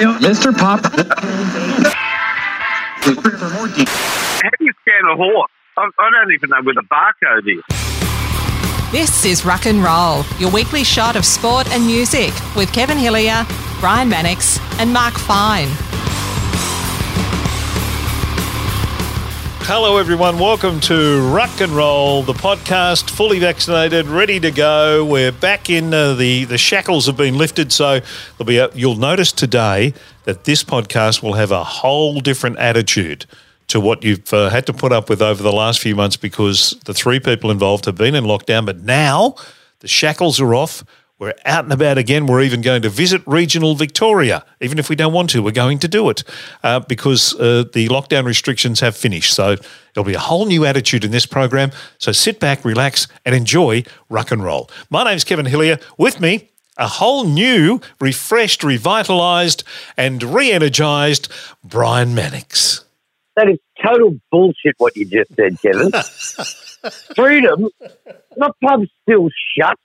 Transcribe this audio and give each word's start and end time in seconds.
Mr. 0.00 0.56
Pop. 0.56 0.80
How 3.02 4.50
do 4.58 4.64
you 4.64 4.72
scan 4.80 5.04
a 5.10 5.16
horse? 5.16 5.50
I, 5.76 5.90
I 5.98 6.10
don't 6.10 6.32
even 6.32 6.50
know 6.50 6.62
where 6.62 6.74
the 6.74 6.82
barcode 6.82 7.46
is. 7.46 7.62
This 8.92 9.24
is 9.24 9.44
Rock 9.44 9.66
and 9.66 9.84
Roll, 9.84 10.24
your 10.38 10.50
weekly 10.50 10.84
shot 10.84 11.16
of 11.16 11.24
sport 11.24 11.70
and 11.70 11.86
music 11.86 12.32
with 12.56 12.72
Kevin 12.72 12.98
Hillier, 12.98 13.46
Brian 13.80 14.08
Mannix, 14.08 14.58
and 14.80 14.92
Mark 14.92 15.14
Fine. 15.14 15.68
Hello, 19.72 19.98
everyone. 19.98 20.40
Welcome 20.40 20.80
to 20.80 21.20
Rock 21.30 21.60
and 21.60 21.70
Roll, 21.70 22.24
the 22.24 22.32
podcast, 22.32 23.08
fully 23.08 23.38
vaccinated, 23.38 24.08
ready 24.08 24.40
to 24.40 24.50
go. 24.50 25.04
We're 25.04 25.30
back 25.30 25.70
in 25.70 25.94
uh, 25.94 26.14
the 26.14 26.42
the 26.42 26.58
shackles 26.58 27.06
have 27.06 27.16
been 27.16 27.38
lifted, 27.38 27.70
so 27.70 28.00
there'll 28.00 28.48
be. 28.48 28.58
A, 28.58 28.68
you'll 28.74 28.96
notice 28.96 29.30
today 29.30 29.94
that 30.24 30.42
this 30.42 30.64
podcast 30.64 31.22
will 31.22 31.34
have 31.34 31.52
a 31.52 31.62
whole 31.62 32.18
different 32.18 32.58
attitude 32.58 33.26
to 33.68 33.78
what 33.78 34.02
you've 34.02 34.34
uh, 34.34 34.48
had 34.48 34.66
to 34.66 34.72
put 34.72 34.90
up 34.90 35.08
with 35.08 35.22
over 35.22 35.40
the 35.40 35.52
last 35.52 35.78
few 35.78 35.94
months 35.94 36.16
because 36.16 36.70
the 36.86 36.92
three 36.92 37.20
people 37.20 37.48
involved 37.48 37.84
have 37.84 37.94
been 37.94 38.16
in 38.16 38.24
lockdown, 38.24 38.66
but 38.66 38.80
now 38.80 39.36
the 39.78 39.88
shackles 39.88 40.40
are 40.40 40.52
off. 40.52 40.82
We're 41.20 41.34
out 41.44 41.64
and 41.64 41.72
about 41.74 41.98
again. 41.98 42.26
We're 42.26 42.40
even 42.40 42.62
going 42.62 42.80
to 42.80 42.88
visit 42.88 43.20
regional 43.26 43.74
Victoria. 43.74 44.42
Even 44.62 44.78
if 44.78 44.88
we 44.88 44.96
don't 44.96 45.12
want 45.12 45.28
to, 45.30 45.42
we're 45.42 45.50
going 45.50 45.78
to 45.80 45.86
do 45.86 46.08
it 46.08 46.24
uh, 46.64 46.80
because 46.80 47.34
uh, 47.34 47.64
the 47.74 47.88
lockdown 47.88 48.24
restrictions 48.24 48.80
have 48.80 48.96
finished. 48.96 49.34
So 49.34 49.56
there'll 49.92 50.06
be 50.06 50.14
a 50.14 50.18
whole 50.18 50.46
new 50.46 50.64
attitude 50.64 51.04
in 51.04 51.10
this 51.10 51.26
program. 51.26 51.72
So 51.98 52.10
sit 52.10 52.40
back, 52.40 52.64
relax, 52.64 53.06
and 53.26 53.34
enjoy 53.34 53.84
rock 54.08 54.30
and 54.30 54.42
roll. 54.42 54.70
My 54.88 55.04
name's 55.04 55.24
Kevin 55.24 55.44
Hillier. 55.44 55.78
With 55.98 56.22
me, 56.22 56.48
a 56.78 56.88
whole 56.88 57.24
new, 57.24 57.82
refreshed, 58.00 58.62
revitalised, 58.62 59.62
and 59.98 60.22
re 60.22 60.50
energized 60.50 61.30
Brian 61.62 62.14
Mannix. 62.14 62.86
That 63.36 63.50
is 63.50 63.58
total 63.84 64.18
bullshit 64.30 64.76
what 64.78 64.96
you 64.96 65.04
just 65.04 65.34
said, 65.34 65.60
Kevin. 65.60 65.92
Freedom, 67.14 67.68
my 68.38 68.48
pub's 68.62 68.88
still 69.02 69.28
shut. 69.54 69.78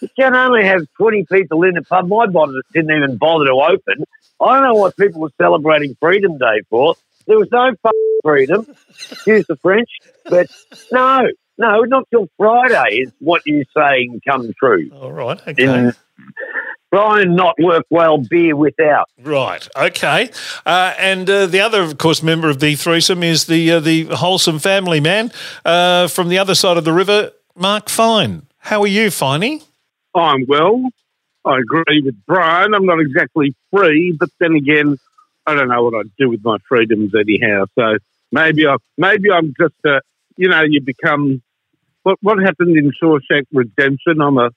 You 0.00 0.08
can 0.16 0.34
only 0.34 0.64
have 0.64 0.82
20 0.96 1.26
people 1.30 1.62
in 1.64 1.74
the 1.74 1.82
pub. 1.82 2.08
My 2.08 2.26
bottom 2.26 2.60
didn't 2.72 2.96
even 2.96 3.16
bother 3.16 3.46
to 3.46 3.52
open. 3.52 4.04
I 4.40 4.54
don't 4.54 4.64
know 4.64 4.74
what 4.74 4.96
people 4.96 5.20
were 5.20 5.32
celebrating 5.40 5.96
Freedom 6.00 6.38
Day 6.38 6.62
for. 6.68 6.94
There 7.26 7.38
was 7.38 7.48
no 7.52 7.74
freedom, 8.24 8.66
excuse 9.10 9.46
the 9.46 9.56
French, 9.56 9.88
but 10.24 10.48
no, 10.90 11.28
no, 11.58 11.82
not 11.82 12.08
till 12.10 12.28
Friday 12.36 13.02
is 13.02 13.12
what 13.18 13.42
you're 13.44 13.64
saying 13.76 14.20
come 14.26 14.52
true. 14.58 14.90
All 14.94 15.12
right, 15.12 15.40
okay. 15.46 15.62
In 15.62 15.92
Brian 16.90 17.36
not 17.36 17.54
work 17.60 17.86
well, 17.88 18.18
beer 18.18 18.56
without. 18.56 19.08
Right. 19.22 19.66
Okay. 19.76 20.30
Uh, 20.66 20.94
and 20.98 21.30
uh, 21.30 21.46
the 21.46 21.60
other, 21.60 21.82
of 21.82 21.98
course, 21.98 22.22
member 22.22 22.48
of 22.48 22.58
the 22.58 22.74
threesome 22.74 23.22
is 23.22 23.46
the 23.46 23.72
uh, 23.72 23.80
the 23.80 24.04
wholesome 24.06 24.58
family 24.58 25.00
man 25.00 25.30
uh, 25.64 26.08
from 26.08 26.28
the 26.28 26.38
other 26.38 26.54
side 26.54 26.76
of 26.76 26.84
the 26.84 26.92
river, 26.92 27.30
Mark 27.54 27.88
Fine. 27.88 28.46
How 28.70 28.82
are 28.82 28.86
you, 28.86 29.08
Finey? 29.08 29.64
I'm 30.14 30.46
well. 30.46 30.80
I 31.44 31.58
agree 31.58 32.02
with 32.04 32.14
Brian. 32.24 32.72
I'm 32.72 32.86
not 32.86 33.00
exactly 33.00 33.52
free, 33.72 34.12
but 34.16 34.28
then 34.38 34.54
again, 34.54 34.96
I 35.44 35.54
don't 35.56 35.66
know 35.66 35.82
what 35.82 35.94
I'd 35.98 36.14
do 36.16 36.28
with 36.28 36.44
my 36.44 36.56
freedoms 36.68 37.12
anyhow. 37.12 37.64
So 37.76 37.96
maybe 38.30 38.68
I 38.68 38.76
maybe 38.96 39.32
I'm 39.32 39.52
just 39.60 39.74
a 39.84 40.02
you 40.36 40.48
know 40.48 40.62
you 40.62 40.80
become 40.82 41.42
what 42.04 42.18
what 42.22 42.38
happened 42.38 42.76
in 42.76 42.92
Shawshank 43.02 43.46
Redemption. 43.52 44.20
I'm 44.20 44.38
a 44.38 44.50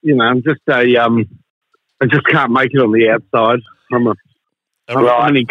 you 0.00 0.16
know 0.16 0.24
I'm 0.24 0.42
just 0.42 0.62
a 0.66 0.96
um 0.96 1.28
I 2.00 2.06
just 2.06 2.24
can't 2.28 2.52
make 2.52 2.70
it 2.72 2.78
on 2.78 2.92
the 2.92 3.10
outside. 3.10 3.60
I'm 3.92 4.06
a 4.06 4.14
I'm 4.88 5.04
Right. 5.04 5.46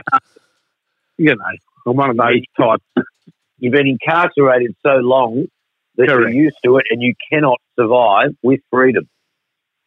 you 1.20 1.36
know 1.36 1.46
I'm 1.86 1.96
one 1.96 2.10
of 2.10 2.18
those 2.18 2.42
types. 2.58 2.84
You've 3.60 3.74
been 3.74 3.86
incarcerated 3.86 4.76
so 4.84 4.96
long 4.96 5.46
that 5.98 6.08
Correct. 6.08 6.34
you're 6.34 6.44
used 6.46 6.58
to 6.64 6.78
it 6.78 6.86
and 6.90 7.02
you 7.04 7.14
cannot 7.32 7.60
survive 7.80 8.32
with 8.44 8.62
freedom. 8.72 9.08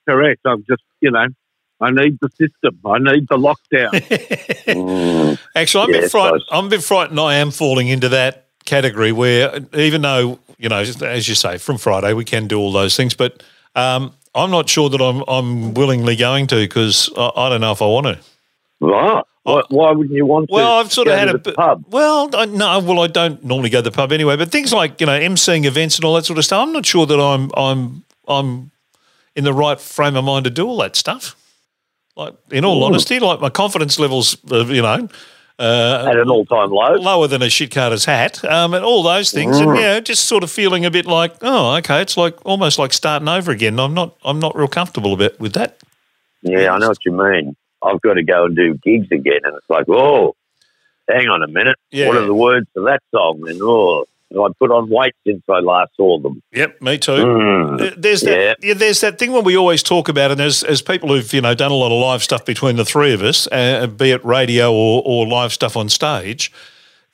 Correct. 0.08 0.40
I'm 0.46 0.64
just 0.68 0.82
you 1.00 1.10
know 1.10 1.26
I 1.82 1.90
need 1.90 2.18
the 2.20 2.28
system. 2.30 2.78
I 2.86 2.98
need 2.98 3.26
the 3.28 3.36
lockdown. 3.36 3.92
Actually, 5.56 5.84
I'm, 5.84 5.90
a 5.90 6.00
bit 6.00 6.10
frightened. 6.10 6.44
I'm 6.50 6.66
a 6.66 6.68
bit 6.68 6.82
frightened 6.84 7.18
I 7.18 7.34
am 7.34 7.50
falling 7.50 7.88
into 7.88 8.08
that 8.10 8.46
category 8.64 9.10
where 9.10 9.58
even 9.74 10.02
though, 10.02 10.38
you 10.58 10.68
know, 10.68 10.78
as 10.78 11.28
you 11.28 11.34
say, 11.34 11.58
from 11.58 11.78
Friday 11.78 12.12
we 12.12 12.24
can 12.24 12.46
do 12.46 12.58
all 12.58 12.70
those 12.70 12.96
things, 12.96 13.14
but 13.14 13.42
um, 13.74 14.14
I'm 14.32 14.50
not 14.50 14.68
sure 14.68 14.88
that 14.90 15.00
I'm, 15.00 15.24
I'm 15.26 15.74
willingly 15.74 16.14
going 16.14 16.46
to 16.48 16.56
because 16.56 17.10
I, 17.16 17.30
I 17.34 17.48
don't 17.48 17.60
know 17.60 17.72
if 17.72 17.82
I 17.82 17.86
want 17.86 18.06
to. 18.06 18.18
Right. 18.82 19.22
Why, 19.44 19.62
why 19.70 19.90
wouldn't 19.92 20.14
you 20.14 20.26
want 20.26 20.48
to? 20.48 20.54
Well, 20.54 20.78
I've 20.78 20.92
sort 20.92 21.08
of 21.08 21.12
go 21.12 21.18
had 21.18 21.24
to 21.26 21.34
a 21.34 21.38
the 21.38 21.52
pub. 21.52 21.84
Well, 21.88 22.30
I, 22.34 22.46
no, 22.46 22.80
well, 22.80 23.00
I 23.00 23.06
don't 23.06 23.42
normally 23.44 23.70
go 23.70 23.78
to 23.78 23.82
the 23.82 23.90
pub 23.90 24.12
anyway. 24.12 24.36
But 24.36 24.50
things 24.50 24.72
like 24.72 25.00
you 25.00 25.06
know 25.06 25.18
emceeing 25.18 25.64
events 25.64 25.96
and 25.96 26.04
all 26.04 26.14
that 26.14 26.24
sort 26.24 26.38
of 26.38 26.44
stuff, 26.44 26.66
I'm 26.66 26.72
not 26.72 26.84
sure 26.84 27.06
that 27.06 27.20
I'm 27.20 27.50
I'm 27.56 28.04
I'm 28.28 28.70
in 29.34 29.44
the 29.44 29.52
right 29.52 29.80
frame 29.80 30.16
of 30.16 30.24
mind 30.24 30.44
to 30.44 30.50
do 30.50 30.66
all 30.66 30.78
that 30.78 30.96
stuff. 30.96 31.36
Like 32.16 32.34
in 32.50 32.64
all 32.64 32.84
honesty, 32.84 33.18
like 33.20 33.40
my 33.40 33.48
confidence 33.48 33.98
levels, 33.98 34.36
uh, 34.50 34.66
you 34.66 34.82
know, 34.82 35.08
uh, 35.58 36.06
At 36.08 36.18
an 36.18 36.28
all-time 36.28 36.70
low. 36.70 36.94
lower 36.94 37.26
than 37.26 37.40
a 37.40 37.48
shit 37.48 37.70
carter's 37.70 38.04
hat, 38.04 38.44
um, 38.44 38.74
and 38.74 38.84
all 38.84 39.02
those 39.02 39.30
things, 39.30 39.58
and 39.58 39.76
yeah, 39.76 40.00
just 40.00 40.26
sort 40.26 40.42
of 40.42 40.50
feeling 40.50 40.84
a 40.84 40.90
bit 40.90 41.06
like, 41.06 41.34
oh, 41.40 41.76
okay, 41.76 42.02
it's 42.02 42.16
like 42.16 42.36
almost 42.44 42.78
like 42.78 42.92
starting 42.92 43.28
over 43.28 43.50
again. 43.50 43.78
I'm 43.78 43.94
not, 43.94 44.16
I'm 44.24 44.40
not 44.40 44.56
real 44.56 44.68
comfortable 44.68 45.14
a 45.14 45.16
bit 45.16 45.38
with 45.40 45.52
that. 45.54 45.78
Yeah, 46.42 46.72
I 46.72 46.78
know 46.78 46.88
what 46.88 47.04
you 47.04 47.12
mean. 47.12 47.56
I've 47.84 48.00
got 48.00 48.14
to 48.14 48.22
go 48.22 48.46
and 48.46 48.56
do 48.56 48.74
gigs 48.74 49.08
again, 49.10 49.40
and 49.44 49.56
it's 49.56 49.68
like, 49.68 49.86
oh, 49.88 50.34
hang 51.08 51.28
on 51.28 51.42
a 51.42 51.48
minute. 51.48 51.76
Yeah. 51.90 52.08
What 52.08 52.16
are 52.16 52.26
the 52.26 52.34
words 52.34 52.66
to 52.74 52.82
that 52.82 53.00
song? 53.10 53.48
And 53.48 53.60
oh, 53.62 54.06
I 54.32 54.48
put 54.58 54.70
on 54.70 54.88
weight 54.88 55.14
since 55.26 55.42
I 55.48 55.60
last 55.60 55.90
saw 55.96 56.18
them. 56.18 56.42
Yep, 56.52 56.80
me 56.80 56.98
too. 56.98 57.12
Mm. 57.12 58.00
There's 58.00 58.22
that. 58.22 58.58
Yeah. 58.62 58.74
there's 58.74 59.00
that 59.00 59.18
thing 59.18 59.32
when 59.32 59.44
we 59.44 59.56
always 59.56 59.82
talk 59.82 60.08
about, 60.08 60.30
and 60.30 60.40
as 60.40 60.62
as 60.62 60.82
people 60.82 61.10
who've 61.10 61.32
you 61.32 61.40
know 61.40 61.54
done 61.54 61.70
a 61.70 61.74
lot 61.74 61.92
of 61.92 62.00
live 62.00 62.22
stuff 62.22 62.44
between 62.44 62.76
the 62.76 62.84
three 62.84 63.12
of 63.12 63.22
us, 63.22 63.46
uh, 63.52 63.86
be 63.86 64.10
it 64.10 64.24
radio 64.24 64.72
or, 64.72 65.02
or 65.04 65.26
live 65.26 65.52
stuff 65.52 65.76
on 65.76 65.88
stage. 65.88 66.52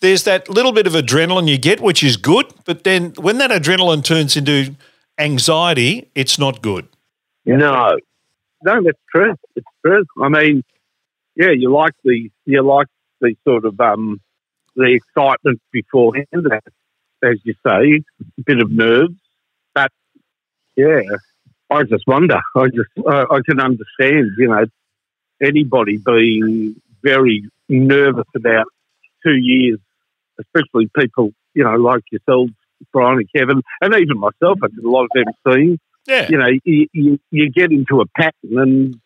There's 0.01 0.23
that 0.25 0.49
little 0.49 0.71
bit 0.71 0.87
of 0.87 0.93
adrenaline 0.93 1.49
you 1.49 1.59
get, 1.59 1.81
which 1.81 2.05
is 2.05 2.17
good, 2.17 2.47
but 2.65 2.85
then 2.85 3.15
when 3.19 3.39
that 3.39 3.51
adrenaline 3.51 4.05
turns 4.05 4.37
into 4.37 4.77
anxiety, 5.19 6.09
it's 6.15 6.39
not 6.39 6.63
good. 6.63 6.87
No. 7.45 7.97
No, 8.63 8.83
that's 8.83 8.99
true. 9.15 9.35
It's 9.57 9.67
true. 9.89 10.05
I 10.23 10.29
mean, 10.29 10.65
yeah, 11.35 11.51
you 11.51 11.73
like 11.73 11.95
the 12.05 12.31
you 12.45 12.63
like 12.63 12.89
the 13.21 13.35
sort 13.45 13.65
of 13.65 13.81
um 13.81 14.21
the 14.77 14.95
excitement 14.95 15.61
beforehand, 15.73 16.47
as 17.23 17.39
you 17.45 17.55
say, 17.67 18.03
a 18.21 18.43
bit 18.45 18.61
of 18.61 18.71
nerves, 18.71 19.15
but 19.75 19.91
yeah, 20.77 21.01
I 21.71 21.83
just 21.85 22.07
wonder. 22.07 22.41
I 22.57 22.67
just 22.69 22.91
I, 23.07 23.25
I 23.31 23.41
can 23.45 23.61
understand, 23.61 24.31
you 24.39 24.49
know, 24.49 24.65
anybody 25.43 25.99
being 25.99 26.81
very 27.03 27.49
nervous 27.69 28.27
about 28.35 28.67
two 29.25 29.37
years, 29.37 29.79
especially 30.41 30.91
people, 30.97 31.33
you 31.55 31.65
know, 31.65 31.75
like 31.75 32.03
yourselves, 32.11 32.53
Brian 32.93 33.19
and 33.19 33.29
Kevin, 33.35 33.63
and 33.81 33.95
even 33.95 34.19
myself. 34.19 34.59
I 34.63 34.69
did 34.69 34.85
a 34.85 34.91
lot 34.91 35.05
of 35.05 35.11
MCing 35.47 35.79
Yeah, 36.07 36.29
you 36.31 36.39
know, 36.39 36.49
you, 36.65 36.87
you, 36.93 37.21
you 37.31 37.51
get 37.51 37.71
into 37.73 38.01
a 38.01 38.07
pattern 38.07 38.59
and 38.59 39.01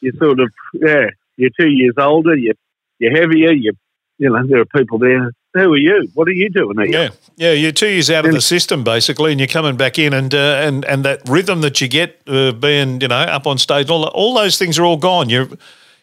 you 0.00 0.12
sort 0.18 0.40
of, 0.40 0.50
yeah, 0.74 1.06
you're 1.36 1.50
two 1.58 1.68
years 1.68 1.94
older, 1.98 2.36
you're, 2.36 2.54
you're 2.98 3.16
heavier, 3.16 3.52
you, 3.52 3.72
you 4.18 4.30
know, 4.30 4.46
there 4.46 4.60
are 4.60 4.64
people 4.64 4.98
there. 4.98 5.32
Who 5.54 5.72
are 5.72 5.76
you? 5.78 6.08
What 6.14 6.28
are 6.28 6.32
you 6.32 6.50
doing 6.50 6.78
here? 6.78 6.86
yeah, 6.86 7.08
yeah. 7.36 7.52
You're 7.52 7.72
two 7.72 7.88
years 7.88 8.10
out 8.10 8.26
of 8.26 8.32
the 8.32 8.40
system 8.40 8.84
basically, 8.84 9.32
and 9.32 9.40
you're 9.40 9.48
coming 9.48 9.76
back 9.76 9.98
in, 9.98 10.12
and 10.12 10.32
uh, 10.34 10.60
and 10.62 10.84
and 10.84 11.04
that 11.06 11.26
rhythm 11.26 11.62
that 11.62 11.80
you 11.80 11.88
get 11.88 12.20
uh, 12.26 12.52
being 12.52 13.00
you 13.00 13.08
know 13.08 13.16
up 13.16 13.46
on 13.46 13.56
stage, 13.56 13.88
all 13.88 14.06
all 14.08 14.34
those 14.34 14.58
things 14.58 14.78
are 14.78 14.84
all 14.84 14.98
gone. 14.98 15.30
You're 15.30 15.48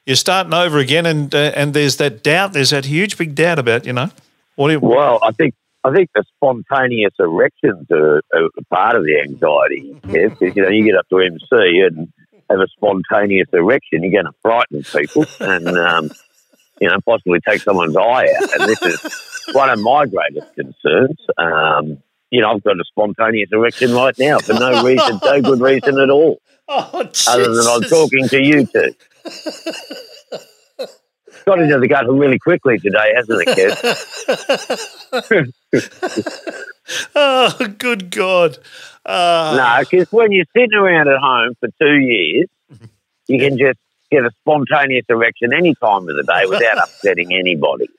you're 0.08 0.16
starting 0.16 0.54
over 0.54 0.80
again, 0.80 1.06
and 1.06 1.34
uh, 1.34 1.52
and 1.56 1.76
there's 1.76 1.98
that 1.98 2.24
doubt. 2.24 2.54
There's 2.54 2.72
that 2.72 2.86
huge 2.86 3.18
big 3.20 3.36
doubt 3.36 3.60
about 3.60 3.86
you 3.86 3.94
know 3.94 4.10
what. 4.56 4.70
Do 4.70 4.74
you, 4.74 4.80
Well, 4.80 5.20
I 5.22 5.32
think 5.32 5.54
I 5.84 5.94
think 5.94 6.10
the 6.16 6.24
spontaneous 6.38 7.14
erections 7.20 7.86
are, 7.92 8.24
are 8.34 8.50
part 8.72 8.96
of 8.96 9.04
the 9.04 9.20
anxiety. 9.22 9.96
Yes, 10.10 10.32
'cause, 10.40 10.56
you 10.56 10.64
know, 10.64 10.70
you 10.70 10.84
get 10.84 10.96
up 10.96 11.08
to 11.10 11.20
MC 11.20 11.82
and 11.82 12.12
have 12.50 12.60
a 12.60 12.68
spontaneous 12.68 13.48
erection, 13.54 14.04
you're 14.04 14.24
going 14.24 14.32
to 14.32 14.40
frighten 14.42 14.84
people 14.84 15.26
and 15.40 15.68
um, 15.68 16.12
you 16.82 16.88
know 16.88 17.00
possibly 17.06 17.40
take 17.42 17.62
someone's 17.62 17.96
eye 17.96 18.28
out. 18.38 18.60
And 18.60 18.70
this 18.70 18.82
is 18.82 19.56
one 19.56 19.70
of 19.70 19.80
my 19.80 20.06
greatest 20.06 20.54
concerns. 20.56 21.20
Um, 21.38 22.02
you 22.32 22.42
know, 22.42 22.52
I've 22.52 22.64
got 22.64 22.80
a 22.80 22.84
spontaneous 22.86 23.50
erection 23.52 23.94
right 23.94 24.18
now 24.18 24.40
for 24.40 24.54
no 24.54 24.84
reason, 24.84 25.20
no 25.24 25.42
good 25.42 25.62
reason 25.62 26.00
at 26.00 26.10
all, 26.10 26.42
oh, 26.68 27.10
other 27.28 27.54
than 27.54 27.66
I'm 27.68 27.84
talking 27.84 28.28
to 28.30 28.44
you 28.44 28.66
two. 28.66 28.96
Got 31.46 31.60
into 31.60 31.78
the 31.80 31.88
gutter 31.88 32.12
really 32.12 32.40
quickly 32.40 32.80
today, 32.80 33.14
hasn't 33.16 33.44
it, 33.46 33.76
Kev? 35.22 35.52
Oh, 37.16 37.68
good 37.80 38.12
God. 38.12 38.58
Uh, 39.06 39.56
No, 39.58 39.80
because 39.90 40.12
when 40.12 40.32
you're 40.32 40.46
sitting 40.56 40.74
around 40.76 41.08
at 41.08 41.18
home 41.18 41.56
for 41.60 41.70
two 41.82 41.96
years, 41.96 42.48
you 43.28 43.40
can 43.40 43.58
just 43.58 43.80
get 44.12 44.26
a 44.26 44.32
spontaneous 44.42 45.06
erection 45.10 45.54
any 45.54 45.76
time 45.76 46.08
of 46.08 46.16
the 46.16 46.24
day 46.24 46.46
without 46.48 46.78
upsetting 46.84 47.34
anybody. 47.34 47.90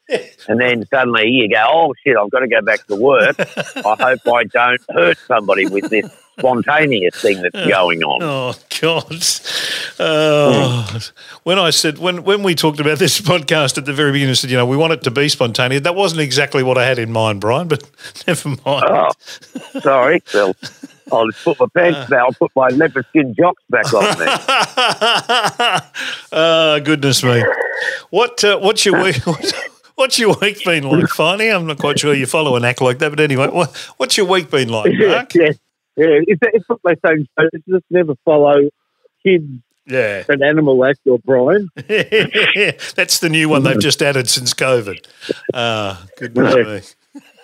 And 0.48 0.60
then 0.60 0.86
suddenly 0.86 1.28
you 1.28 1.48
go, 1.48 1.64
oh 1.66 1.94
shit, 2.02 2.16
I've 2.16 2.30
got 2.30 2.40
to 2.40 2.48
go 2.48 2.62
back 2.62 2.86
to 2.86 2.96
work. 2.96 3.36
I 3.38 3.96
hope 3.98 4.28
I 4.28 4.44
don't 4.44 4.80
hurt 4.90 5.18
somebody 5.26 5.66
with 5.66 5.90
this 5.90 6.10
spontaneous 6.38 7.14
thing 7.20 7.42
that's 7.42 7.66
going 7.66 8.02
on. 8.02 8.22
Oh 8.22 8.54
God! 8.80 9.24
Oh. 9.98 10.98
When 11.44 11.58
I 11.58 11.70
said 11.70 11.98
when 11.98 12.24
when 12.24 12.42
we 12.42 12.54
talked 12.54 12.80
about 12.80 12.98
this 12.98 13.20
podcast 13.20 13.78
at 13.78 13.84
the 13.84 13.92
very 13.92 14.12
beginning, 14.12 14.32
I 14.32 14.34
said 14.34 14.50
you 14.50 14.56
know 14.56 14.66
we 14.66 14.76
want 14.76 14.92
it 14.92 15.02
to 15.04 15.10
be 15.10 15.28
spontaneous. 15.28 15.82
That 15.82 15.94
wasn't 15.94 16.20
exactly 16.20 16.62
what 16.62 16.78
I 16.78 16.84
had 16.84 16.98
in 16.98 17.12
mind, 17.12 17.40
Brian. 17.40 17.68
But 17.68 17.88
never 18.26 18.50
mind. 18.50 18.60
Oh, 18.66 19.10
sorry. 19.80 20.22
Well, 20.34 20.54
I'll 21.12 21.26
just 21.30 21.44
put 21.44 21.60
my 21.60 21.66
pants 21.74 22.10
back. 22.10 22.20
I'll 22.20 22.32
put 22.32 22.50
my 22.56 22.68
leopard 22.68 23.06
skin 23.10 23.34
jocks 23.34 23.62
back 23.70 23.92
on 23.94 24.18
there. 24.18 24.38
oh 26.32 26.80
goodness 26.80 27.22
me! 27.22 27.44
What 28.10 28.42
uh, 28.44 28.58
what's 28.58 28.84
your 28.84 29.02
week? 29.02 29.20
What's 29.96 30.18
your 30.18 30.36
week 30.42 30.62
been 30.62 30.84
like, 30.84 31.04
Finey? 31.04 31.54
I'm 31.54 31.66
not 31.66 31.78
quite 31.78 31.98
sure 31.98 32.12
you 32.12 32.26
follow 32.26 32.54
an 32.56 32.66
act 32.66 32.82
like 32.82 32.98
that, 32.98 33.08
but 33.08 33.18
anyway, 33.18 33.48
what, 33.48 33.74
what's 33.96 34.18
your 34.18 34.26
week 34.26 34.50
been 34.50 34.68
like, 34.68 34.92
Mark? 34.92 35.34
yeah, 35.34 35.52
yeah. 35.96 36.20
It's, 36.26 36.40
it's 36.52 36.68
what 36.68 36.80
they 36.84 36.96
say. 36.96 37.26
It's 37.38 37.66
just 37.66 37.84
never 37.88 38.14
follow 38.22 38.68
kids 39.22 39.48
Yeah, 39.86 40.24
an 40.28 40.42
animal 40.42 40.84
act 40.84 41.00
or 41.06 41.18
Brian. 41.20 41.70
that's 41.76 43.20
the 43.20 43.28
new 43.30 43.48
one 43.48 43.62
they've 43.62 43.80
just 43.80 44.02
added 44.02 44.28
since 44.28 44.52
COVID. 44.52 45.02
Ah, 45.54 46.06
goodness 46.18 46.94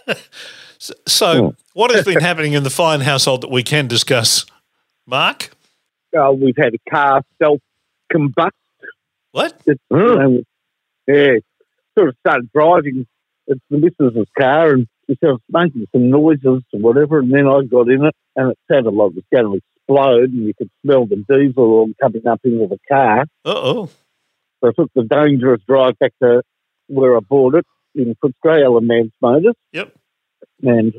me. 0.08 0.14
so, 0.78 0.94
so, 1.06 1.54
what 1.74 1.90
has 1.94 2.04
been 2.04 2.20
happening 2.20 2.52
in 2.52 2.62
the 2.62 2.70
fine 2.70 3.00
household 3.00 3.42
that 3.42 3.50
we 3.50 3.62
can 3.62 3.86
discuss, 3.88 4.46
Mark? 5.06 5.50
Uh, 6.16 6.32
we've 6.32 6.56
had 6.56 6.74
a 6.74 6.90
car 6.90 7.22
self 7.42 7.60
combust. 8.12 8.50
What? 9.32 9.58
It's, 9.66 9.80
um, 9.90 10.42
yeah, 11.06 11.36
sort 11.98 12.10
of 12.10 12.16
started 12.26 12.50
driving. 12.54 13.06
It's 13.46 13.60
the 13.70 13.78
missus's 13.78 14.28
car, 14.38 14.72
and 14.72 14.86
she 15.08 15.16
started 15.16 15.40
making 15.50 15.86
some 15.92 16.10
noises 16.10 16.62
or 16.72 16.80
whatever. 16.80 17.20
And 17.20 17.32
then 17.32 17.46
I 17.46 17.62
got 17.64 17.88
in 17.88 18.04
it, 18.04 18.14
and 18.36 18.52
it 18.52 18.58
sounded 18.70 18.90
like 18.92 19.12
it 19.12 19.14
was 19.16 19.24
going 19.32 19.52
to 19.52 19.60
explode, 19.78 20.30
and 20.30 20.46
you 20.46 20.54
could 20.54 20.70
smell 20.84 21.06
the 21.06 21.16
diesel 21.28 21.64
all 21.64 21.90
coming 22.00 22.26
up 22.26 22.40
into 22.44 22.66
the 22.68 22.78
car. 22.88 23.22
Uh 23.44 23.54
oh. 23.54 23.86
So 24.60 24.68
I 24.68 24.72
took 24.78 24.90
the 24.94 25.02
dangerous 25.04 25.60
drive 25.66 25.98
back 25.98 26.12
to 26.22 26.42
where 26.88 27.16
I 27.16 27.20
bought 27.20 27.54
it 27.54 27.66
in 27.94 28.14
Footscray, 28.22 28.64
Alan 28.64 28.86
Mans 28.86 29.12
Motors, 29.20 29.54
Yep. 29.72 29.92
and 30.62 30.94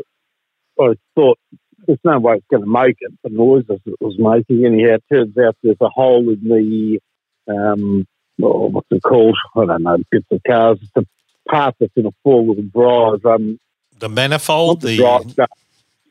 I 0.79 0.93
thought 1.15 1.39
there's 1.85 1.99
no 2.03 2.19
way 2.19 2.35
it's 2.35 2.47
going 2.49 2.63
to 2.63 2.69
make 2.69 2.97
it. 2.99 3.11
The 3.23 3.29
noises 3.29 3.79
it 3.85 3.95
was 3.99 4.15
making, 4.17 4.65
anyhow, 4.65 4.95
it 4.95 5.03
turns 5.11 5.37
out 5.37 5.55
there's 5.61 5.77
a 5.81 5.89
hole 5.89 6.29
in 6.29 6.43
the 6.43 6.99
um, 7.47 8.07
oh, 8.41 8.69
what's 8.69 8.87
it 8.91 9.03
called? 9.03 9.37
I 9.55 9.65
don't 9.65 9.83
know. 9.83 9.97
Bits 10.09 10.25
of 10.31 10.41
cars. 10.47 10.79
It's 10.81 10.91
a 10.95 11.05
part 11.49 11.75
that's 11.79 11.91
in 11.95 12.05
a 12.05 12.11
four 12.23 12.45
wheel 12.45 12.63
drive. 12.73 13.25
Um, 13.25 13.59
The 13.99 14.09
manifold. 14.09 14.81
the 14.81 14.87
The 14.87 14.97
drive, 14.97 15.37
no, 15.37 15.45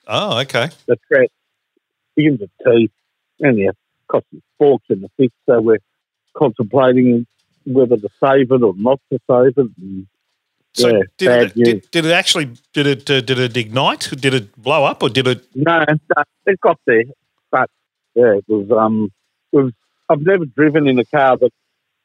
oh, 0.08 0.38
okay. 0.40 0.68
the 0.86 0.96
track 1.08 1.30
begins 2.16 2.40
with 2.40 2.50
teeth, 2.64 2.92
and 3.40 3.58
yeah, 3.58 3.70
cost 4.08 4.26
us 4.34 4.42
forks 4.58 4.84
in 4.90 5.00
the 5.00 5.10
fix. 5.16 5.32
So 5.46 5.60
we're 5.60 5.78
contemplating 6.34 7.26
whether 7.64 7.96
to 7.96 8.08
save 8.22 8.50
it 8.52 8.62
or 8.62 8.74
not 8.76 9.00
to 9.12 9.18
save 9.28 9.58
it. 9.58 9.70
And, 9.78 10.06
So 10.74 10.88
yeah, 10.88 11.02
did, 11.18 11.30
it, 11.30 11.54
did, 11.54 11.90
did 11.90 12.06
it 12.06 12.12
actually 12.12 12.50
did 12.72 12.86
it 12.86 13.10
uh, 13.10 13.20
did 13.20 13.38
it 13.38 13.56
ignite? 13.56 14.08
Did 14.16 14.32
it 14.32 14.62
blow 14.62 14.84
up 14.84 15.02
or 15.02 15.10
did 15.10 15.26
it? 15.26 15.44
No, 15.54 15.84
it 16.46 16.60
got 16.60 16.80
there, 16.86 17.04
but 17.50 17.68
yeah, 18.14 18.36
it 18.36 18.44
was. 18.48 18.70
Um, 18.70 19.12
it 19.52 19.56
was. 19.56 19.72
I've 20.08 20.22
never 20.22 20.46
driven 20.46 20.88
in 20.88 20.98
a 20.98 21.04
car 21.04 21.36
that 21.36 21.50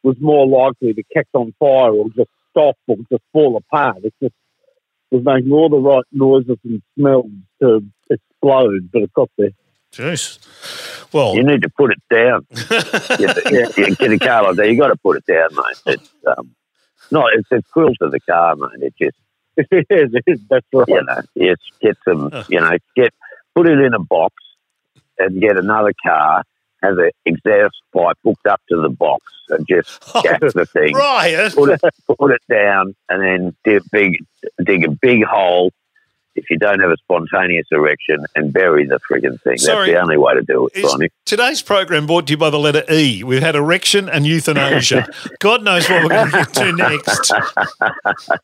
was 0.04 0.18
more 0.20 0.48
likely 0.48 0.94
to 0.94 1.04
catch 1.14 1.28
on 1.34 1.54
fire 1.60 1.92
or 1.92 2.10
just 2.10 2.30
stop 2.52 2.76
or 2.88 2.98
just 3.10 3.24
fall 3.32 3.58
apart. 3.58 3.98
It 4.04 4.14
just 4.22 4.36
was 5.12 5.24
making 5.24 5.52
all 5.52 5.70
the 5.70 5.78
right 5.78 6.04
noises 6.12 6.58
and 6.64 6.82
smells 6.98 7.32
to 7.62 7.84
explode, 8.10 8.90
but 8.92 9.04
it 9.04 9.14
got 9.14 9.30
there. 9.38 9.52
Jeez. 9.92 10.40
Well, 11.14 11.36
You 11.36 11.44
need 11.44 11.62
to 11.62 11.70
put 11.70 11.92
it 11.92 12.02
down. 12.12 12.46
Get, 12.52 13.78
yeah, 13.78 13.90
get 13.96 14.12
a 14.12 14.20
car 14.20 14.44
like 14.44 14.58
that. 14.58 14.70
You 14.70 14.78
got 14.78 14.88
to 14.88 14.98
put 14.98 15.18
it 15.18 15.26
down, 15.26 15.50
mate. 15.56 15.94
It's 15.94 16.10
um, 16.38 16.54
no, 17.12 17.28
it's 17.34 17.52
a 17.52 17.62
quill 17.72 17.94
to 18.02 18.10
the 18.10 18.20
car, 18.20 18.56
mate. 18.56 18.82
It 18.82 18.94
just 19.00 19.18
That's 20.50 20.66
right. 20.74 20.88
you 20.88 21.04
know, 21.04 21.22
yes, 21.36 21.58
get 21.82 21.98
some, 22.06 22.32
you 22.48 22.60
know, 22.60 22.78
get 22.96 23.14
put 23.56 23.68
it 23.68 23.80
in 23.80 23.94
a 23.94 24.00
box 24.00 24.36
and 25.18 25.42
get 25.42 25.58
another 25.58 25.94
car, 26.06 26.44
have 26.84 26.98
an 27.00 27.10
exhaust 27.26 27.76
pipe 27.94 28.18
hooked 28.24 28.46
up 28.46 28.62
to 28.70 28.80
the 28.82 28.90
box, 28.90 29.24
and 29.50 29.68
just 29.68 30.00
oh, 30.16 30.22
jack 30.22 30.42
the 30.42 30.66
thing, 30.66 30.94
Right. 30.94 31.52
put 31.54 31.70
it 31.72 31.82
put 32.20 32.32
it 32.32 32.42
down, 32.50 32.96
and 33.10 33.22
then 33.24 33.56
dig, 33.64 33.82
big, 33.92 34.18
dig 34.64 34.86
a 34.86 34.92
big 34.92 35.24
hole. 35.24 35.72
If 36.38 36.50
you 36.50 36.58
don't 36.58 36.80
have 36.80 36.92
a 36.92 36.98
spontaneous 36.98 37.66
erection, 37.72 38.26
and 38.36 38.54
bury 38.54 38.86
the 38.86 39.00
frigging 39.10 39.42
thing. 39.42 39.58
Sorry. 39.58 39.88
That's 39.88 39.98
the 39.98 40.02
only 40.02 40.18
way 40.18 40.36
to 40.36 40.42
do 40.44 40.70
it, 40.74 40.88
Sonny. 40.88 41.10
today's 41.26 41.62
program 41.62 42.06
brought 42.08 42.28
to 42.28 42.34
you 42.34 42.38
by 42.38 42.50
the 42.52 42.60
letter 42.60 42.84
E. 42.92 43.24
We've 43.24 43.42
had 43.42 43.56
erection 43.56 44.08
and 44.08 44.26
euthanasia. 44.26 45.08
God 45.40 45.64
knows 45.64 45.90
what 45.90 46.04
we're 46.04 46.10
going 46.10 46.32
to 46.32 46.38
get 46.38 46.54
to 46.54 46.72
next. 46.74 47.32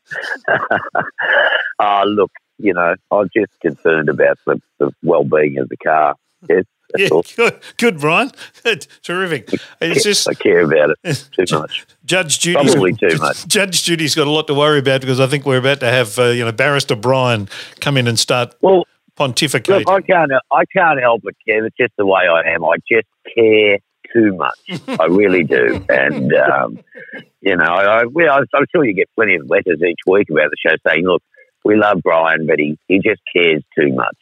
Ah, 1.80 2.02
look, 2.06 2.30
you 2.58 2.72
know, 2.72 2.94
I'm 3.10 3.28
just 3.34 3.58
concerned 3.60 4.08
about 4.08 4.38
the, 4.46 4.60
the 4.78 4.92
well-being 5.02 5.58
of 5.58 5.68
the 5.68 5.76
car. 5.76 6.14
Yes, 6.48 6.64
Yeah, 6.96 7.08
good, 7.36 7.60
good, 7.78 7.98
Brian. 8.00 8.30
Terrific. 9.02 9.50
It's 9.80 10.04
just 10.04 10.28
I 10.28 10.34
care 10.34 10.60
about 10.60 10.96
it 11.02 11.28
too 11.32 11.58
much. 11.58 11.84
Judge 12.04 12.38
Judy's 12.38 12.72
Probably 12.72 12.92
too 12.92 13.16
much. 13.18 13.46
Judge 13.48 13.82
Judy's 13.82 14.14
got 14.14 14.26
a 14.26 14.30
lot 14.30 14.46
to 14.48 14.54
worry 14.54 14.78
about 14.78 15.00
because 15.00 15.20
I 15.20 15.26
think 15.26 15.46
we're 15.46 15.58
about 15.58 15.80
to 15.80 15.86
have 15.90 16.18
uh, 16.18 16.24
you 16.26 16.44
know 16.44 16.52
Barrister 16.52 16.96
Brian 16.96 17.48
come 17.80 17.96
in 17.96 18.06
and 18.06 18.18
start 18.18 18.54
Well, 18.60 18.84
pontificate. 19.16 19.86
look, 19.86 19.88
I 19.88 20.00
can't, 20.02 20.30
I 20.52 20.64
can't 20.66 21.00
help 21.00 21.22
it, 21.24 21.36
Kev. 21.48 21.66
It's 21.66 21.76
just 21.76 21.92
the 21.96 22.04
way 22.06 22.22
I 22.28 22.52
am. 22.54 22.64
I 22.64 22.76
just 22.90 23.06
care 23.34 23.78
too 24.12 24.34
much. 24.36 24.80
I 25.00 25.06
really 25.06 25.44
do. 25.44 25.84
And, 25.88 26.32
um, 26.34 26.78
you 27.40 27.56
know, 27.56 27.64
I, 27.64 28.00
I, 28.00 28.04
well, 28.04 28.38
I'm 28.54 28.66
sure 28.70 28.84
you 28.84 28.92
get 28.94 29.08
plenty 29.14 29.36
of 29.36 29.48
letters 29.48 29.80
each 29.82 30.00
week 30.06 30.28
about 30.30 30.50
the 30.50 30.56
show 30.70 30.76
saying, 30.86 31.04
look, 31.04 31.22
we 31.64 31.76
love 31.76 32.00
Brian, 32.02 32.46
but 32.46 32.58
he, 32.58 32.78
he 32.86 33.00
just 33.00 33.22
cares 33.34 33.62
too 33.78 33.92
much. 33.94 34.16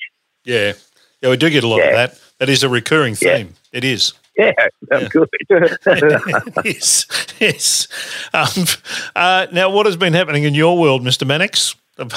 Yeah, 0.45 0.75
yeah, 1.21 1.31
we 1.31 1.37
do 1.37 1.51
get 1.51 1.65
a 1.65 1.69
lot 1.69 1.81
of 1.81 1.91
that. 1.93 2.21
That 2.39 2.49
is 2.49 2.63
a 2.63 2.69
recurring 2.69 3.17
Yeah. 3.21 3.39
theme. 3.39 3.55
It 3.73 3.85
is. 3.85 4.13
Yeah, 4.37 4.53
that's 4.89 5.09
good. 5.09 5.29
yes, 6.65 7.07
yes. 7.39 7.89
Um, 8.33 8.65
uh, 9.15 9.47
now, 9.53 9.71
what 9.71 9.87
has 9.87 9.97
been 9.97 10.13
happening 10.15 10.45
in 10.45 10.55
your 10.55 10.79
world, 10.79 11.03
Mr. 11.03 11.27
Mannix? 11.27 11.75
God, 11.99 12.13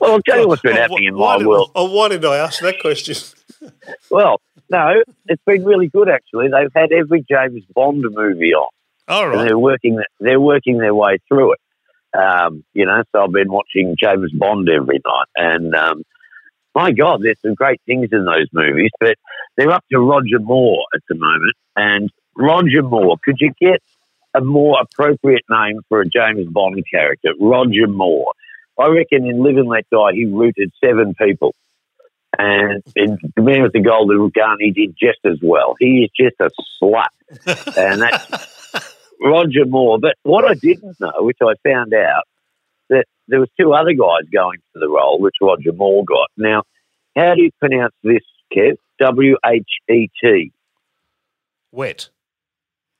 Well, 0.00 0.12
I'll 0.12 0.22
tell 0.22 0.40
you 0.40 0.48
what's 0.48 0.62
been 0.62 0.76
oh, 0.76 0.80
happening 0.80 1.04
in 1.04 1.16
why 1.18 1.34
my 1.34 1.38
did- 1.38 1.46
world. 1.48 1.72
Oh, 1.74 1.92
why 1.92 2.08
did 2.08 2.24
I 2.24 2.36
ask 2.36 2.60
that 2.60 2.80
question? 2.80 3.16
Well, 4.10 4.40
no, 4.70 5.02
it's 5.26 5.42
been 5.44 5.64
really 5.64 5.88
good 5.88 6.08
actually. 6.08 6.48
They've 6.48 6.70
had 6.74 6.92
every 6.92 7.24
James 7.28 7.64
Bond 7.74 8.04
movie 8.08 8.54
on, 8.54 8.68
All 9.08 9.32
and 9.36 9.46
they're 9.48 9.58
working. 9.58 10.00
They're 10.20 10.40
working 10.40 10.78
their 10.78 10.94
way 10.94 11.18
through 11.26 11.54
it. 11.54 11.60
Um, 12.16 12.64
you 12.72 12.86
know, 12.86 13.02
so 13.10 13.24
I've 13.24 13.32
been 13.32 13.50
watching 13.50 13.96
James 13.98 14.30
Bond 14.32 14.68
every 14.68 15.00
night, 15.04 15.26
and 15.36 15.74
um, 15.74 16.02
my 16.74 16.92
God, 16.92 17.20
there's 17.22 17.40
some 17.40 17.54
great 17.54 17.80
things 17.86 18.08
in 18.12 18.24
those 18.24 18.48
movies. 18.52 18.90
But 19.00 19.16
they're 19.56 19.70
up 19.70 19.84
to 19.90 19.98
Roger 19.98 20.38
Moore 20.38 20.84
at 20.94 21.02
the 21.08 21.14
moment, 21.14 21.56
and 21.76 22.10
Roger 22.36 22.82
Moore. 22.82 23.16
Could 23.24 23.36
you 23.40 23.52
get 23.60 23.82
a 24.34 24.40
more 24.40 24.80
appropriate 24.80 25.44
name 25.50 25.80
for 25.88 26.00
a 26.00 26.06
James 26.06 26.46
Bond 26.48 26.84
character? 26.90 27.30
Roger 27.40 27.86
Moore. 27.88 28.32
I 28.78 28.88
reckon 28.88 29.26
in 29.26 29.42
Live 29.42 29.56
and 29.56 29.68
Let 29.68 29.90
Die, 29.90 30.12
he 30.12 30.26
rooted 30.26 30.72
seven 30.82 31.14
people. 31.14 31.54
And 32.38 32.82
in 32.94 33.18
The 33.34 33.42
Man 33.42 33.62
with 33.62 33.72
the 33.72 33.80
Golden 33.80 34.28
Gun, 34.28 34.58
he 34.60 34.70
did 34.70 34.94
just 34.96 35.18
as 35.24 35.38
well. 35.42 35.74
He 35.80 36.04
is 36.04 36.10
just 36.14 36.36
a 36.40 36.50
slut. 36.80 37.08
and 37.76 38.02
that's 38.02 38.88
Roger 39.20 39.64
Moore. 39.66 39.98
But 39.98 40.14
what 40.22 40.44
I 40.44 40.54
didn't 40.54 41.00
know, 41.00 41.12
which 41.18 41.38
I 41.42 41.54
found 41.68 41.92
out, 41.94 42.24
there 43.28 43.40
was 43.40 43.48
two 43.60 43.72
other 43.72 43.92
guys 43.92 44.28
going 44.32 44.58
for 44.72 44.78
the 44.80 44.88
role, 44.88 45.20
which 45.20 45.34
Roger 45.40 45.72
Moore 45.72 46.04
got. 46.04 46.28
Now, 46.36 46.62
how 47.16 47.34
do 47.34 47.42
you 47.42 47.50
pronounce 47.60 47.94
this, 48.02 48.22
Kev? 48.54 48.76
W 49.00 49.36
H 49.46 49.68
E 49.90 50.08
T. 50.20 50.50
Wet. 51.70 52.08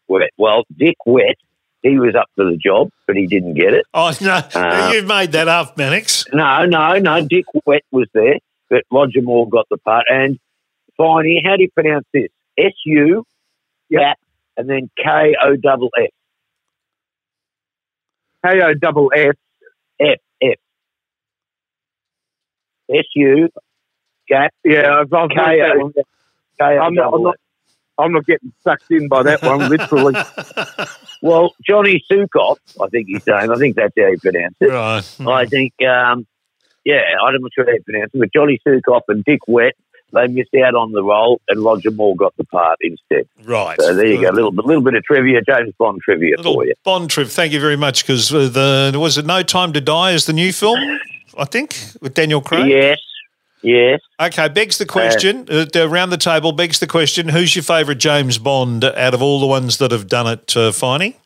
Wet. 0.07 0.31
Well, 0.37 0.63
Dick 0.77 0.97
Wet, 1.07 1.37
he 1.83 1.99
was 1.99 2.15
up 2.15 2.29
for 2.37 2.45
the 2.45 2.57
job, 2.57 2.91
but 3.07 3.17
he 3.17 3.27
didn't 3.27 3.55
get 3.55 3.75
it. 3.75 3.85
Oh 3.93 4.13
no, 4.21 4.41
Uh, 4.55 4.91
you've 4.93 5.07
made 5.07 5.33
that 5.33 5.49
up, 5.49 5.77
Mannix. 5.77 6.25
No, 6.33 6.67
no, 6.67 6.99
no. 6.99 7.27
Dick 7.27 7.47
Wet 7.67 7.83
was 7.91 8.07
there, 8.15 8.39
but 8.71 8.85
Roger 8.93 9.23
Moore 9.23 9.49
got 9.49 9.67
the 9.71 9.79
part. 9.79 10.05
And 10.09 10.39
finally, 10.97 11.43
how 11.45 11.57
do 11.57 11.63
you 11.63 11.71
pronounce 11.71 12.07
this? 12.13 12.29
S 12.57 12.73
U, 12.87 13.25
yeah, 13.89 14.15
and 14.57 14.69
then 14.69 14.91
K 14.97 15.35
O 15.43 15.57
double 15.57 15.91
F. 15.99 16.11
K 18.45 18.61
O 18.63 18.75
double 18.75 19.11
F. 19.15 19.35
F 20.01 20.19
F. 20.43 20.59
S 22.91 23.05
U, 23.15 23.49
gap, 24.29 24.53
Yeah, 24.65 25.01
I've, 25.01 25.13
I've 25.13 25.29
K 25.31 25.37
heard 25.37 25.61
that 25.61 25.77
O 25.77 25.79
one. 25.85 25.93
K 25.93 26.03
O 26.61 26.65
I'm 26.81 26.95
not- 26.95 27.15
I'm 27.15 27.23
not- 27.23 27.35
F. 27.35 27.41
I'm 28.01 28.13
not 28.13 28.27
getting 28.27 28.53
sucked 28.63 28.91
in 28.93 29.09
by 29.09 29.25
that 29.25 29.43
one, 29.43 29.69
literally. 29.69 30.15
Well, 31.21 31.53
Johnny 31.69 32.01
Sukov, 32.09 32.59
I 32.81 32.87
think 32.91 33.09
he's 33.09 33.25
saying. 33.25 33.51
I 33.51 33.57
think 33.57 33.75
that's 33.75 33.93
how 33.99 34.07
you 34.07 34.19
pronounce 34.19 34.55
it. 34.61 34.69
Right. 34.69 35.05
I 35.29 35.47
think, 35.47 35.73
um, 35.83 36.29
yeah, 36.85 37.01
I'm 37.27 37.43
not 37.43 37.51
sure 37.53 37.65
how 37.67 37.73
you 37.73 37.83
pronounce 37.83 38.13
it, 38.15 38.19
but 38.21 38.33
Johnny 38.33 38.61
Sukov 38.65 39.01
and 39.09 39.25
Dick 39.25 39.41
Wett, 39.49 39.73
they 40.13 40.27
missed 40.27 40.55
out 40.55 40.75
on 40.75 40.93
the 40.93 41.03
role, 41.03 41.41
and 41.49 41.63
Roger 41.63 41.91
Moore 41.91 42.17
got 42.17 42.37
the 42.37 42.45
part 42.45 42.79
instead. 42.81 43.29
Right. 43.45 43.79
So 43.81 43.95
there 43.95 44.07
you 44.07 44.21
go, 44.21 44.31
a 44.31 44.33
little, 44.33 44.53
little 44.53 44.83
bit 44.83 44.95
of 44.95 45.05
trivia, 45.05 45.41
James 45.43 45.73
Bond 45.79 46.01
trivia 46.03 46.37
Little 46.37 46.55
for 46.55 46.67
you. 46.67 46.75
Bond 46.85 47.11
trivia. 47.11 47.31
Thank 47.31 47.53
you 47.53 47.61
very 47.61 47.77
much. 47.77 48.05
Because 48.05 48.29
the 48.31 48.97
was 48.99 49.19
it 49.19 49.27
No 49.27 49.43
Time 49.43 49.73
to 49.75 49.81
Die 49.81 50.11
is 50.13 50.27
the 50.27 50.33
new 50.33 50.53
film, 50.53 50.79
I 51.37 51.45
think, 51.45 51.79
with 52.01 52.15
Daniel 52.15 52.41
Craig. 52.41 52.69
Yes, 52.69 52.99
yes. 53.63 54.01
Okay, 54.21 54.49
begs 54.49 54.79
the 54.79 54.87
question 54.87 55.47
uh, 55.51 55.67
around 55.77 56.11
the 56.11 56.17
table. 56.17 56.53
Begs 56.53 56.79
the 56.79 56.87
question: 56.87 57.29
Who's 57.29 57.55
your 57.55 57.63
favourite 57.63 57.99
James 57.99 58.39
Bond 58.39 58.85
out 58.85 59.15
of 59.15 59.21
all 59.21 59.41
the 59.41 59.47
ones 59.47 59.79
that 59.79 59.91
have 59.91 60.09
done 60.09 60.27
it, 60.27 60.57
uh, 60.57 60.71
Finey? 60.71 61.17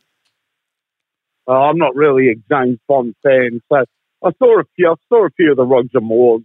Uh, 1.46 1.52
I'm 1.52 1.78
not 1.78 1.94
really 1.94 2.30
a 2.30 2.34
James 2.50 2.78
Bond 2.88 3.14
fan, 3.22 3.60
so 3.68 3.84
I 4.24 4.30
saw 4.38 4.60
a 4.60 4.64
few. 4.76 4.90
I 4.90 4.94
saw 5.08 5.26
a 5.26 5.30
few 5.30 5.52
of 5.52 5.56
the 5.56 5.64
Roger 5.64 6.00
Moores, 6.00 6.42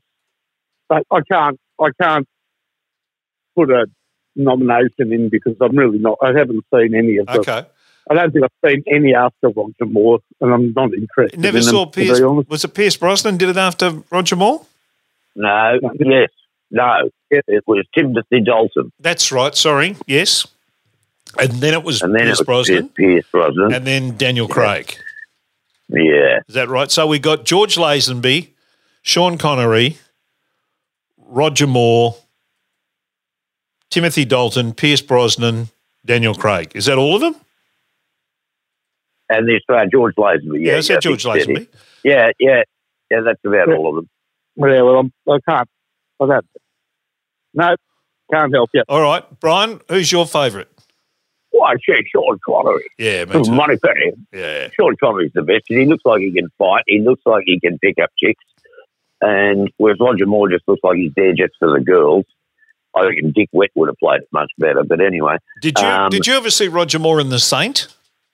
but 0.88 1.03
I 1.12 1.22
can't. 1.29 1.60
I 1.80 1.90
can't 2.02 2.28
put 3.56 3.70
a 3.72 3.86
nomination 4.36 5.12
in 5.14 5.30
because 5.30 5.56
I'm 5.62 5.76
really 5.76 6.00
not. 6.00 6.18
I 6.22 6.28
haven't 6.38 6.64
seen 6.74 6.96
any 6.96 7.18
of 7.18 7.28
them. 7.28 7.40
Okay, 7.40 7.66
I 8.10 8.14
don't 8.14 8.32
think 8.32 8.46
I've 8.46 8.70
seen 8.70 8.84
any 8.88 9.14
after 9.16 9.50
Roger 9.50 9.86
Moore, 9.86 10.20
and 10.42 10.54
I'm 10.54 10.74
not 10.74 10.94
interested. 10.94 11.40
never 11.40 11.58
in 11.58 11.64
saw 11.64 11.86
them, 11.86 11.92
Pierce. 11.92 12.20
To 12.20 12.42
be. 12.44 12.48
Was 12.50 12.64
it 12.64 12.74
Pierce 12.74 12.96
Brosnan 12.98 13.38
did 13.38 13.50
it 13.50 13.58
after 13.58 13.92
Roger 14.12 14.36
Moore? 14.36 14.66
No, 15.36 15.80
yes, 16.00 16.30
no. 16.72 17.10
It 17.30 17.64
was 17.68 17.86
Timothy 17.94 18.42
Dalton. 18.42 18.92
That's 19.00 19.32
right. 19.32 19.54
Sorry. 19.54 19.96
Yes. 20.08 20.48
And 21.38 21.52
then 21.54 21.74
it 21.74 21.84
was 21.84 22.02
And 22.02 22.16
then 22.16 22.22
Pierce 22.24 22.40
it 22.40 22.42
was 22.42 22.46
Brosnan, 22.46 22.90
Pierce 22.90 23.26
Brosnan. 23.32 23.74
and 23.74 23.86
then 23.86 24.18
Daniel 24.18 24.48
Craig. 24.48 24.98
yeah. 25.90 26.40
Is 26.48 26.56
that 26.56 26.70
right? 26.70 26.90
So 26.90 27.06
we 27.06 27.20
got 27.20 27.44
George 27.46 27.76
Lazenby, 27.76 28.50
Sean 29.04 29.38
Connery, 29.38 29.98
Roger 31.28 31.68
Moore, 31.68 32.16
Timothy 33.90 34.26
Dalton, 34.26 34.74
Pierce 34.74 35.02
Brosnan, 35.02 35.70
Daniel 36.06 36.34
Craig. 36.34 36.72
Is 36.76 36.86
that 36.86 36.98
all 36.98 37.16
of 37.16 37.22
them? 37.22 37.36
And 39.30 39.48
the 39.48 39.56
Australian 39.56 39.88
uh, 39.88 39.92
George 39.92 40.16
Lazenby. 40.16 40.64
Yeah, 40.64 40.72
Yeah, 40.72 40.78
I 40.78 40.82
said 40.82 41.02
George 41.02 41.24
think 41.24 41.48
Lazenby. 41.48 41.68
Yeah, 42.04 42.30
yeah, 42.40 42.64
yeah. 43.12 43.22
That's 43.26 43.40
about 43.46 43.74
all 43.74 43.90
of 43.90 43.96
them. 43.96 44.10
Yeah, 44.58 44.82
well, 44.82 45.00
I'm, 45.00 45.14
I 45.30 45.38
can't. 45.48 45.70
I 46.22 46.26
don't. 46.26 46.46
No, 47.54 47.76
can't 48.32 48.54
help 48.54 48.70
you. 48.74 48.84
All 48.88 49.02
right, 49.02 49.24
Brian, 49.40 49.82
who's 49.90 50.12
your 50.12 50.26
favourite? 50.26 50.68
Well, 51.52 51.64
I 51.64 51.76
say 51.76 52.04
Sean 52.14 52.38
Connery. 52.46 52.88
Yeah, 52.98 53.26
me 53.26 53.44
too. 53.44 53.52
Moneypenny. 53.52 54.14
Yeah, 54.32 54.70
Sean 54.80 54.96
Connery's 55.02 55.32
the 55.34 55.42
best. 55.42 55.64
He 55.68 55.86
looks 55.86 56.04
like 56.06 56.22
he 56.22 56.32
can 56.32 56.50
fight. 56.58 56.84
He 56.88 57.00
looks 57.02 57.22
like 57.26 57.44
he 57.46 57.60
can 57.60 57.78
pick 57.80 57.96
up 58.02 58.12
chicks. 58.18 58.44
And 59.22 59.70
whereas 59.78 59.98
Roger 60.00 60.26
Moore 60.26 60.50
just 60.50 60.68
looks 60.68 60.82
like 60.84 60.98
he's 60.98 61.12
there 61.16 61.34
just 61.34 61.54
for 61.60 61.72
the 61.78 61.84
girls. 61.84 62.26
I 62.96 63.06
reckon 63.06 63.32
Dick 63.36 63.50
Wett 63.52 63.70
would 63.76 63.90
have 63.90 63.98
played 63.98 64.22
it 64.22 64.28
much 64.32 64.52
better. 64.58 64.84
But 64.84 65.02
anyway, 65.02 65.38
Did 65.62 65.78
you 65.80 65.86
Um, 65.86 66.10
did 66.10 66.26
you 66.28 66.34
ever 66.36 66.50
see 66.50 66.68
Roger 66.68 67.00
Moore 67.00 67.20
in 67.20 67.30
The 67.30 67.40
Saint? 67.40 67.88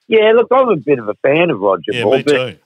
yeah, 0.07 0.31
look, 0.35 0.47
I'm 0.51 0.69
a 0.69 0.75
bit 0.75 0.99
of 0.99 1.07
a 1.09 1.15
fan 1.15 1.49
of 1.49 1.59
Roger 1.59 1.91
Yeah, 1.91 2.03
Moore. 2.03 2.17
me 2.17 2.23
but 2.23 2.31
too. 2.51 2.57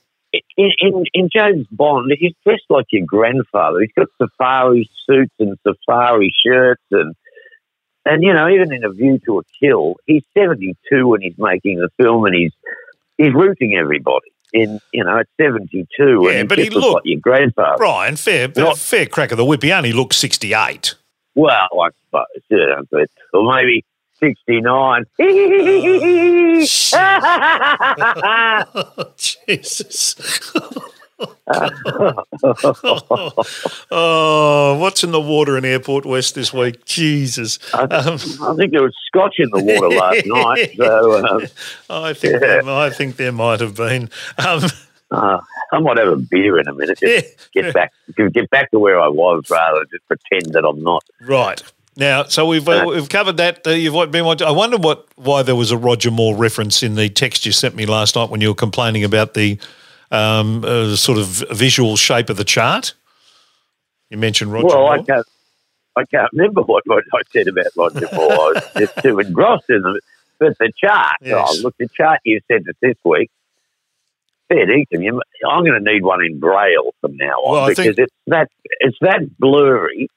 in, 0.57 0.71
in, 0.79 1.03
in 1.13 1.29
James 1.33 1.65
Bond, 1.71 2.11
he's 2.19 2.33
dressed 2.45 2.65
like 2.69 2.85
your 2.91 3.05
grandfather. 3.05 3.79
He's 3.81 3.91
got 3.97 4.07
safari 4.21 4.89
suits 5.07 5.33
and 5.39 5.57
safari 5.65 6.33
shirts, 6.45 6.83
and 6.91 7.15
and 8.05 8.23
you 8.23 8.33
know, 8.33 8.47
even 8.49 8.73
in 8.73 8.83
A 8.83 8.89
View 8.91 9.19
to 9.25 9.39
a 9.39 9.43
Kill, 9.59 9.95
he's 10.05 10.23
seventy 10.37 10.75
two 10.91 11.07
when 11.07 11.21
he's 11.21 11.37
making 11.37 11.77
the 11.79 11.89
film, 12.01 12.25
and 12.25 12.35
he's 12.35 12.51
he's 13.17 13.33
rooting 13.33 13.75
everybody. 13.75 14.31
In 14.53 14.79
you 14.93 15.03
know, 15.03 15.19
at 15.19 15.27
seventy 15.39 15.85
two, 15.97 16.23
Yeah, 16.25 16.39
and 16.39 16.47
but 16.49 16.57
he 16.57 16.69
looked- 16.69 16.93
like 16.93 17.01
your 17.05 17.19
grandfather. 17.19 17.75
Brian, 17.77 18.15
fair 18.15 18.47
Not- 18.55 18.77
fair 18.77 19.05
crack 19.05 19.31
of 19.31 19.37
the 19.37 19.43
whip. 19.45 19.61
He 19.61 19.71
only 19.73 19.91
looks 19.93 20.15
sixty 20.17 20.53
eight. 20.53 20.95
Well, 21.35 21.51
I 21.81 21.89
suppose, 22.05 22.25
yeah, 22.49 22.81
but 22.89 23.09
or 23.33 23.43
maybe 23.53 23.83
sixty 24.19 24.61
nine. 24.61 25.03
Oh, 27.69 29.11
Jesus. 29.17 30.15
oh, 33.91 34.77
what's 34.79 35.03
in 35.03 35.11
the 35.11 35.21
water 35.21 35.57
in 35.57 35.65
Airport 35.65 36.05
West 36.05 36.35
this 36.35 36.53
week? 36.53 36.85
Jesus. 36.85 37.59
Um, 37.73 37.87
I 37.89 38.53
think 38.57 38.71
there 38.71 38.83
was 38.83 38.95
scotch 39.07 39.35
in 39.39 39.49
the 39.51 39.59
water 39.59 39.89
last 39.89 40.21
night, 40.25 40.71
so. 40.77 41.25
Um, 41.25 41.45
I 41.89 42.13
think 42.13 42.33
Yeah. 42.33 42.39
there, 42.39 42.69
I 42.69 42.89
think 42.89 43.17
there 43.17 43.31
might 43.31 43.59
have 43.59 43.75
been. 43.75 44.09
Um, 44.45 44.63
Uh, 45.09 45.39
I 45.71 45.79
might 45.79 45.97
have 45.97 46.09
a 46.09 46.17
beer 46.17 46.59
in 46.59 46.67
a 46.67 46.73
minute. 46.73 46.99
Just 46.99 47.25
Yeah. 47.53 47.61
get 47.63 47.73
back, 47.73 47.93
get 48.33 48.49
back 48.49 48.71
to 48.71 48.79
where 48.79 48.99
I 48.99 49.07
was, 49.07 49.43
rather 49.49 49.79
than 49.79 49.87
just 49.89 50.05
pretend 50.07 50.53
that 50.53 50.65
I'm 50.65 50.83
not. 50.83 51.03
right 51.21 51.63
now, 51.95 52.23
so 52.25 52.45
we've 52.45 52.67
uh, 52.67 52.83
we've 52.87 53.07
covered 53.07 53.37
that. 53.37 53.65
Uh, 53.65 53.69
you've 53.71 54.11
been. 54.11 54.25
I 54.25 54.51
wonder 54.51 54.75
what 54.77 55.07
why 55.15 55.43
there 55.43 55.55
was 55.55 55.71
a 55.71 55.77
Roger 55.77 56.11
Moore 56.11 56.35
reference 56.35 56.83
in 56.83 56.95
the 56.95 57.07
text 57.09 57.45
you 57.45 57.53
sent 57.53 57.73
me 57.73 57.85
last 57.85 58.17
night 58.17 58.29
when 58.29 58.41
you 58.41 58.49
were 58.49 58.53
complaining 58.55 59.05
about 59.05 59.33
the 59.33 59.57
um, 60.11 60.63
uh, 60.63 60.95
sort 60.95 61.17
of 61.17 61.27
visual 61.51 61.95
shape 61.95 62.29
of 62.29 62.37
the 62.37 62.43
chart. 62.43 62.93
You 64.09 64.17
mentioned 64.17 64.51
Roger 64.53 64.67
well, 64.67 64.77
Moore. 64.79 64.91
I 64.93 65.01
can't, 65.03 65.27
I 65.95 66.05
can't 66.05 66.31
remember 66.33 66.61
what, 66.61 66.83
what 66.85 67.03
I 67.13 67.21
said 67.31 67.47
about 67.47 67.65
Roger 67.75 68.07
Moore. 68.13 68.31
I 68.31 68.51
was 68.53 68.63
just 68.77 68.97
too 68.99 69.19
engrossed 69.19 69.69
in 69.69 69.83
it. 69.85 70.03
But 70.39 70.57
the 70.59 70.71
chart, 70.77 71.15
Yes. 71.21 71.47
oh, 71.49 71.61
look, 71.63 71.75
the 71.77 71.89
chart 71.89 72.19
you 72.23 72.39
sent 72.47 72.69
us 72.69 72.75
this 72.81 72.95
week, 73.03 73.31
fair 74.49 74.65
dinkum. 74.67 75.03
You, 75.03 75.19
I'm 75.49 75.65
going 75.65 75.83
to 75.83 75.91
need 75.91 76.03
one 76.03 76.23
in 76.23 76.39
Braille 76.39 76.93
from 77.01 77.17
now 77.17 77.33
on 77.43 77.51
Well, 77.51 77.67
because 77.67 77.85
think- 77.85 77.97
it's 77.99 78.13
that 78.27 78.49
it's 78.79 78.97
that 79.01 79.37
blurry. 79.39 80.09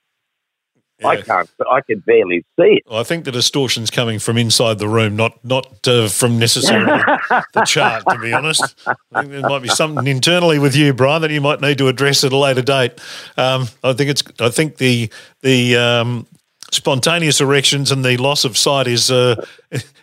I 1.05 1.21
can't, 1.23 1.49
I 1.71 1.81
can 1.81 2.01
barely 2.01 2.45
see 2.59 2.81
it. 2.81 2.83
I 2.91 3.03
think 3.03 3.25
the 3.25 3.33
distortion's 3.33 3.91
coming 3.91 4.19
from 4.19 4.37
inside 4.37 4.79
the 4.79 4.89
room, 4.89 5.17
not 5.17 5.43
not 5.45 5.87
uh, 5.89 6.09
from 6.09 6.39
necessarily 6.39 6.87
the 7.55 7.65
chart. 7.67 8.05
To 8.11 8.19
be 8.19 8.33
honest, 8.33 8.75
I 8.87 9.21
think 9.23 9.33
there 9.33 9.41
might 9.49 9.63
be 9.63 9.69
something 9.69 10.07
internally 10.07 10.59
with 10.59 10.75
you, 10.77 10.93
Brian, 10.93 11.23
that 11.23 11.31
you 11.31 11.41
might 11.41 11.61
need 11.61 11.79
to 11.79 11.89
address 11.89 12.25
at 12.25 12.33
a 12.33 12.37
later 12.37 12.63
date. 12.63 12.93
Um, 13.37 13.69
I 13.85 13.93
think 13.93 14.11
it's. 14.11 14.23
I 14.41 14.51
think 14.51 14.77
the 14.77 15.11
the 15.43 15.77
um, 15.77 16.27
spontaneous 16.73 17.41
erections 17.41 17.91
and 17.91 18.05
the 18.05 18.17
loss 18.17 18.45
of 18.45 18.57
sight 18.57 18.87
is 18.87 19.11
uh, 19.11 19.37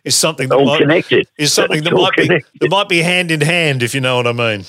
is 0.04 0.16
something 0.16 0.50
that 0.50 0.56
All 0.56 0.66
might, 0.66 0.80
connected. 0.82 1.27
is 1.38 1.54
something 1.54 1.84
that 1.84 1.94
It's 1.94 2.01
might 2.01 2.16
be 2.16 2.27
connected. 2.27 2.60
that 2.62 2.70
might 2.72 2.89
be 2.89 3.01
hand 3.01 3.32
in 3.32 3.42
hand, 3.42 3.84
if 3.84 3.94
you 3.96 4.01
know 4.01 4.18
what 4.18 4.27
I 4.27 4.32
mean. 4.34 4.66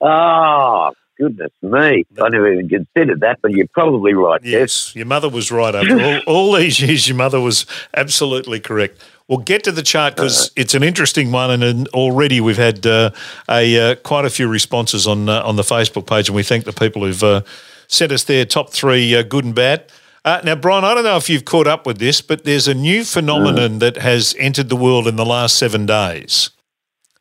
Oh, 0.00 0.92
goodness 1.20 1.52
me. 1.62 2.04
I 2.20 2.28
never 2.30 2.50
even 2.52 2.68
considered 2.68 3.20
that, 3.20 3.40
but 3.42 3.52
you're 3.52 3.68
probably 3.68 4.14
right, 4.14 4.42
Jeff. 4.42 4.50
Yes, 4.50 4.96
your 4.96 5.06
mother 5.06 5.28
was 5.28 5.52
right. 5.52 5.74
After 5.74 6.00
all, 6.00 6.18
all 6.26 6.52
these 6.54 6.80
years, 6.80 7.06
your 7.06 7.16
mother 7.16 7.40
was 7.40 7.66
absolutely 7.94 8.58
correct. 8.58 9.02
We'll 9.28 9.38
get 9.38 9.62
to 9.64 9.72
the 9.72 9.82
chart 9.82 10.16
because 10.16 10.50
it's 10.56 10.74
an 10.74 10.82
interesting 10.82 11.30
one, 11.30 11.50
and, 11.50 11.62
and 11.62 11.88
already 11.88 12.40
we've 12.40 12.56
had 12.56 12.86
uh, 12.86 13.10
a 13.48 13.92
uh, 13.92 13.94
quite 13.96 14.24
a 14.24 14.30
few 14.30 14.48
responses 14.48 15.06
on 15.06 15.28
uh, 15.28 15.42
on 15.42 15.56
the 15.56 15.62
Facebook 15.62 16.06
page, 16.06 16.28
and 16.28 16.34
we 16.34 16.42
thank 16.42 16.64
the 16.64 16.72
people 16.72 17.04
who've 17.04 17.22
uh, 17.22 17.42
sent 17.86 18.10
us 18.10 18.24
their 18.24 18.44
top 18.44 18.70
three, 18.70 19.14
uh, 19.14 19.22
good 19.22 19.44
and 19.44 19.54
bad. 19.54 19.84
Uh, 20.24 20.40
now, 20.44 20.54
Brian, 20.54 20.84
I 20.84 20.94
don't 20.94 21.04
know 21.04 21.16
if 21.16 21.30
you've 21.30 21.46
caught 21.46 21.66
up 21.66 21.86
with 21.86 21.98
this, 21.98 22.20
but 22.20 22.44
there's 22.44 22.68
a 22.68 22.74
new 22.74 23.04
phenomenon 23.04 23.78
that 23.78 23.96
has 23.96 24.34
entered 24.38 24.68
the 24.68 24.76
world 24.76 25.06
in 25.06 25.16
the 25.16 25.24
last 25.24 25.56
seven 25.56 25.86
days. 25.86 26.50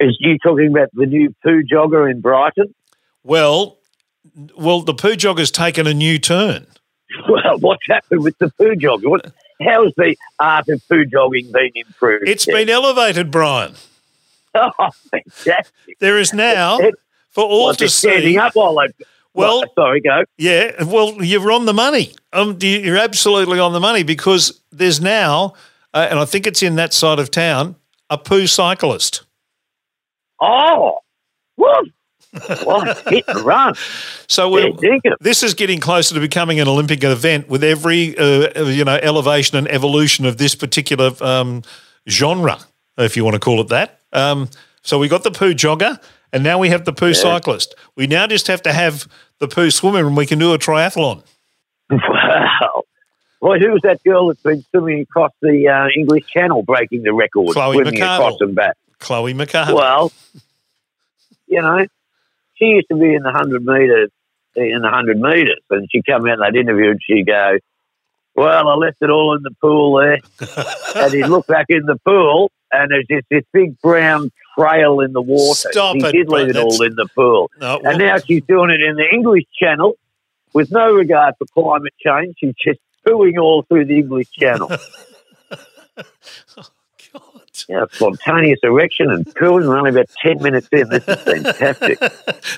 Is 0.02 0.18
you 0.20 0.38
talking 0.40 0.68
about 0.68 0.90
the 0.94 1.06
new 1.06 1.34
poo 1.44 1.64
jogger 1.64 2.10
in 2.10 2.20
Brighton? 2.20 2.74
Well, 3.24 3.79
well, 4.58 4.82
the 4.82 4.94
poo 4.94 5.16
jog 5.16 5.40
has 5.40 5.52
taken 5.52 5.88
a 5.88 5.94
new 5.94 6.18
turn. 6.20 6.66
Well, 7.28 7.58
what's 7.60 7.86
happened 7.88 8.24
with 8.24 8.38
the 8.38 8.50
poo 8.52 8.76
jog? 8.76 9.04
What, 9.04 9.26
how's 9.62 9.92
the 9.98 10.16
art 10.40 10.70
of 10.70 10.82
poo 10.88 11.06
jogging 11.06 11.52
been 11.52 11.72
improved? 11.74 12.28
It's 12.30 12.46
Jeff? 12.46 12.54
been 12.54 12.70
elevated, 12.70 13.32
Brian. 13.32 13.74
oh, 14.56 14.72
fantastic. 15.12 15.98
There 16.00 16.20
is 16.20 16.34
now 16.34 16.78
for 17.32 17.44
all 17.44 17.66
What's 17.66 17.80
to 17.80 17.90
standing 17.90 18.34
see. 18.34 18.38
up 18.38 18.56
while 18.56 18.76
they. 18.76 19.06
Well- 19.34 19.64
sorry, 19.74 20.02
go. 20.02 20.24
Yeah, 20.38 20.84
well, 20.84 21.24
you're 21.24 21.52
on 21.52 21.66
the 21.66 21.74
money. 21.74 22.14
Um, 22.32 22.58
you- 22.62 22.80
you're 22.80 22.98
absolutely 22.98 23.60
on 23.60 23.74
the 23.74 23.80
money 23.80 24.04
because 24.04 24.62
there's 24.72 25.02
now, 25.02 25.56
uh, 25.96 26.08
and 26.12 26.20
I 26.20 26.26
think 26.26 26.46
it's 26.46 26.62
in 26.62 26.76
that 26.76 26.94
side 26.94 27.18
of 27.20 27.32
town, 27.32 27.76
a 28.12 28.18
poo 28.20 28.46
cyclist. 28.46 29.24
Oh, 30.40 31.00
what? 31.56 31.86
What? 32.64 32.98
Hit 33.08 33.24
and 33.28 33.40
run. 33.42 33.74
So 34.28 34.50
we're, 34.50 34.72
this 35.20 35.42
is 35.42 35.54
getting 35.54 35.80
closer 35.80 36.14
to 36.14 36.22
becoming 36.22 36.60
an 36.60 36.68
Olympic 36.68 37.04
event 37.04 37.50
with 37.50 37.64
every, 37.64 38.18
uh, 38.18 38.66
you 38.66 38.86
know, 38.86 39.00
elevation 39.02 39.58
and 39.58 39.68
evolution 39.68 40.26
of 40.26 40.38
this 40.38 40.54
particular 40.56 41.12
um, 41.22 41.64
genre, 42.08 42.60
if 42.98 43.18
you 43.18 43.24
want 43.24 43.34
to 43.34 43.40
call 43.40 43.62
it 43.62 43.70
that. 43.70 44.00
Um, 44.14 44.50
so 44.84 45.00
we 45.00 45.08
got 45.08 45.24
the 45.24 45.32
poo 45.32 45.54
jogger, 45.54 46.00
and 46.32 46.44
now 46.44 46.60
we 46.60 46.70
have 46.70 46.86
the 46.86 46.94
poo 46.94 47.14
cyclist. 47.14 47.74
We 47.96 48.08
now 48.08 48.28
just 48.28 48.48
have 48.48 48.62
to 48.64 48.74
have 48.74 49.08
the 49.40 49.48
poo 49.48 49.72
swimmer, 49.72 50.06
and 50.06 50.16
we 50.16 50.26
can 50.26 50.40
do 50.40 50.54
a 50.54 50.60
triathlon. 50.60 51.24
Wow. 51.90 52.84
Well, 53.42 53.58
who 53.58 53.72
was 53.72 53.80
that 53.84 54.04
girl 54.04 54.28
that's 54.28 54.42
been 54.42 54.66
swimming 54.70 55.00
across 55.04 55.32
the 55.42 55.70
uh, 55.70 55.88
English 55.98 56.28
Channel, 56.28 56.62
breaking 56.64 57.04
the 57.04 57.14
record, 57.14 57.54
Chloe 57.54 57.76
swimming 57.76 57.94
McCardel. 57.94 58.16
across 58.16 58.42
and 58.42 58.54
back? 58.54 58.76
Chloe 59.00 59.34
McCarthy. 59.34 59.74
Well, 59.74 60.12
you 61.48 61.62
know, 61.62 61.88
she 62.60 62.66
used 62.66 62.88
to 62.92 62.98
be 62.98 63.14
in 63.16 63.24
the 63.24 63.32
hundred 63.32 63.66
meters, 63.66 64.12
in 64.56 64.82
the 64.82 64.90
hundred 64.90 65.20
meters, 65.20 65.62
and 65.70 65.88
she'd 65.92 66.06
come 66.06 66.26
out 66.28 66.34
in 66.34 66.40
that 66.40 66.56
interview 66.56 66.92
and 66.92 67.00
she'd 67.02 67.26
go, 67.26 67.58
"Well, 68.36 68.68
I 68.68 68.76
left 68.76 68.98
it 69.02 69.10
all 69.10 69.36
in 69.36 69.44
the 69.44 69.56
pool 69.62 69.96
there," 69.98 70.20
and 71.04 71.14
he'd 71.14 71.28
look 71.28 71.48
back 71.48 71.68
in 71.70 71.86
the 71.86 71.98
pool, 72.06 72.52
and 72.72 72.92
there's 72.92 73.08
just 73.10 73.28
this 73.30 73.44
big 73.54 73.80
brown 73.82 74.32
trail 74.58 75.00
in 75.00 75.14
the 75.14 75.22
water. 75.22 75.70
Stop 75.72 75.96
he 75.96 76.04
it, 76.04 76.12
did 76.12 76.30
leave 76.30 76.50
it 76.50 76.58
all 76.58 76.82
in 76.84 76.96
the 76.96 77.08
pool, 77.16 77.50
No, 77.60 77.80
and 77.84 77.98
now 77.98 78.18
she's 78.20 78.44
doing 78.44 78.70
it 78.70 78.82
in 78.82 78.96
the 78.96 79.08
English 79.12 79.46
Channel 79.60 79.94
with 80.54 80.72
no 80.72 80.94
regard 80.94 81.36
for 81.38 81.46
climate 81.54 81.94
change. 82.06 82.36
She's 82.40 82.56
just 82.64 82.80
pooing 83.08 83.40
all 83.40 83.64
through 83.64 83.86
the 83.86 83.98
English 83.98 84.30
Channel. 84.32 84.72
Yeah, 87.70 87.86
spontaneous 87.92 88.60
erection 88.64 89.12
and 89.12 89.26
pooing. 89.26 89.68
We're 89.68 89.78
only 89.78 89.92
about 89.92 90.10
ten 90.22 90.42
minutes 90.42 90.68
in. 90.72 90.90
This 90.90 91.08
is 91.08 91.22
fantastic. 91.22 92.00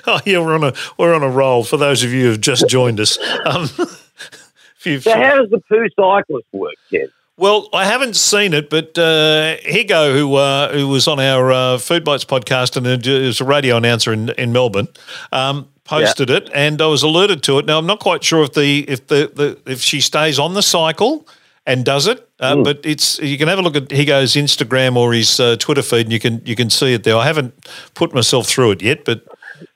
Oh 0.06 0.20
yeah, 0.24 0.38
we're 0.38 0.54
on 0.54 0.64
a 0.64 0.72
we're 0.98 1.14
on 1.14 1.22
a 1.22 1.28
roll. 1.28 1.64
For 1.64 1.76
those 1.76 2.02
of 2.02 2.12
you 2.12 2.24
who've 2.26 2.40
just 2.40 2.68
joined 2.68 2.98
us, 3.00 3.18
um, 3.44 3.68
So 4.78 5.14
how 5.14 5.36
does 5.40 5.50
the 5.50 5.62
poo 5.68 5.88
cyclist 5.96 6.46
work, 6.52 6.74
Kev? 6.90 7.10
well, 7.36 7.68
I 7.72 7.84
haven't 7.84 8.16
seen 8.16 8.52
it, 8.52 8.68
but 8.68 8.96
uh, 8.98 9.56
Higo, 9.58 10.14
who 10.16 10.34
uh, 10.34 10.72
who 10.72 10.88
was 10.88 11.08
on 11.08 11.20
our 11.20 11.52
uh, 11.52 11.78
Food 11.78 12.04
Bites 12.04 12.24
podcast 12.24 12.76
and 12.76 13.06
is 13.06 13.40
a 13.40 13.44
radio 13.44 13.76
announcer 13.76 14.12
in 14.12 14.30
in 14.30 14.52
Melbourne, 14.52 14.88
um, 15.30 15.68
posted 15.84 16.30
it, 16.30 16.50
and 16.54 16.82
I 16.82 16.86
was 16.86 17.02
alerted 17.02 17.42
to 17.44 17.58
it. 17.58 17.66
Now 17.66 17.78
I'm 17.78 17.86
not 17.86 18.00
quite 18.00 18.24
sure 18.24 18.42
if 18.42 18.54
the 18.54 18.84
if 18.88 19.06
the, 19.06 19.30
the 19.34 19.70
if 19.70 19.80
she 19.80 20.00
stays 20.00 20.38
on 20.38 20.54
the 20.54 20.62
cycle 20.62 21.26
and 21.66 21.84
does 21.84 22.06
it, 22.06 22.28
uh, 22.40 22.56
Hmm. 22.56 22.62
but 22.62 22.80
it's 22.84 23.18
you 23.20 23.38
can 23.38 23.48
have 23.48 23.58
a 23.58 23.62
look 23.62 23.76
at 23.76 23.88
Higo's 23.88 24.34
Instagram 24.34 24.96
or 24.96 25.12
his 25.12 25.38
uh, 25.40 25.56
Twitter 25.58 25.82
feed, 25.82 26.06
and 26.06 26.12
you 26.12 26.18
can 26.20 26.42
you 26.44 26.56
can 26.56 26.70
see 26.70 26.92
it 26.94 27.04
there. 27.04 27.16
I 27.16 27.24
haven't 27.26 27.54
put 27.94 28.12
myself 28.14 28.46
through 28.46 28.72
it 28.72 28.82
yet, 28.82 29.04
but 29.04 29.24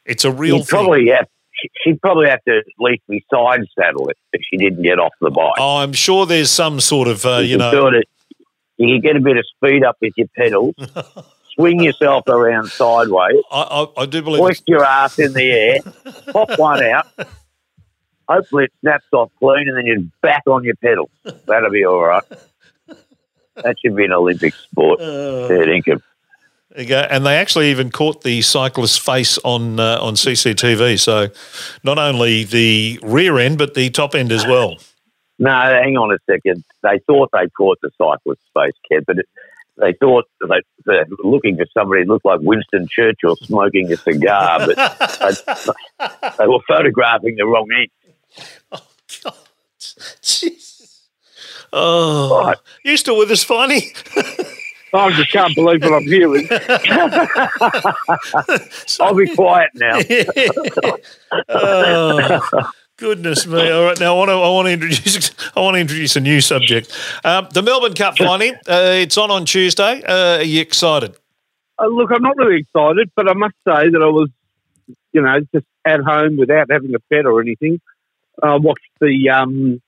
it's 0.04 0.24
a 0.24 0.30
real 0.32 0.56
You'd 0.58 0.66
thing. 0.66 0.78
probably 0.78 1.08
have. 1.08 1.26
She'd 1.82 2.00
probably 2.02 2.28
have 2.28 2.42
to 2.44 2.58
at 2.58 2.64
least 2.78 3.02
be 3.08 3.24
side 3.32 3.60
saddle 3.78 4.08
it 4.08 4.16
if 4.32 4.42
she 4.50 4.58
didn't 4.58 4.82
get 4.82 4.98
off 4.98 5.12
the 5.22 5.30
bike. 5.30 5.54
Oh, 5.58 5.78
I'm 5.78 5.94
sure 5.94 6.26
there's 6.26 6.50
some 6.50 6.80
sort 6.80 7.08
of 7.08 7.24
uh, 7.24 7.38
you 7.38 7.56
can 7.56 7.58
know. 7.58 7.70
sort 7.72 7.94
of- 7.94 8.02
you 8.78 8.88
can 8.94 9.00
get 9.00 9.16
a 9.16 9.20
bit 9.20 9.38
of 9.38 9.44
speed 9.56 9.82
up 9.84 9.96
with 10.02 10.12
your 10.18 10.26
pedals, 10.36 10.74
swing 11.54 11.82
yourself 11.82 12.28
around 12.28 12.66
sideways, 12.68 13.36
I, 13.50 13.62
I, 13.96 14.02
I 14.02 14.04
do 14.06 14.20
believe 14.20 14.40
hoist 14.40 14.64
your 14.66 14.84
ass 14.84 15.18
in 15.18 15.32
the 15.32 15.50
air, 15.50 15.78
pop 16.30 16.58
one 16.58 16.82
out. 16.84 17.06
Hopefully 18.28 18.64
it 18.64 18.72
snaps 18.80 19.06
off 19.12 19.30
clean, 19.38 19.68
and 19.68 19.76
then 19.76 19.86
you're 19.86 20.02
back 20.22 20.42
on 20.46 20.64
your 20.64 20.76
pedals. 20.76 21.10
That'll 21.46 21.70
be 21.70 21.84
all 21.84 22.02
right. 22.02 22.24
That 23.56 23.76
should 23.80 23.96
be 23.96 24.04
an 24.04 24.12
Olympic 24.12 24.54
sport. 24.54 25.00
Uh, 25.00 25.48
Fair 25.48 25.64
dinkum. 25.66 26.02
There 26.70 26.82
you 26.82 26.88
go. 26.88 27.06
And 27.08 27.24
they 27.24 27.36
actually 27.36 27.70
even 27.70 27.90
caught 27.90 28.22
the 28.22 28.42
cyclist's 28.42 28.98
face 28.98 29.38
on 29.38 29.80
uh, 29.80 29.98
on 30.00 30.14
CCTV. 30.14 31.00
So 31.00 31.28
not 31.82 31.98
only 31.98 32.44
the 32.44 33.00
rear 33.02 33.38
end, 33.38 33.56
but 33.56 33.74
the 33.74 33.88
top 33.90 34.14
end 34.14 34.30
as 34.30 34.46
well. 34.46 34.76
No, 35.38 35.50
hang 35.50 35.96
on 35.96 36.12
a 36.12 36.18
second. 36.30 36.64
They 36.82 36.98
thought 37.06 37.30
they 37.32 37.48
caught 37.56 37.78
the 37.82 37.90
cyclist's 37.96 38.44
face, 38.54 38.74
Kev, 38.90 39.04
but 39.06 39.18
it, 39.18 39.26
they 39.78 39.92
thought 39.94 40.24
they, 40.40 40.62
they 40.86 41.04
were 41.08 41.30
looking 41.30 41.56
for 41.56 41.66
somebody 41.74 42.02
who 42.02 42.12
looked 42.12 42.24
like 42.24 42.40
Winston 42.40 42.88
Churchill 42.90 43.36
smoking 43.36 43.92
a 43.92 43.96
cigar, 43.96 44.66
but 44.66 44.76
they, 45.98 46.28
they 46.38 46.46
were 46.46 46.60
photographing 46.66 47.36
the 47.36 47.44
wrong 47.46 47.68
end. 47.78 47.88
God, 49.24 49.34
Jesus. 50.22 51.08
Oh, 51.72 52.44
Right. 52.46 52.56
you 52.84 52.96
still 52.96 53.18
with 53.18 53.30
us, 53.30 53.44
Finey? 53.44 53.92
I 54.94 55.10
just 55.12 55.30
can't 55.30 55.54
believe 55.54 55.82
what 55.82 55.92
I'm 55.92 56.04
hearing. 56.04 56.48
I'll 59.00 59.14
be 59.14 59.34
quiet 59.34 59.70
now. 59.74 59.98
oh, 61.48 62.70
goodness 62.96 63.46
me! 63.46 63.70
All 63.70 63.84
right, 63.84 63.98
now 64.00 64.14
I 64.14 64.18
want 64.18 64.28
to 64.30 64.34
I 64.34 64.48
want 64.48 64.66
to 64.66 64.72
introduce 64.72 65.30
I 65.56 65.60
want 65.60 65.74
to 65.74 65.80
introduce 65.80 66.16
a 66.16 66.20
new 66.20 66.40
subject. 66.40 66.92
Um, 67.24 67.48
the 67.52 67.62
Melbourne 67.62 67.94
Cup, 67.94 68.16
Finey. 68.16 68.54
Uh, 68.68 68.94
it's 69.02 69.18
on 69.18 69.30
on 69.30 69.44
Tuesday. 69.44 70.02
Uh, 70.02 70.38
are 70.38 70.42
you 70.42 70.60
excited? 70.60 71.14
Uh, 71.78 71.86
look, 71.88 72.10
I'm 72.10 72.22
not 72.22 72.36
really 72.36 72.60
excited, 72.60 73.10
but 73.14 73.28
I 73.28 73.34
must 73.34 73.54
say 73.66 73.90
that 73.90 74.00
I 74.02 74.08
was, 74.08 74.30
you 75.12 75.20
know, 75.20 75.40
just 75.52 75.66
at 75.84 76.00
home 76.00 76.36
without 76.38 76.70
having 76.70 76.94
a 76.94 76.98
bet 77.10 77.26
or 77.26 77.40
anything. 77.40 77.80
I 78.42 78.56
watched 78.56 78.90
the 79.00 79.30
um, 79.30 79.80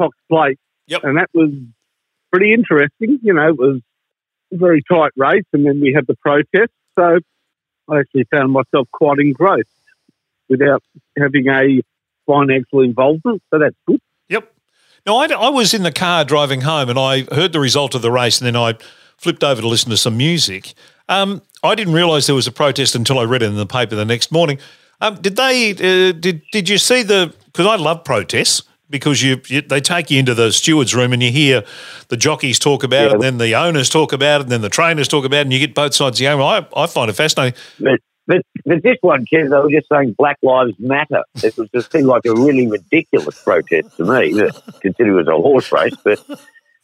Cox 0.00 0.16
Plate, 0.30 0.58
Yep. 0.88 1.04
and 1.04 1.16
that 1.18 1.30
was 1.34 1.50
pretty 2.32 2.52
interesting. 2.52 3.18
You 3.22 3.34
know, 3.34 3.48
it 3.48 3.58
was 3.58 3.80
a 4.52 4.56
very 4.56 4.82
tight 4.90 5.12
race, 5.16 5.44
and 5.52 5.64
then 5.66 5.80
we 5.80 5.92
had 5.94 6.06
the 6.06 6.16
protest. 6.16 6.72
So 6.98 7.18
I 7.90 7.98
actually 8.00 8.24
found 8.30 8.52
myself 8.52 8.88
quite 8.92 9.18
engrossed 9.18 9.68
without 10.48 10.82
having 11.18 11.48
a 11.48 11.80
financial 12.26 12.80
involvement. 12.80 13.42
So 13.50 13.58
that's 13.58 13.76
good. 13.86 14.00
Yep. 14.28 14.52
No, 15.06 15.16
I, 15.16 15.26
I 15.26 15.48
was 15.50 15.74
in 15.74 15.82
the 15.82 15.92
car 15.92 16.24
driving 16.24 16.62
home 16.62 16.88
and 16.88 16.98
I 16.98 17.22
heard 17.34 17.52
the 17.52 17.60
result 17.60 17.94
of 17.94 18.02
the 18.02 18.10
race 18.10 18.40
and 18.40 18.46
then 18.46 18.56
I 18.56 18.74
flipped 19.18 19.44
over 19.44 19.60
to 19.60 19.68
listen 19.68 19.90
to 19.90 19.96
some 19.96 20.16
music. 20.16 20.72
Um, 21.08 21.42
I 21.62 21.74
didn't 21.74 21.92
realise 21.94 22.26
there 22.26 22.34
was 22.34 22.46
a 22.46 22.52
protest 22.52 22.94
until 22.94 23.18
I 23.18 23.24
read 23.24 23.42
it 23.42 23.46
in 23.46 23.56
the 23.56 23.66
paper 23.66 23.94
the 23.96 24.04
next 24.04 24.32
morning. 24.32 24.58
Um, 25.04 25.16
did 25.16 25.36
they? 25.36 25.72
Uh, 25.72 26.12
did 26.12 26.42
Did 26.52 26.68
you 26.68 26.78
see 26.78 27.02
the? 27.02 27.32
Because 27.46 27.66
I 27.66 27.76
love 27.76 28.04
protests 28.04 28.62
because 28.90 29.22
you, 29.22 29.40
you 29.46 29.60
they 29.60 29.80
take 29.80 30.10
you 30.10 30.18
into 30.18 30.34
the 30.34 30.50
stewards 30.52 30.94
room 30.94 31.12
and 31.12 31.22
you 31.22 31.30
hear 31.30 31.64
the 32.08 32.16
jockeys 32.16 32.58
talk 32.58 32.82
about 32.84 33.06
it, 33.06 33.08
Yeah. 33.08 33.12
and 33.14 33.22
then 33.22 33.38
the 33.38 33.54
owners 33.54 33.88
talk 33.88 34.12
about 34.12 34.40
it, 34.40 34.44
and 34.44 34.52
then 34.52 34.60
the 34.60 34.68
trainers 34.68 35.08
talk 35.08 35.24
about 35.24 35.38
it, 35.38 35.42
and 35.42 35.52
you 35.52 35.58
get 35.58 35.74
both 35.74 35.94
sides 35.94 36.16
of 36.16 36.24
the 36.24 36.26
argument. 36.28 36.68
I, 36.76 36.82
I 36.82 36.86
find 36.86 37.10
it 37.10 37.14
fascinating. 37.14 37.58
But, 37.80 38.00
but, 38.26 38.42
but 38.64 38.82
this 38.82 38.96
one, 39.00 39.24
Kev, 39.26 39.50
they 39.50 39.56
were 39.56 39.70
just 39.70 39.88
saying 39.88 40.14
Black 40.18 40.38
Lives 40.42 40.74
Matter. 40.78 41.22
It 41.42 41.56
was 41.56 41.68
just 41.74 41.92
seemed 41.92 42.06
like 42.06 42.24
a 42.26 42.32
really 42.34 42.66
ridiculous 42.66 43.42
protest 43.42 43.96
to 43.98 44.04
me, 44.04 44.32
considering 44.80 45.14
it 45.14 45.26
was 45.26 45.28
a 45.28 45.32
horse 45.32 45.70
race. 45.72 45.94
But 46.02 46.20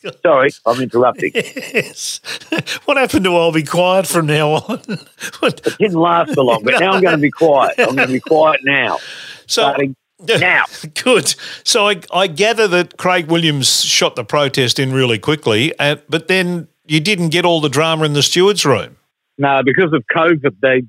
sorry, 0.23 0.51
I'm 0.67 0.81
interrupting. 0.81 1.33
Yes. 1.35 2.21
what 2.85 2.97
happened 2.97 3.25
to 3.25 3.37
I'll 3.37 3.53
be 3.53 3.63
quiet 3.63 4.07
from 4.07 4.27
now 4.27 4.51
on? 4.53 4.81
It 5.43 5.77
didn't 5.79 5.95
last 5.99 6.35
for 6.35 6.43
long, 6.45 6.63
but 6.65 6.79
now 6.81 6.93
I'm 6.93 7.03
going 7.03 7.17
to 7.17 7.21
be 7.21 7.31
quiet. 7.31 7.75
I'm 7.79 7.97
going 7.97 8.09
to 8.09 8.13
be 8.15 8.21
quiet 8.21 8.61
now. 8.65 8.99
so 9.47 9.63
Starting 9.63 9.97
now. 10.39 10.65
Good. 11.03 11.35
So 11.65 11.89
I, 11.89 12.01
I 12.13 12.27
gather 12.27 12.69
that 12.69 12.97
Craig 12.99 13.31
Williams 13.31 13.83
shot 13.83 14.17
the 14.17 14.25
protest 14.25 14.79
in 14.79 14.93
really 14.93 15.19
quickly, 15.19 15.73
uh, 15.79 15.97
but 16.09 16.29
then 16.29 16.69
you 16.87 17.01
didn't 17.01 17.29
get 17.31 17.45
all 17.45 17.61
the 17.61 17.69
drama 17.71 18.05
in 18.05 18.13
the 18.13 18.23
stewards' 18.23 18.65
room. 18.67 18.97
No, 19.39 19.63
because 19.65 19.93
of 19.95 20.05
COVID, 20.15 20.57
they 20.61 20.83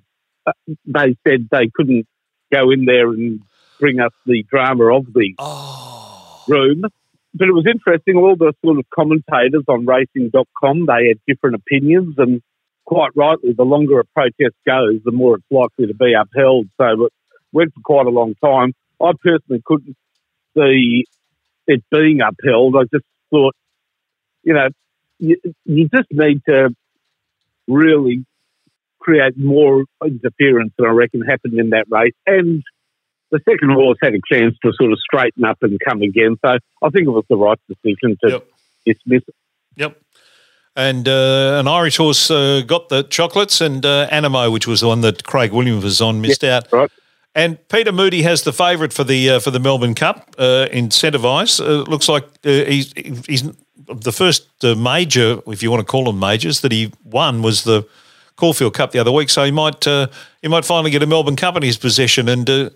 uh, 0.45 0.51
they 0.85 1.15
said 1.25 1.47
they 1.51 1.69
couldn't 1.73 2.07
go 2.51 2.71
in 2.71 2.83
there 2.85 3.09
and 3.09 3.41
bring 3.79 3.99
us 4.01 4.11
the 4.25 4.43
drama 4.49 4.93
of 4.93 5.05
the 5.13 5.33
Oh. 5.39 6.43
room. 6.47 6.83
But 7.33 7.47
it 7.47 7.53
was 7.53 7.65
interesting. 7.65 8.17
All 8.17 8.35
the 8.35 8.53
sort 8.63 8.77
of 8.77 8.85
commentators 8.93 9.63
on 9.67 9.85
racing.com, 9.85 10.85
they 10.85 11.07
had 11.07 11.19
different 11.27 11.55
opinions. 11.55 12.15
And 12.17 12.41
quite 12.85 13.11
rightly, 13.15 13.53
the 13.53 13.63
longer 13.63 13.99
a 13.99 14.05
protest 14.05 14.55
goes, 14.65 14.99
the 15.03 15.11
more 15.11 15.35
it's 15.35 15.45
likely 15.49 15.87
to 15.87 15.93
be 15.93 16.13
upheld. 16.13 16.67
So 16.77 17.05
it 17.05 17.13
went 17.51 17.73
for 17.73 17.81
quite 17.83 18.05
a 18.05 18.09
long 18.09 18.35
time. 18.43 18.73
I 19.01 19.11
personally 19.23 19.61
couldn't 19.65 19.95
see 20.57 21.05
it 21.67 21.83
being 21.89 22.19
upheld. 22.21 22.75
I 22.75 22.83
just 22.93 23.05
thought, 23.29 23.55
you 24.43 24.53
know, 24.53 24.67
you, 25.19 25.37
you 25.65 25.87
just 25.87 26.11
need 26.11 26.41
to 26.47 26.75
really 27.67 28.25
create 28.99 29.37
more 29.37 29.85
interference 30.05 30.73
than 30.77 30.87
I 30.87 30.91
reckon 30.91 31.21
happened 31.21 31.59
in 31.59 31.69
that 31.71 31.85
race. 31.89 32.13
And 32.25 32.63
the 33.31 33.39
second 33.49 33.71
horse 33.71 33.97
had 34.01 34.13
a 34.13 34.19
chance 34.31 34.55
to 34.63 34.71
sort 34.73 34.91
of 34.91 34.99
straighten 34.99 35.43
up 35.45 35.57
and 35.61 35.79
come 35.87 36.01
again. 36.01 36.37
So 36.43 36.57
I 36.81 36.89
think 36.89 37.07
it 37.07 37.11
was 37.11 37.25
the 37.29 37.37
right 37.37 37.59
decision 37.67 38.17
to 38.23 38.29
Yep. 38.31 38.47
dismiss 38.85 39.23
it. 39.27 39.35
Yep. 39.77 39.97
And 40.75 41.07
uh, 41.07 41.57
an 41.59 41.67
Irish 41.67 41.97
horse 41.97 42.31
uh, 42.31 42.61
got 42.65 42.89
the 42.89 43.03
chocolates, 43.03 43.59
and 43.59 43.85
uh, 43.85 44.07
Anamoe, 44.09 44.51
which 44.51 44.67
was 44.67 44.79
the 44.79 44.87
one 44.87 45.01
that 45.01 45.23
Craig 45.25 45.51
Williams 45.51 45.83
was 45.83 46.01
on, 46.01 46.21
missed 46.21 46.43
out. 46.43 46.71
Right. 46.71 46.89
And 47.35 47.57
Peter 47.69 47.91
Moody 47.91 48.21
has 48.23 48.43
the 48.43 48.53
favourite 48.53 48.91
for 48.93 49.03
the 49.03 49.31
uh, 49.31 49.39
for 49.39 49.51
the 49.51 49.59
Melbourne 49.59 49.95
Cup. 49.95 50.35
Uh, 50.37 50.67
Incentivise 50.71 51.59
uh, 51.59 51.81
it 51.81 51.87
looks 51.87 52.09
like 52.09 52.23
uh, 52.45 52.49
he's 52.49 52.93
he's 53.27 53.43
the 53.87 54.11
first 54.11 54.47
uh, 54.63 54.75
major, 54.75 55.39
if 55.47 55.61
you 55.63 55.71
want 55.71 55.85
to 55.85 55.89
call 55.89 56.05
them 56.05 56.19
majors, 56.19 56.61
that 56.61 56.71
he 56.71 56.91
won 57.03 57.41
was 57.41 57.63
the 57.63 57.87
Caulfield 58.35 58.73
Cup 58.73 58.91
the 58.91 58.99
other 58.99 59.11
week. 59.11 59.29
So 59.29 59.43
he 59.43 59.51
might 59.51 59.85
uh, 59.87 60.07
he 60.41 60.47
might 60.47 60.65
finally 60.65 60.91
get 60.91 61.03
a 61.03 61.07
Melbourne 61.07 61.35
Cup 61.35 61.55
in 61.57 61.63
his 61.63 61.77
possession, 61.77 62.27
and 62.29 62.49
uh, 62.49 62.69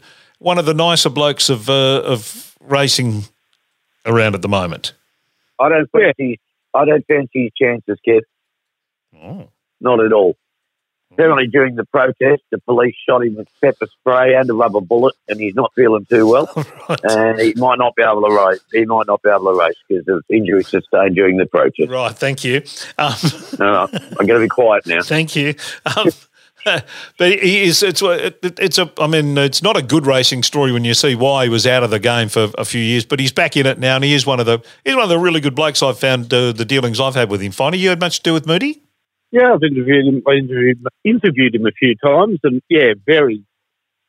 one 0.46 0.60
of 0.60 0.66
the 0.68 0.76
nicer 0.76 1.10
blokes 1.10 1.50
of 1.50 1.68
uh, 1.70 2.02
of 2.04 2.56
racing 2.60 3.24
around 4.06 4.36
at 4.36 4.44
the 4.44 4.48
moment. 4.48 4.94
I 5.60 5.70
don't 5.70 5.90
fancy. 5.92 6.40
I 6.72 6.86
don't 6.86 7.04
fancy 7.08 7.46
his 7.46 7.52
chances, 7.60 7.98
kid. 8.06 8.24
Oh, 9.20 9.50
Not 9.82 10.00
at 10.02 10.14
all. 10.14 10.38
Apparently, 11.12 11.48
during 11.48 11.76
the 11.76 11.86
protest, 11.86 12.44
the 12.52 12.60
police 12.60 12.96
shot 13.08 13.24
him 13.24 13.36
with 13.36 13.48
pepper 13.62 13.88
spray 14.00 14.36
and 14.36 14.48
a 14.50 14.54
rubber 14.54 14.82
bullet, 14.82 15.16
and 15.30 15.40
he's 15.40 15.56
not 15.56 15.72
feeling 15.74 16.06
too 16.06 16.28
well. 16.28 16.52
right. 16.90 17.00
and 17.06 17.40
he 17.40 17.54
might 17.56 17.80
not 17.80 17.96
be 17.96 18.04
able 18.04 18.22
to 18.22 18.36
race. 18.36 18.60
He 18.72 18.86
might 18.86 19.08
not 19.08 19.22
be 19.24 19.30
able 19.30 19.52
to 19.54 19.58
race 19.60 19.76
because 19.88 20.08
of 20.10 20.24
injuries 20.30 20.68
sustained 20.68 21.16
during 21.16 21.38
the 21.38 21.46
protest. 21.48 21.90
Right, 21.90 22.14
thank 22.16 22.44
you. 22.44 22.62
Um, 23.00 23.14
Uh, 23.60 23.88
I'm 24.20 24.28
going 24.28 24.40
to 24.42 24.46
be 24.46 24.50
quiet 24.50 24.86
now. 24.86 25.02
thank 25.02 25.36
you. 25.36 25.56
Um, 25.86 26.10
but 27.18 27.32
he 27.32 27.64
is. 27.64 27.84
It's 27.84 28.02
it's 28.04 28.78
a. 28.80 28.92
I 28.98 29.06
mean, 29.06 29.38
it's 29.38 29.62
not 29.62 29.78
a 29.78 29.84
good 29.84 30.08
racing 30.08 30.42
story 30.42 30.72
when 30.72 30.84
you 30.84 30.96
see 30.96 31.14
why 31.14 31.44
he 31.44 31.50
was 31.50 31.68
out 31.68 31.84
of 31.84 31.92
the 31.92 32.00
game 32.00 32.28
for 32.28 32.50
a 32.58 32.66
few 32.66 32.82
years. 32.82 33.06
But 33.06 33.20
he's 33.20 33.32
back 33.32 33.56
in 33.56 33.68
it 33.68 33.78
now, 33.78 33.96
and 33.96 34.04
he 34.04 34.14
is 34.14 34.26
one 34.26 34.40
of 34.40 34.48
the. 34.48 34.64
He's 34.84 34.96
one 34.96 35.04
of 35.04 35.10
the 35.10 35.20
really 35.20 35.40
good 35.40 35.56
blokes 35.56 35.84
I've 35.84 36.00
found. 36.00 36.34
Uh, 36.34 36.54
the 36.54 36.66
dealings 36.66 37.00
I've 37.00 37.14
had 37.14 37.30
with 37.30 37.42
him. 37.42 37.52
Finey, 37.52 37.78
you 37.78 37.90
had 37.90 38.00
much 38.00 38.18
to 38.18 38.24
do 38.24 38.34
with 38.34 38.48
Moody. 38.48 38.82
Yeah, 39.32 39.54
I've 39.54 39.64
interviewed 39.64 40.08
him. 40.08 40.24
I 40.28 40.32
interviewed, 40.32 40.84
interviewed 41.04 41.54
him 41.54 41.68
a 41.68 41.72
few 41.72 41.96
times, 41.96 42.40
and 42.44 42.62
yeah, 42.68 42.94
very, 43.06 43.44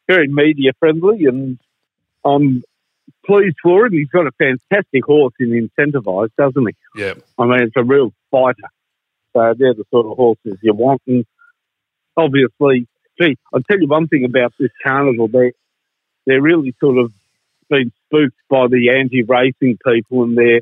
very 0.09 0.29
media 0.29 0.73
friendly, 0.79 1.27
and 1.27 1.59
I'm 2.25 2.63
pleased 3.27 3.57
for 3.63 3.87
him. 3.87 3.93
He's 3.93 4.09
got 4.09 4.27
a 4.27 4.33
fantastic 4.39 5.05
horse 5.05 5.35
in 5.41 5.51
Incentivised, 5.51 6.31
doesn't 6.39 6.67
he? 6.67 7.03
Yeah. 7.03 7.15
I 7.39 7.45
mean, 7.45 7.63
it's 7.63 7.77
a 7.77 7.85
real 7.85 8.13
fighter. 8.31 8.57
So 9.35 9.55
they're 9.59 9.75
the 9.75 9.85
sort 9.91 10.07
of 10.07 10.17
horses 10.17 10.59
you 10.63 10.73
want. 10.73 11.03
And 11.07 11.27
obviously, 12.17 12.87
gee, 13.21 13.37
I'll 13.53 13.63
tell 13.63 13.81
you 13.81 13.89
one 13.89 14.09
thing 14.09 14.25
about 14.25 14.53
this 14.59 14.71
carnival. 14.85 15.29
They're, 15.29 15.53
they're 16.27 16.43
really 16.43 16.75
sort 16.81 16.99
of 16.99 17.13
been 17.69 17.93
spooked 18.07 18.37
by 18.49 18.67
the 18.69 18.91
anti-racing 18.91 19.79
people 19.87 20.23
and 20.25 20.37
they're, 20.37 20.61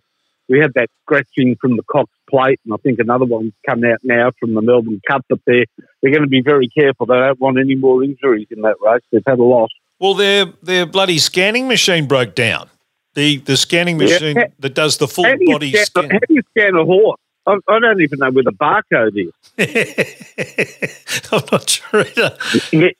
we 0.49 0.59
had 0.59 0.73
that 0.75 0.89
scratching 1.03 1.57
from 1.61 1.77
the 1.77 1.83
Cox 1.91 2.11
plate 2.29 2.61
and 2.65 2.75
I 2.75 2.77
think 2.79 2.99
another 2.99 3.25
one's 3.25 3.53
come 3.67 3.83
out 3.85 3.99
now 4.03 4.31
from 4.39 4.55
the 4.55 4.61
Melbourne 4.61 5.01
Cup, 5.09 5.25
but 5.29 5.39
they're, 5.47 5.65
they're 6.03 6.13
going 6.13 6.23
to 6.23 6.29
be 6.29 6.43
very 6.43 6.69
careful. 6.69 7.07
They 7.07 7.15
don't 7.15 7.41
want 7.41 7.59
any 7.59 7.75
more 7.75 8.05
injuries 8.05 8.49
in 8.51 8.61
that 8.63 8.77
race. 8.81 9.03
They've 9.11 9.23
had 9.27 9.39
a 9.39 9.43
lot. 9.43 9.71
Well, 10.01 10.15
their 10.15 10.47
their 10.63 10.87
bloody 10.87 11.19
scanning 11.19 11.69
machine 11.69 12.07
broke 12.07 12.35
down. 12.35 12.69
The 13.15 13.39
the 13.39 13.57
scanning 13.57 13.99
Yeah. 13.99 14.07
machine 14.07 14.37
that 14.59 14.75
does 14.75 14.99
the 14.99 15.07
full 15.09 15.25
body 15.47 15.71
scan, 15.73 15.85
scan. 15.87 16.11
how 16.11 16.19
do 16.29 16.35
you 16.35 16.43
scan 16.51 16.75
a 16.75 16.85
horse? 16.85 17.21
I, 17.47 17.59
I 17.69 17.79
don't 17.79 18.01
even 18.01 18.19
know 18.19 18.31
where 18.31 18.45
the 18.45 18.53
barcode 18.53 19.17
is. 19.17 19.33
I'm 21.33 21.43
not 21.53 21.69
sure 21.69 22.01
either. 22.01 22.37
Yeah, 22.73 22.91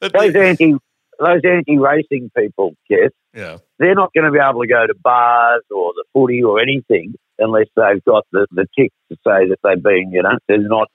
those 0.00 0.36
anti 0.36 0.74
those 1.18 1.40
anti 1.44 1.78
racing 1.78 2.30
people, 2.36 2.74
Kev, 2.90 3.10
yeah. 3.32 3.58
they're 3.78 3.94
not 3.94 4.12
going 4.12 4.24
to 4.24 4.30
be 4.30 4.38
able 4.38 4.62
to 4.62 4.66
go 4.66 4.86
to 4.86 4.94
bars 5.02 5.62
or 5.70 5.92
the 5.94 6.04
footy 6.12 6.42
or 6.42 6.60
anything 6.60 7.14
unless 7.38 7.66
they've 7.76 8.04
got 8.04 8.24
the, 8.32 8.46
the 8.52 8.66
tick 8.78 8.92
to 9.10 9.16
say 9.16 9.48
that 9.48 9.58
they've 9.62 9.82
been, 9.82 10.10
you 10.12 10.22
know, 10.22 10.38
they're 10.48 10.58
not 10.58 10.88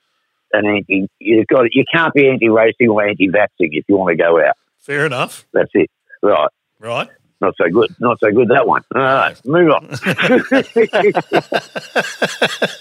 an 0.52 0.66
anti. 0.66 1.08
You've 1.18 1.46
got 1.46 1.66
you 1.72 1.84
can't 1.92 2.14
be 2.14 2.28
anti 2.28 2.48
racing 2.48 2.88
or 2.88 3.06
anti 3.06 3.28
vaxxing 3.28 3.70
if 3.72 3.84
you 3.88 3.96
want 3.96 4.16
to 4.16 4.22
go 4.22 4.40
out. 4.44 4.56
Fair 4.78 5.06
enough. 5.06 5.46
That's 5.52 5.70
it. 5.74 5.90
Right. 6.22 6.48
Right. 6.78 7.08
Not 7.40 7.54
so 7.56 7.68
good. 7.70 7.94
Not 8.00 8.20
so 8.20 8.30
good 8.30 8.48
that 8.48 8.66
one. 8.66 8.82
All 8.94 9.00
right, 9.00 9.46
move 9.46 9.70
on. 9.70 9.88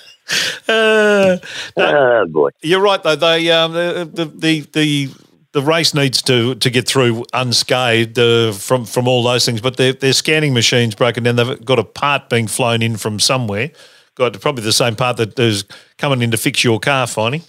Uh, 0.67 1.37
oh 1.77 2.27
boy. 2.27 2.51
you're 2.61 2.79
right 2.81 3.01
though. 3.01 3.15
They 3.15 3.49
um, 3.49 3.73
the, 3.73 4.07
the 4.13 4.25
the 4.25 4.59
the 4.73 5.09
the 5.53 5.61
race 5.61 5.95
needs 5.95 6.21
to 6.23 6.53
to 6.55 6.69
get 6.69 6.87
through 6.87 7.25
unscathed 7.33 8.19
uh, 8.19 8.51
from 8.51 8.85
from 8.85 9.07
all 9.07 9.23
those 9.23 9.45
things. 9.45 9.61
But 9.61 9.77
their 9.77 9.93
their 9.93 10.13
scanning 10.13 10.53
machine's 10.53 10.93
broken 10.93 11.23
down. 11.23 11.37
They've 11.37 11.65
got 11.65 11.79
a 11.79 11.83
part 11.83 12.29
being 12.29 12.47
flown 12.47 12.83
in 12.83 12.97
from 12.97 13.19
somewhere. 13.19 13.71
Got 14.15 14.39
probably 14.39 14.63
the 14.63 14.73
same 14.73 14.95
part 14.95 15.17
that 15.17 15.39
is 15.39 15.65
coming 15.97 16.21
in 16.21 16.31
to 16.31 16.37
fix 16.37 16.63
your 16.63 16.79
car, 16.79 17.07
Finey. 17.07 17.41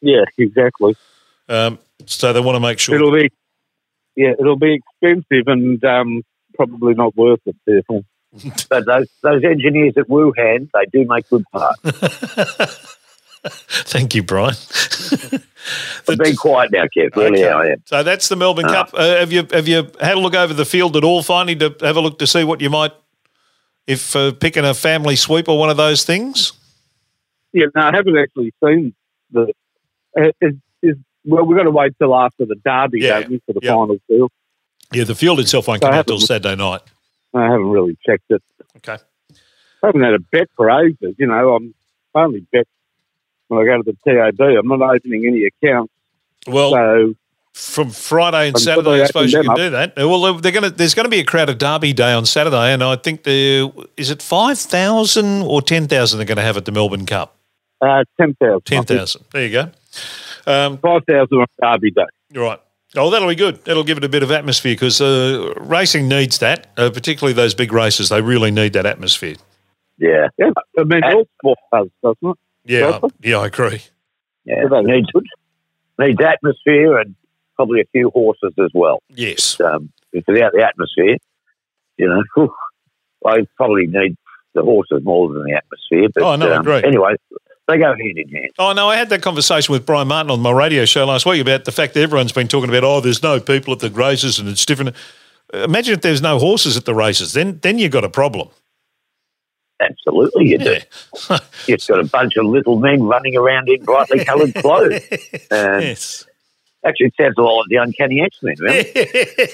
Yeah, 0.00 0.24
exactly. 0.38 0.94
Um, 1.48 1.78
so 2.06 2.32
they 2.32 2.40
want 2.40 2.56
to 2.56 2.60
make 2.60 2.78
sure. 2.78 2.94
It'll 2.94 3.12
be, 3.12 3.30
yeah, 4.16 4.34
it'll 4.38 4.58
be 4.58 4.74
expensive 4.74 5.48
and 5.48 5.84
um, 5.84 6.22
probably 6.68 6.94
not 6.94 7.16
worth 7.16 7.40
it. 7.46 7.56
Therefore, 7.66 8.02
But 8.68 8.86
those 8.86 9.08
those 9.22 9.44
engineers 9.44 9.94
at 9.96 10.06
Wuhan, 10.08 10.68
they 10.74 10.86
do 10.92 11.06
make 11.08 11.28
good 11.28 11.44
parts. 11.52 11.80
Thank 13.42 14.14
you, 14.14 14.22
Brian. 14.22 14.54
But 16.06 16.18
be 16.18 16.34
quiet 16.34 16.72
now, 16.72 16.84
Kev. 16.84 17.14
Really, 17.16 17.44
Okay. 17.44 17.48
I 17.48 17.66
am. 17.72 17.82
So 17.84 18.02
that's 18.02 18.28
the 18.28 18.36
Melbourne 18.36 18.64
Ah. 18.68 18.84
Cup. 18.84 18.90
Uh, 18.94 19.18
have 19.18 19.30
you 19.32 19.46
have 19.52 19.68
you 19.68 19.90
had 20.00 20.16
a 20.16 20.20
look 20.20 20.34
over 20.34 20.54
the 20.54 20.64
field 20.64 20.96
at 20.96 21.04
all, 21.04 21.22
Finey, 21.22 21.58
to 21.60 21.84
have 21.86 21.96
a 21.96 22.00
look 22.00 22.18
to 22.18 22.26
see 22.26 22.44
what 22.44 22.60
you 22.62 22.70
might, 22.70 22.92
if 23.86 24.16
uh, 24.16 24.32
picking 24.32 24.64
a 24.64 24.72
family 24.74 25.16
sweep 25.16 25.48
or 25.48 25.58
one 25.58 25.68
of 25.70 25.76
those 25.76 26.02
things? 26.04 26.52
yeah, 27.52 27.66
no, 27.74 27.82
I 27.82 27.94
haven't 27.94 28.16
actually 28.16 28.52
seen 28.64 28.94
the. 29.30 29.52
Uh, 30.18 30.30
is, 30.40 30.54
is 30.82 30.96
well, 31.24 31.44
we've 31.44 31.56
got 31.58 31.64
to 31.64 31.70
wait 31.70 31.92
till 31.98 32.14
after 32.16 32.46
the 32.46 32.56
derby, 32.64 33.00
Yeah, 33.00 33.20
don't 33.20 33.30
we, 33.30 33.40
for 33.46 33.52
the 33.52 33.60
yeah. 33.62 33.70
final 33.74 33.96
field. 34.08 34.32
Yeah, 34.92 35.04
the 35.04 35.14
field 35.14 35.40
itself 35.40 35.68
won't 35.68 35.82
So 35.82 35.88
come 35.88 35.98
out 35.98 36.06
till 36.06 36.20
Saturday 36.20 36.56
night. 36.56 36.80
I 37.34 37.44
haven't 37.44 37.70
really 37.70 37.96
checked 38.04 38.30
it. 38.30 38.42
Okay. 38.78 38.96
I 39.82 39.86
haven't 39.86 40.02
had 40.02 40.14
a 40.14 40.18
bet 40.18 40.48
for 40.56 40.70
ages. 40.70 41.14
You 41.18 41.26
know, 41.26 41.54
I'm 41.54 41.74
I 42.14 42.22
only 42.22 42.40
bet 42.52 42.66
when 43.48 43.60
I 43.60 43.64
go 43.64 43.82
to 43.82 43.92
the 43.92 43.96
TAB. 44.04 44.40
I'm 44.40 44.66
not 44.66 44.82
opening 44.82 45.26
any 45.26 45.44
accounts. 45.46 45.92
Well, 46.46 46.72
So 46.72 47.14
from 47.52 47.90
Friday 47.90 48.48
and 48.48 48.58
Saturday, 48.58 49.02
I 49.02 49.06
suppose 49.06 49.32
you 49.32 49.38
can 49.42 49.46
them 49.48 49.56
do 49.56 49.70
that. 49.70 49.96
Well, 49.96 50.34
they're 50.38 50.52
going 50.52 50.64
to. 50.64 50.70
There's 50.70 50.94
going 50.94 51.04
to 51.04 51.10
be 51.10 51.20
a 51.20 51.24
crowd 51.24 51.50
at 51.50 51.58
Derby 51.58 51.92
Day 51.92 52.12
on 52.12 52.26
Saturday, 52.26 52.72
and 52.72 52.82
I 52.82 52.96
think 52.96 53.24
the 53.24 53.70
is 53.96 54.10
it 54.10 54.22
five 54.22 54.58
thousand 54.58 55.42
or 55.42 55.60
ten 55.62 55.86
thousand 55.88 56.18
they're 56.18 56.26
going 56.26 56.36
to 56.36 56.42
have 56.42 56.56
at 56.56 56.64
the 56.64 56.72
Melbourne 56.72 57.06
Cup. 57.06 57.36
uh, 57.80 58.04
ten 58.18 58.34
thousand. 58.34 58.64
Ten 58.64 58.84
thousand. 58.84 59.24
There 59.32 59.46
you 59.46 59.52
go. 59.52 59.70
Um, 60.46 60.78
Five 60.78 61.02
thousand 61.06 61.38
on 61.38 61.46
Derby 61.62 61.90
Day. 61.90 62.02
You're 62.32 62.44
right. 62.44 62.60
Oh, 62.96 63.10
that'll 63.10 63.28
be 63.28 63.34
good. 63.36 63.64
That'll 63.64 63.84
give 63.84 63.98
it 63.98 64.04
a 64.04 64.08
bit 64.08 64.22
of 64.22 64.30
atmosphere 64.32 64.72
because 64.74 65.00
uh, 65.00 65.54
racing 65.58 66.08
needs 66.08 66.38
that, 66.38 66.68
uh, 66.76 66.90
particularly 66.90 67.32
those 67.34 67.54
big 67.54 67.72
races. 67.72 68.08
They 68.08 68.20
really 68.20 68.50
need 68.50 68.72
that 68.72 68.84
atmosphere. 68.86 69.36
Yeah. 69.98 70.28
Yeah, 70.38 70.50
I 70.78 70.84
mean, 70.84 71.04
all 71.04 71.24
sport 71.38 71.58
does, 71.72 71.88
doesn't 72.02 72.30
it? 72.30 72.36
Yeah, 72.64 72.98
Well- 72.98 73.12
yeah, 73.22 73.38
I 73.38 73.46
agree. 73.46 73.82
Yeah. 74.44 74.64
Well, 74.64 74.82
Needs, 74.82 75.08
needs 75.98 76.20
atmosphere 76.20 76.98
and 76.98 77.14
probably 77.56 77.80
a 77.80 77.84
few 77.92 78.10
horses 78.10 78.52
as 78.58 78.70
well. 78.74 79.02
Yes. 79.14 79.60
Um, 79.60 79.92
if 80.12 80.24
without 80.26 80.52
the 80.52 80.64
atmosphere, 80.66 81.16
you 81.98 82.08
know, 82.08 82.22
whew, 82.34 82.52
I 83.24 83.46
probably 83.56 83.86
need 83.86 84.16
the 84.54 84.62
horses 84.62 85.04
more 85.04 85.32
than 85.32 85.44
the 85.44 85.52
atmosphere. 85.54 86.08
But 86.12 86.22
Oh, 86.24 86.36
no, 86.36 86.50
I 86.50 86.56
um, 86.56 86.62
agree. 86.62 86.82
anyway, 86.82 87.14
they 87.70 87.78
go 87.78 87.94
hand 87.94 88.18
in 88.18 88.28
hand. 88.28 88.50
Oh 88.58 88.72
no, 88.72 88.88
I 88.88 88.96
had 88.96 89.08
that 89.10 89.22
conversation 89.22 89.72
with 89.72 89.86
Brian 89.86 90.08
Martin 90.08 90.30
on 90.30 90.40
my 90.40 90.50
radio 90.50 90.84
show 90.84 91.04
last 91.06 91.26
week 91.26 91.40
about 91.40 91.64
the 91.64 91.72
fact 91.72 91.94
that 91.94 92.00
everyone's 92.00 92.32
been 92.32 92.48
talking 92.48 92.68
about. 92.68 92.84
Oh, 92.84 93.00
there's 93.00 93.22
no 93.22 93.40
people 93.40 93.72
at 93.72 93.80
the 93.80 93.90
races 93.90 94.38
and 94.38 94.48
it's 94.48 94.66
different. 94.66 94.94
Imagine 95.52 95.94
if 95.94 96.02
there's 96.02 96.22
no 96.22 96.38
horses 96.38 96.76
at 96.76 96.84
the 96.84 96.94
races, 96.94 97.32
then 97.32 97.58
then 97.62 97.78
you've 97.78 97.92
got 97.92 98.04
a 98.04 98.10
problem. 98.10 98.48
Absolutely, 99.80 100.48
you 100.48 100.58
do. 100.58 100.78
Yeah. 101.30 101.38
You've 101.66 101.86
got 101.86 102.00
a 102.00 102.04
bunch 102.04 102.36
of 102.36 102.44
little 102.44 102.78
men 102.78 103.02
running 103.02 103.34
around 103.34 103.66
in 103.70 103.82
brightly 103.82 104.24
coloured 104.24 104.54
clothes. 104.54 105.00
And 105.50 105.82
yes. 105.82 106.26
Actually, 106.84 107.06
it 107.06 107.14
sounds 107.20 107.34
a 107.36 107.42
lot 107.42 107.58
like 107.58 107.68
the 107.68 107.76
Uncanny 107.76 108.22
X-Men, 108.22 108.54
really. 108.58 108.90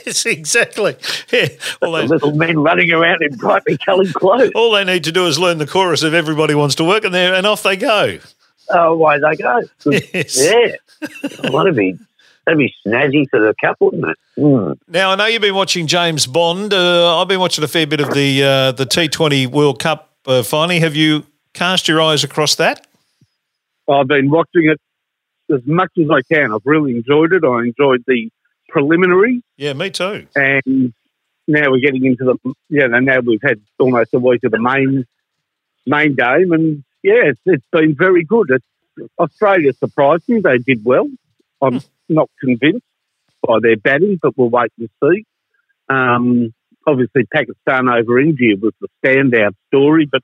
Yes, 0.07 0.27
exactly. 0.27 0.97
Yeah. 1.33 1.49
All, 1.83 1.93
they, 1.93 2.07
little 2.07 2.33
men 2.35 2.61
running 2.61 2.93
around 2.93 3.21
in 3.23 3.37
brightly 3.37 3.77
coloured 3.79 4.15
clothes. 4.15 4.53
all 4.55 4.71
they 4.73 4.85
need 4.85 5.03
to 5.05 5.13
do 5.13 5.27
is 5.27 5.39
learn 5.39 5.59
the 5.59 5.67
chorus 5.67 6.03
of 6.05 6.15
"Everybody 6.15 6.55
Wants 6.55 6.77
to 6.77 6.85
Work" 6.85 7.05
in 7.05 7.11
there, 7.13 7.35
and 7.35 7.47
off 7.47 7.63
they 7.65 7.77
go. 7.77 8.19
Oh, 8.71 8.93
away 8.93 9.19
they 9.19 9.37
go. 9.37 9.61
Yes. 10.15 10.39
Yeah. 10.41 10.77
Well, 11.43 11.65
that'd 11.65 11.77
be, 11.77 11.99
that'd 12.45 12.59
be 12.59 12.73
snazzy 12.87 13.29
for 13.29 13.41
the 13.41 13.55
couple, 13.61 13.91
wouldn't 13.91 14.11
it? 14.11 14.19
Hmm. 14.41 14.73
Now 14.89 15.11
I 15.11 15.17
know 15.17 15.27
you've 15.27 15.43
been 15.43 15.55
watching 15.55 15.87
James 15.87 16.27
Bond. 16.27 16.73
Uh, 16.73 17.21
I've 17.21 17.29
been 17.29 17.41
watching 17.41 17.65
a 17.65 17.69
fair 17.69 17.87
bit 17.87 18.01
of 18.01 18.15
the 18.15 18.43
uh, 18.45 18.73
the 18.73 18.87
T20 18.87 19.49
World 19.49 19.81
Cup. 19.81 20.11
Uh, 20.27 20.43
Finey, 20.43 20.79
have 20.81 20.95
you 20.95 21.27
cast 21.55 21.89
your 21.89 22.01
eyes 22.01 22.23
across 22.25 22.55
that? 22.57 22.87
I've 23.89 24.09
been 24.09 24.31
watching 24.31 24.69
it 24.69 24.81
as 25.53 25.61
much 25.67 25.91
as 25.99 26.07
I 26.11 26.23
can. 26.33 26.53
I've 26.53 26.61
really 26.65 26.93
enjoyed 26.97 27.33
it. 27.33 27.45
I 27.45 27.61
enjoyed 27.65 28.05
the 28.07 28.31
preliminary, 28.69 29.43
Yeah, 29.57 29.73
me 29.75 29.91
too. 29.91 30.27
and 30.35 30.93
now 31.49 31.71
we're 31.71 31.81
getting 31.81 32.05
into 32.05 32.25
the 32.25 32.55
yeah. 32.69 32.85
and 32.93 33.07
Now 33.07 33.21
we've 33.21 33.41
had 33.43 33.61
almost 33.79 34.13
a 34.15 34.19
week 34.19 34.43
of 34.45 34.51
the 34.53 34.59
main 34.61 35.05
main 35.87 36.15
game, 36.17 36.53
and 36.53 36.85
yeah, 37.03 37.31
it's, 37.31 37.41
it's 37.47 37.67
been 37.71 37.95
very 37.97 38.25
good. 38.25 38.51
It's, 38.51 39.11
Australia 39.19 39.73
surprised 39.75 40.29
me; 40.29 40.41
they 40.41 40.59
did 40.59 40.85
well. 40.85 41.09
I'm 41.63 41.81
not 42.09 42.29
convinced 42.41 42.85
by 43.47 43.59
their 43.63 43.77
batting, 43.77 44.19
but 44.21 44.37
we'll 44.37 44.51
wait 44.51 44.73
and 44.79 44.89
see. 45.03 45.25
Um, 45.89 46.53
obviously, 46.87 47.25
Pakistan 47.33 47.89
over 47.89 48.19
India 48.19 48.57
was 48.61 48.73
the 48.81 48.89
standout 49.05 49.55
story, 49.69 50.07
but 50.11 50.23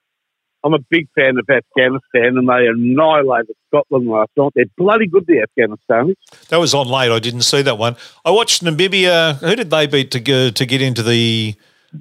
I'm 0.64 0.74
a 0.74 0.78
big 0.90 1.08
fan 1.14 1.38
of 1.38 1.48
Afghanistan, 1.48 2.36
and 2.38 2.48
they 2.48 2.66
annihilated 2.66 3.54
Scotland 3.72 4.08
last 4.08 4.30
night. 4.36 4.52
They're 4.54 4.64
bloody 4.76 5.06
good, 5.06 5.26
the 5.26 5.46
Afghanistanis. 5.46 6.16
That 6.48 6.58
was 6.58 6.74
on 6.74 6.88
late. 6.88 7.10
I 7.10 7.18
didn't 7.18 7.42
see 7.42 7.62
that 7.62 7.78
one. 7.78 7.96
I 8.24 8.30
watched 8.30 8.62
Namibia. 8.62 9.36
Who 9.36 9.56
did 9.56 9.70
they 9.70 9.86
beat 9.86 10.10
to 10.12 10.20
go, 10.20 10.50
to 10.50 10.66
get 10.66 10.82
into 10.82 11.02
the 11.02 11.54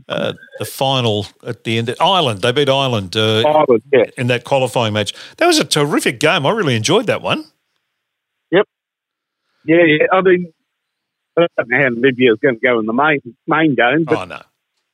uh, 0.10 0.34
the 0.60 0.66
final 0.66 1.28
at 1.46 1.64
the 1.64 1.78
end? 1.78 1.94
Ireland. 2.00 2.42
They 2.42 2.52
beat 2.52 2.70
Ireland 2.70 3.16
uh, 3.16 3.44
Ireland, 3.48 3.84
yeah. 3.92 4.06
in 4.18 4.28
that 4.28 4.44
qualifying 4.44 4.94
match. 4.94 5.14
That 5.38 5.48
was 5.48 5.60
a 5.60 5.66
terrific 5.66 6.20
game. 6.20 6.46
I 6.46 6.52
really 6.52 6.76
enjoyed 6.76 7.08
that 7.08 7.22
one. 7.22 7.46
Yep. 8.52 8.66
Yeah, 9.66 9.84
yeah. 9.86 10.08
I 10.12 10.22
mean, 10.22 10.54
I 11.38 11.48
don't 11.58 11.70
know 11.70 11.78
how 11.78 11.90
Libya 11.90 12.34
is 12.34 12.40
going 12.42 12.56
to 12.56 12.62
go 12.62 12.80
in 12.80 12.86
the 12.86 12.94
main 12.94 13.20
main 13.48 13.76
game, 13.76 14.04
but 14.04 14.18
Oh 14.18 14.26
no. 14.26 14.42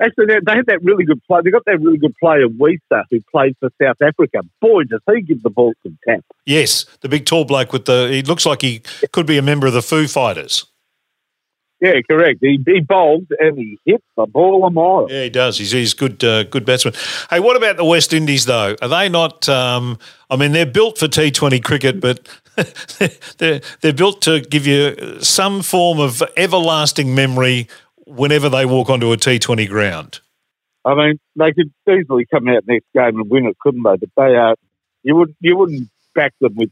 Actually 0.01 0.27
they, 0.27 0.39
they 0.45 0.55
had 0.55 0.65
that 0.67 0.83
really 0.83 1.05
good 1.05 1.21
play. 1.23 1.41
They 1.43 1.49
got 1.49 1.65
that 1.65 1.79
really 1.81 1.97
good 1.97 2.15
player 2.19 2.47
Wiese 2.47 2.79
who 3.09 3.21
played 3.31 3.55
for 3.59 3.69
South 3.81 3.97
Africa. 4.01 4.41
Boy, 4.61 4.83
does 4.83 5.01
he 5.11 5.21
give 5.21 5.41
the 5.41 5.49
ball 5.49 5.73
some 5.83 5.97
tap. 6.07 6.23
Yes, 6.45 6.85
the 7.01 7.09
big 7.09 7.25
tall 7.25 7.45
bloke 7.45 7.73
with 7.73 7.85
the. 7.85 8.09
He 8.11 8.21
looks 8.21 8.45
like 8.45 8.61
he 8.61 8.81
could 9.11 9.25
be 9.25 9.37
a 9.37 9.41
member 9.41 9.67
of 9.67 9.73
the 9.73 9.81
Foo 9.81 10.07
Fighters. 10.07 10.65
Yeah, 11.79 11.93
correct. 12.09 12.39
He, 12.41 12.59
he 12.65 12.79
bowled 12.79 13.27
and 13.39 13.57
he 13.57 13.77
hit 13.85 14.03
the 14.15 14.25
ball 14.25 14.65
a 14.65 14.71
mile. 14.71 15.07
Yeah, 15.09 15.23
he 15.23 15.29
does. 15.29 15.59
He's 15.59 15.71
he's 15.71 15.93
good 15.93 16.23
uh, 16.23 16.43
good 16.43 16.65
batsman. 16.65 16.95
Hey, 17.29 17.39
what 17.39 17.55
about 17.55 17.77
the 17.77 17.85
West 17.85 18.13
Indies 18.13 18.45
though? 18.45 18.75
Are 18.81 18.87
they 18.87 19.09
not? 19.09 19.47
Um, 19.47 19.99
I 20.29 20.37
mean, 20.37 20.53
they're 20.53 20.65
built 20.65 20.97
for 20.97 21.07
T 21.07 21.29
Twenty 21.29 21.59
cricket, 21.59 21.99
but 21.99 22.27
they're 23.37 23.61
they're 23.81 23.93
built 23.93 24.23
to 24.23 24.41
give 24.41 24.65
you 24.65 25.19
some 25.21 25.61
form 25.61 25.99
of 25.99 26.23
everlasting 26.35 27.13
memory 27.13 27.67
whenever 28.07 28.49
they 28.49 28.65
walk 28.65 28.89
onto 28.89 29.11
a 29.11 29.17
T 29.17 29.39
Twenty 29.39 29.67
ground. 29.67 30.19
I 30.85 30.95
mean, 30.95 31.19
they 31.35 31.51
could 31.51 31.71
easily 31.89 32.25
come 32.25 32.47
out 32.47 32.63
next 32.65 32.85
game 32.93 33.19
and 33.19 33.29
win 33.29 33.45
it, 33.45 33.57
couldn't 33.59 33.83
they? 33.83 33.97
But 33.97 34.09
they 34.15 34.35
are. 34.35 34.55
You 35.03 35.15
would 35.15 35.35
you 35.39 35.57
wouldn't 35.57 35.89
back 36.15 36.33
them 36.39 36.55
with. 36.55 36.71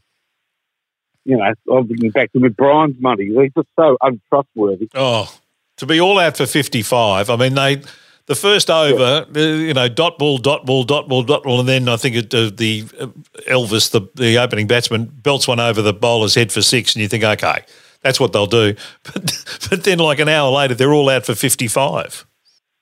You 1.24 1.36
know, 1.36 1.42
I 1.42 1.54
wouldn't 1.66 2.14
back 2.14 2.32
them 2.32 2.42
with 2.42 2.56
Brian's 2.56 3.00
money. 3.00 3.32
They're 3.32 3.48
just 3.48 3.68
so 3.76 3.96
untrustworthy. 4.00 4.88
Oh, 4.94 5.32
to 5.78 5.86
be 5.86 6.00
all 6.00 6.20
out 6.20 6.36
for 6.36 6.46
55. 6.46 7.28
I 7.28 7.36
mean, 7.36 7.54
they 7.54 7.82
the 8.26 8.34
first 8.34 8.70
over, 8.70 9.26
uh, 9.34 9.38
you 9.38 9.72
know, 9.72 9.88
dot 9.88 10.18
ball, 10.18 10.38
dot 10.38 10.66
ball, 10.66 10.84
dot 10.84 11.08
ball, 11.08 11.22
dot 11.22 11.44
ball, 11.44 11.60
and 11.60 11.68
then 11.68 11.88
I 11.88 11.96
think 11.96 12.16
it, 12.16 12.34
uh, 12.34 12.50
the 12.54 12.84
uh, 13.00 13.06
Elvis, 13.48 13.90
the 13.90 14.08
the 14.14 14.38
opening 14.38 14.66
batsman, 14.66 15.06
belts 15.06 15.46
one 15.46 15.60
over 15.60 15.80
the 15.80 15.92
bowler's 15.92 16.34
head 16.34 16.52
for 16.52 16.62
six, 16.62 16.94
and 16.94 17.02
you 17.02 17.08
think, 17.08 17.24
okay, 17.24 17.64
that's 18.06 18.20
what 18.20 18.32
they'll 18.32 18.46
do. 18.46 18.74
But 19.02 19.44
but 19.68 19.84
then, 19.84 19.98
like 19.98 20.20
an 20.20 20.28
hour 20.28 20.50
later, 20.50 20.74
they're 20.74 20.92
all 20.92 21.08
out 21.10 21.26
for 21.26 21.34
55. 21.34 22.24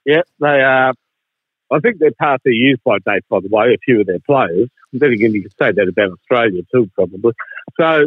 Yeah, 0.05 0.23
they 0.39 0.61
are. 0.61 0.93
I 1.73 1.79
think 1.81 1.99
they're 1.99 2.13
past 2.13 2.43
their 2.45 2.53
use 2.53 2.79
by 2.85 2.99
date, 2.99 3.25
by 3.31 3.41
the 3.41 3.49
way, 3.49 3.73
a 3.73 3.79
few 3.79 4.01
of 4.01 4.07
their 4.07 4.19
players. 4.21 4.69
Then 4.93 5.13
again, 5.13 5.33
you 5.33 5.43
could 5.43 5.55
say 5.59 5.73
that 5.73 5.89
about 5.89 6.13
Australia 6.13 6.63
too, 6.73 6.91
probably. 6.95 7.33
So, 7.81 8.07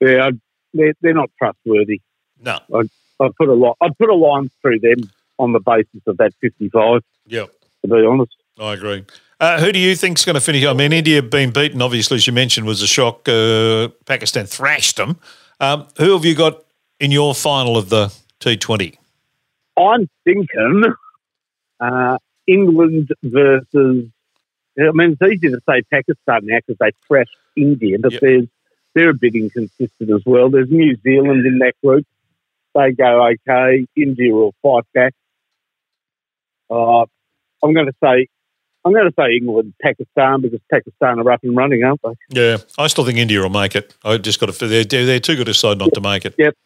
yeah, 0.00 0.30
they're, 0.74 0.94
they're 1.00 1.14
not 1.14 1.30
trustworthy. 1.38 2.00
No. 2.40 2.58
I 3.20 3.28
put 3.38 3.48
a 3.48 3.54
lot. 3.54 3.76
I 3.80 3.88
put 3.96 4.10
a 4.10 4.14
line 4.14 4.50
through 4.60 4.80
them 4.80 5.10
on 5.38 5.52
the 5.52 5.60
basis 5.60 6.02
of 6.06 6.16
that 6.18 6.32
fifty-five. 6.40 7.02
Yep. 7.26 7.50
To 7.82 7.88
be 7.88 8.04
honest, 8.04 8.36
I 8.58 8.74
agree. 8.74 9.04
Uh, 9.40 9.60
who 9.60 9.70
do 9.70 9.78
you 9.78 9.94
think's 9.94 10.24
going 10.24 10.34
to 10.34 10.40
finish? 10.40 10.64
I 10.64 10.72
mean, 10.72 10.92
India 10.92 11.22
being 11.22 11.50
beaten, 11.50 11.80
obviously, 11.80 12.16
as 12.16 12.26
you 12.26 12.32
mentioned, 12.32 12.66
was 12.66 12.82
a 12.82 12.88
shock. 12.88 13.28
Uh, 13.28 13.88
Pakistan 14.04 14.46
thrashed 14.46 14.96
them. 14.96 15.18
Um, 15.60 15.88
who 15.98 16.12
have 16.12 16.24
you 16.24 16.34
got 16.34 16.62
in 17.00 17.10
your 17.10 17.34
final 17.34 17.76
of 17.76 17.88
the 17.88 18.14
T20? 18.40 18.96
I'm 19.76 20.08
thinking 20.24 20.84
uh, 21.80 22.18
England 22.46 23.12
versus. 23.22 24.06
I 24.80 24.92
mean, 24.92 25.16
it's 25.20 25.22
easy 25.22 25.48
to 25.52 25.60
say 25.68 25.82
Pakistan 25.90 26.40
now 26.46 26.58
because 26.64 26.76
they 26.78 26.90
thrashed 27.06 27.36
India, 27.56 27.98
but 28.00 28.12
Yep. 28.12 28.20
there's 28.20 28.46
they're 28.94 29.10
a 29.10 29.14
bit 29.14 29.34
inconsistent 29.34 30.10
as 30.10 30.22
well. 30.24 30.50
There's 30.50 30.70
New 30.70 30.96
Zealand 31.02 31.46
in 31.46 31.58
that 31.58 31.74
group. 31.84 32.06
They 32.74 32.92
go 32.92 33.26
okay. 33.26 33.86
India 33.96 34.32
will 34.32 34.54
fight 34.62 34.84
back. 34.94 35.14
Uh, 36.70 37.02
I'm 37.62 37.74
going 37.74 37.86
to 37.86 37.94
say. 38.02 38.28
I'm 38.84 38.92
going 38.92 39.06
to 39.10 39.14
say 39.18 39.36
England, 39.36 39.74
Pakistan, 39.82 40.40
because 40.40 40.60
Pakistan 40.70 41.18
are 41.18 41.30
up 41.30 41.42
and 41.42 41.56
running, 41.56 41.82
aren't 41.84 42.00
they? 42.02 42.14
Yeah, 42.30 42.56
I 42.78 42.86
still 42.86 43.04
think 43.04 43.18
India 43.18 43.40
will 43.40 43.50
make 43.50 43.74
it. 43.76 43.94
I 44.04 44.16
just 44.18 44.40
got 44.40 44.52
to. 44.52 44.66
They're, 44.66 44.84
they're 44.84 45.20
too 45.20 45.36
good 45.36 45.48
a 45.48 45.54
side 45.54 45.78
not 45.78 45.92
to 45.94 46.00
make 46.00 46.24
it. 46.24 46.34
Yep. 46.38 46.56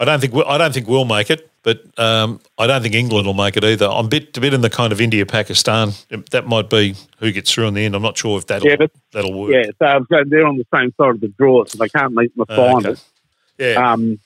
I 0.00 0.04
don't 0.04 0.20
think 0.20 0.32
I 0.46 0.56
don't 0.58 0.72
think 0.72 0.86
we'll 0.86 1.04
make 1.04 1.28
it, 1.28 1.50
but 1.64 1.82
um, 1.98 2.40
I 2.56 2.68
don't 2.68 2.82
think 2.82 2.94
England 2.94 3.26
will 3.26 3.34
make 3.34 3.56
it 3.56 3.64
either. 3.64 3.86
I'm 3.88 4.06
a 4.06 4.08
bit 4.08 4.36
a 4.36 4.40
bit 4.40 4.54
in 4.54 4.60
the 4.60 4.70
kind 4.70 4.92
of 4.92 5.00
India 5.00 5.26
Pakistan. 5.26 5.90
That 6.30 6.46
might 6.46 6.70
be 6.70 6.94
who 7.18 7.32
gets 7.32 7.52
through 7.52 7.66
in 7.66 7.74
the 7.74 7.84
end. 7.84 7.96
I'm 7.96 8.02
not 8.02 8.16
sure 8.16 8.38
if 8.38 8.46
that'll 8.46 8.68
Yeah, 8.68 8.76
but- 8.76 8.92
that'll 9.12 9.32
work. 9.38 9.50
Yeah, 9.52 9.64
so, 9.80 10.06
they're 10.26 10.46
on 10.46 10.56
the 10.56 10.66
same 10.72 10.94
side 10.96 11.10
of 11.16 11.20
the 11.20 11.28
draw, 11.36 11.64
so 11.64 11.78
they 11.78 11.88
can't 11.88 12.12
meet 12.14 12.30
the 12.36 12.44
Uh, 12.48 12.56
final. 12.56 12.92
okay. 12.92 13.00
Yeah. 13.58 13.92
Um, 13.92 14.18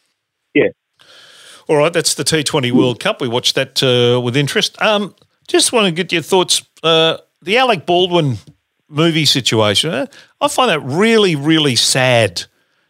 All 1.69 1.77
right, 1.77 1.93
that's 1.93 2.15
the 2.17 2.25
T20 2.25 2.73
World 2.73 2.99
Cup. 3.01 3.21
We 3.21 3.29
watched 3.29 3.55
that 3.55 3.83
uh, 3.83 4.21
with 4.21 4.37
interest. 4.37 4.81
Um, 4.83 5.15
just 5.49 5.73
want 5.73 5.87
to 5.87 5.93
get 5.93 6.13
your 6.13 6.23
thoughts. 6.23 6.63
Uh, 6.83 7.19
the 7.43 7.59
Alec 7.59 7.87
Baldwin 7.87 8.37
movie 8.89 9.25
situation. 9.25 9.91
uh, 9.91 10.07
I 10.41 10.49
find 10.49 10.71
that 10.71 10.81
really, 10.81 11.37
really 11.37 11.77
sad. 11.77 12.45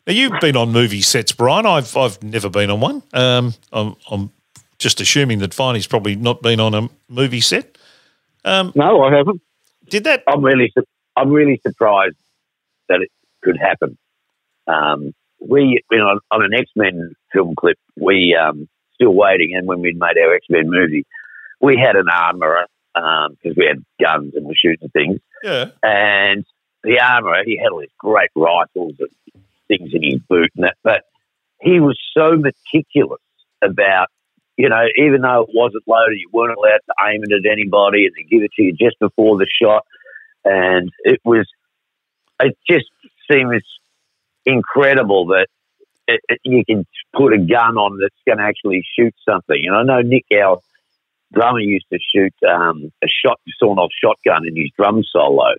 Now 0.06 0.12
you've 0.12 0.40
been 0.40 0.56
on 0.56 0.72
movie 0.72 1.00
sets, 1.00 1.32
Brian. 1.32 1.64
I've 1.64 1.96
I've 1.96 2.22
never 2.22 2.48
been 2.48 2.70
on 2.70 2.80
one. 2.80 3.02
Um, 3.12 3.54
I'm, 3.72 3.94
I'm 4.10 4.30
just 4.78 5.00
assuming 5.00 5.38
that 5.38 5.52
Finey's 5.52 5.86
probably 5.86 6.16
not 6.16 6.42
been 6.42 6.58
on 6.58 6.74
a 6.74 6.88
movie 7.08 7.40
set. 7.40 7.78
no, 8.74 9.02
I 9.02 9.14
haven't. 9.16 9.40
Did 9.88 10.04
that? 10.04 10.24
I'm 10.26 10.42
really, 10.42 10.72
I'm 11.16 11.30
really 11.30 11.60
surprised 11.64 12.16
that 12.88 13.00
it 13.00 13.10
could 13.42 13.56
happen. 13.58 13.96
Um, 14.66 15.14
we, 15.40 15.82
you 15.90 15.98
know, 15.98 16.18
on 16.30 16.44
an 16.44 16.54
X 16.54 16.70
Men 16.74 17.14
film 17.32 17.54
clip, 17.54 17.78
we 17.96 18.36
um, 18.36 18.68
still 18.94 19.14
waiting, 19.14 19.54
and 19.54 19.66
when 19.66 19.80
we 19.80 19.92
made 19.92 20.18
our 20.18 20.34
X 20.34 20.46
Men 20.48 20.68
movie, 20.68 21.06
we 21.62 21.76
had 21.78 21.96
an 21.96 22.06
armorer 22.12 22.66
because 22.94 23.30
um, 23.30 23.54
we 23.56 23.66
had 23.66 23.84
guns 24.00 24.34
and 24.34 24.44
we 24.44 24.48
were 24.50 24.54
shooting 24.54 24.88
things, 24.90 25.20
Yeah. 25.42 25.70
and 25.82 26.44
the 26.84 27.00
armorer 27.00 27.42
he 27.44 27.56
had 27.56 27.68
all 27.72 27.80
these 27.80 27.88
great 27.98 28.30
rifles 28.34 28.94
and 28.98 29.42
things 29.68 29.90
in 29.94 30.02
his 30.02 30.20
boot 30.28 30.50
and 30.56 30.64
that, 30.64 30.76
but 30.82 31.04
he 31.60 31.80
was 31.80 31.98
so 32.16 32.36
meticulous 32.36 33.22
about. 33.62 34.08
You 34.58 34.68
know, 34.68 34.84
even 34.96 35.22
though 35.22 35.44
it 35.44 35.50
wasn't 35.54 35.84
loaded, 35.88 36.18
you 36.18 36.28
weren't 36.30 36.54
allowed 36.56 36.80
to 36.86 36.94
aim 37.08 37.22
it 37.24 37.32
at 37.32 37.50
anybody, 37.50 38.04
and 38.04 38.14
they 38.14 38.24
give 38.24 38.42
it 38.42 38.52
to 38.56 38.62
you 38.62 38.72
just 38.74 38.98
before 38.98 39.38
the 39.38 39.46
shot 39.60 39.82
and 40.44 40.90
it 41.04 41.20
was 41.24 41.46
it 42.40 42.56
just 42.68 42.86
seems 43.30 43.62
incredible 44.44 45.26
that 45.26 45.46
it, 46.08 46.20
it, 46.28 46.40
you 46.44 46.64
can 46.64 46.86
put 47.14 47.32
a 47.32 47.38
gun 47.38 47.76
on 47.76 47.98
that's 48.00 48.14
going 48.26 48.38
to 48.38 48.44
actually 48.44 48.84
shoot 48.98 49.14
something. 49.28 49.62
And 49.66 49.76
I 49.76 49.82
know 49.84 50.00
Nick, 50.02 50.24
our 50.36 50.58
drummer, 51.32 51.60
used 51.60 51.86
to 51.92 51.98
shoot 52.14 52.34
um, 52.48 52.92
a 53.02 53.06
shot 53.08 53.40
sawn-off 53.58 53.90
shotgun 54.02 54.46
in 54.46 54.56
his 54.56 54.70
drum 54.76 55.02
solo, 55.10 55.54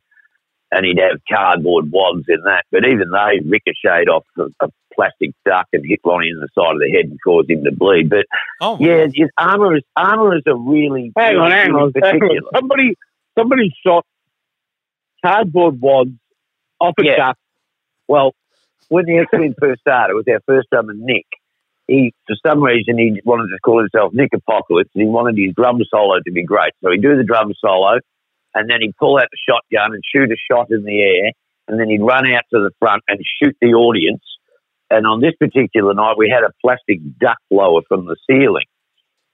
and 0.71 0.85
he'd 0.85 0.99
have 0.99 1.19
cardboard 1.31 1.91
wads 1.91 2.25
in 2.27 2.41
that. 2.45 2.63
But 2.71 2.85
even 2.85 3.11
they 3.11 3.39
ricocheted 3.47 4.09
off 4.09 4.25
a, 4.37 4.43
a 4.65 4.69
plastic 4.93 5.31
duck 5.45 5.67
and 5.73 5.83
hit 5.85 5.99
Ronnie 6.05 6.29
in 6.29 6.39
the 6.39 6.47
side 6.55 6.73
of 6.75 6.79
the 6.79 6.91
head 6.91 7.05
and 7.05 7.19
caused 7.23 7.49
him 7.49 7.63
to 7.63 7.71
bleed. 7.71 8.09
But 8.09 8.25
Oh, 8.61 8.77
yeah, 8.79 9.05
his 9.13 9.29
armor 9.37 9.75
is 9.77 9.83
armor 9.95 10.35
is 10.37 10.43
a 10.45 10.55
really 10.55 11.11
Hang 11.17 11.35
on, 11.37 11.51
hang 11.51 11.71
on, 11.71 11.91
hang 12.01 12.21
on. 12.21 12.41
Somebody, 12.55 12.95
somebody 13.37 13.73
shot 13.85 14.05
cardboard 15.25 15.79
wads 15.81 16.11
off 16.79 16.93
a 16.99 17.03
Yeah. 17.05 17.15
duck. 17.17 17.37
Well, 18.07 18.33
when 18.89 19.05
the 19.05 19.17
X 19.19 19.29
Men 19.33 19.55
first 19.59 19.81
started, 19.81 20.13
it 20.13 20.15
was 20.15 20.25
our 20.27 20.41
first 20.45 20.69
drummer, 20.71 20.93
Nick. 20.95 21.25
He, 21.87 22.13
for 22.27 22.35
some 22.45 22.63
reason, 22.63 22.97
he 22.97 23.21
wanted 23.25 23.47
to 23.53 23.59
call 23.59 23.79
himself 23.79 24.13
Nick 24.13 24.29
Apocalypse, 24.33 24.89
and 24.95 25.03
he 25.03 25.07
wanted 25.09 25.37
his 25.37 25.53
drum 25.55 25.79
solo 25.89 26.19
to 26.25 26.31
be 26.31 26.43
great. 26.43 26.71
So 26.83 26.91
he'd 26.91 27.01
do 27.01 27.17
the 27.17 27.23
drum 27.23 27.51
solo, 27.59 27.99
and 28.55 28.69
then 28.69 28.77
he'd 28.81 28.95
pull 28.97 29.17
out 29.17 29.27
the 29.31 29.37
shotgun 29.49 29.93
and 29.93 30.01
shoot 30.03 30.31
a 30.31 30.37
shot 30.51 30.67
in 30.71 30.83
the 30.83 31.01
air, 31.01 31.31
and 31.67 31.79
then 31.79 31.89
he'd 31.89 32.01
run 32.01 32.25
out 32.31 32.43
to 32.53 32.59
the 32.59 32.71
front 32.79 33.03
and 33.07 33.19
shoot 33.41 33.55
the 33.61 33.73
audience. 33.73 34.23
And 34.89 35.05
on 35.05 35.21
this 35.21 35.33
particular 35.39 35.93
night, 35.93 36.15
we 36.17 36.29
had 36.29 36.43
a 36.43 36.51
plastic 36.61 36.99
duck 37.19 37.37
blower 37.49 37.81
from 37.87 38.05
the 38.05 38.15
ceiling, 38.29 38.65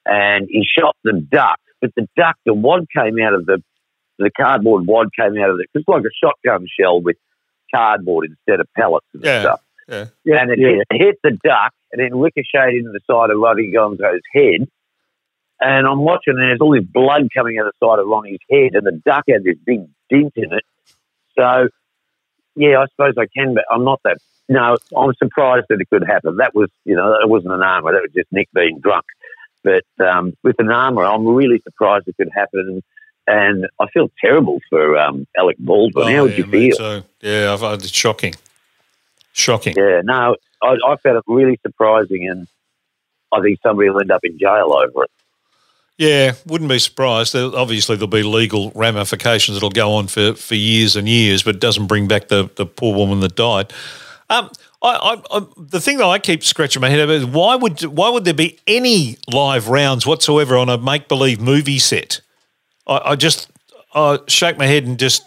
and 0.05 0.47
he 0.49 0.63
shot 0.65 0.95
the 1.03 1.13
duck, 1.13 1.59
but 1.81 1.91
the 1.95 2.07
duck, 2.15 2.35
the 2.45 2.53
wad 2.53 2.85
came 2.95 3.19
out 3.21 3.33
of 3.33 3.45
the 3.45 3.61
the 4.17 4.29
cardboard 4.35 4.85
wad 4.85 5.07
came 5.17 5.37
out 5.37 5.49
of 5.49 5.59
it. 5.61 5.67
It's 5.73 5.87
like 5.87 6.03
a 6.03 6.09
shotgun 6.21 6.67
shell 6.77 6.99
with 6.99 7.15
cardboard 7.73 8.25
instead 8.29 8.59
of 8.59 8.67
pellets 8.75 9.05
and 9.13 9.23
Yeah. 9.23 9.39
stuff. 9.43 9.61
Yeah. 9.89 10.05
Yeah, 10.23 10.41
and 10.41 10.51
it 10.51 10.59
yeah. 10.59 10.83
hit, 10.91 11.01
hit 11.01 11.15
the 11.23 11.31
duck 11.43 11.73
and 11.91 11.99
then 12.01 12.19
ricocheted 12.19 12.75
into 12.75 12.91
the 12.91 12.99
side 13.09 13.29
of 13.31 13.39
Ronnie 13.39 13.71
Gonzo's 13.71 14.21
head. 14.33 14.67
And 15.61 15.87
I'm 15.87 15.99
watching, 15.99 16.35
and 16.35 16.43
there's 16.43 16.61
all 16.61 16.71
this 16.73 16.85
blood 16.85 17.27
coming 17.35 17.59
out 17.59 17.67
of 17.67 17.73
the 17.79 17.85
side 17.85 17.99
of 17.99 18.07
Ronnie's 18.07 18.39
head, 18.49 18.75
and 18.75 18.85
the 18.85 19.01
duck 19.05 19.25
had 19.27 19.43
this 19.43 19.57
big 19.65 19.81
dent 20.09 20.33
in 20.35 20.53
it. 20.53 20.63
So, 21.37 21.67
yeah, 22.55 22.79
I 22.79 22.85
suppose 22.87 23.15
I 23.17 23.25
can, 23.35 23.55
but 23.55 23.65
I'm 23.69 23.83
not 23.83 23.99
that. 24.05 24.17
No, 24.47 24.77
I'm 24.95 25.13
surprised 25.15 25.65
that 25.69 25.81
it 25.81 25.89
could 25.89 26.05
happen. 26.07 26.37
That 26.37 26.55
was, 26.55 26.69
you 26.85 26.95
know, 26.95 27.09
that 27.19 27.27
wasn't 27.27 27.53
an 27.53 27.61
armour. 27.61 27.91
That 27.91 28.01
was 28.03 28.11
just 28.15 28.31
Nick 28.31 28.47
being 28.53 28.79
drunk. 28.79 29.05
But 29.63 29.83
um, 29.99 30.33
with 30.43 30.55
an 30.59 30.71
armour, 30.71 31.03
I'm 31.05 31.25
really 31.27 31.59
surprised 31.63 32.07
it 32.07 32.15
could 32.17 32.31
happen. 32.33 32.81
And, 33.27 33.55
and 33.61 33.67
I 33.79 33.87
feel 33.91 34.09
terrible 34.23 34.59
for 34.69 34.97
um, 34.97 35.27
Alec 35.37 35.57
Baldwin. 35.59 36.07
How 36.15 36.23
would 36.23 36.31
Oh, 36.31 36.33
yeah, 36.33 36.37
you 36.37 36.45
me 36.45 36.71
feel? 36.71 37.01
too. 37.01 37.07
Yeah, 37.21 37.53
I've, 37.53 37.73
it's 37.73 37.89
shocking. 37.91 38.33
Shocking. 39.39 39.75
Yeah, 39.77 40.01
no, 40.03 40.35
I, 40.61 40.77
I 40.85 40.95
found 40.97 41.17
it 41.17 41.23
really 41.27 41.59
surprising, 41.65 42.27
and 42.27 42.47
I 43.31 43.41
think 43.41 43.59
somebody 43.63 43.89
will 43.89 44.01
end 44.01 44.11
up 44.11 44.23
in 44.23 44.37
jail 44.37 44.73
over 44.73 45.05
it. 45.05 45.11
Yeah, 45.97 46.33
wouldn't 46.45 46.69
be 46.69 46.79
surprised. 46.79 47.35
Obviously, 47.35 47.95
there'll 47.97 48.07
be 48.07 48.23
legal 48.23 48.71
ramifications 48.73 49.55
that'll 49.55 49.69
go 49.69 49.93
on 49.93 50.07
for, 50.07 50.33
for 50.33 50.55
years 50.55 50.95
and 50.95 51.09
years, 51.09 51.43
but 51.43 51.55
it 51.55 51.61
doesn't 51.61 51.87
bring 51.87 52.07
back 52.07 52.29
the, 52.29 52.49
the 52.55 52.65
poor 52.65 52.95
woman 52.95 53.19
that 53.19 53.35
died. 53.35 53.73
Um, 54.29 54.49
I, 54.81 54.95
I, 55.31 55.37
I, 55.37 55.45
the 55.57 55.81
thing 55.81 55.97
that 55.97 56.05
I 56.05 56.19
keep 56.19 56.43
scratching 56.43 56.81
my 56.81 56.89
head 56.89 56.99
over 56.99 57.11
is 57.11 57.25
why 57.25 57.55
would 57.55 57.81
why 57.83 58.09
would 58.09 58.23
there 58.23 58.33
be 58.33 58.59
any 58.65 59.17
live 59.31 59.67
rounds 59.67 60.05
whatsoever 60.05 60.55
on 60.55 60.69
a 60.69 60.77
make 60.77 61.09
believe 61.09 61.41
movie 61.41 61.79
set? 61.79 62.21
I, 62.87 63.01
I 63.11 63.15
just 63.15 63.49
I 63.93 64.19
shake 64.27 64.57
my 64.57 64.67
head 64.67 64.85
and 64.85 64.97
just 64.97 65.25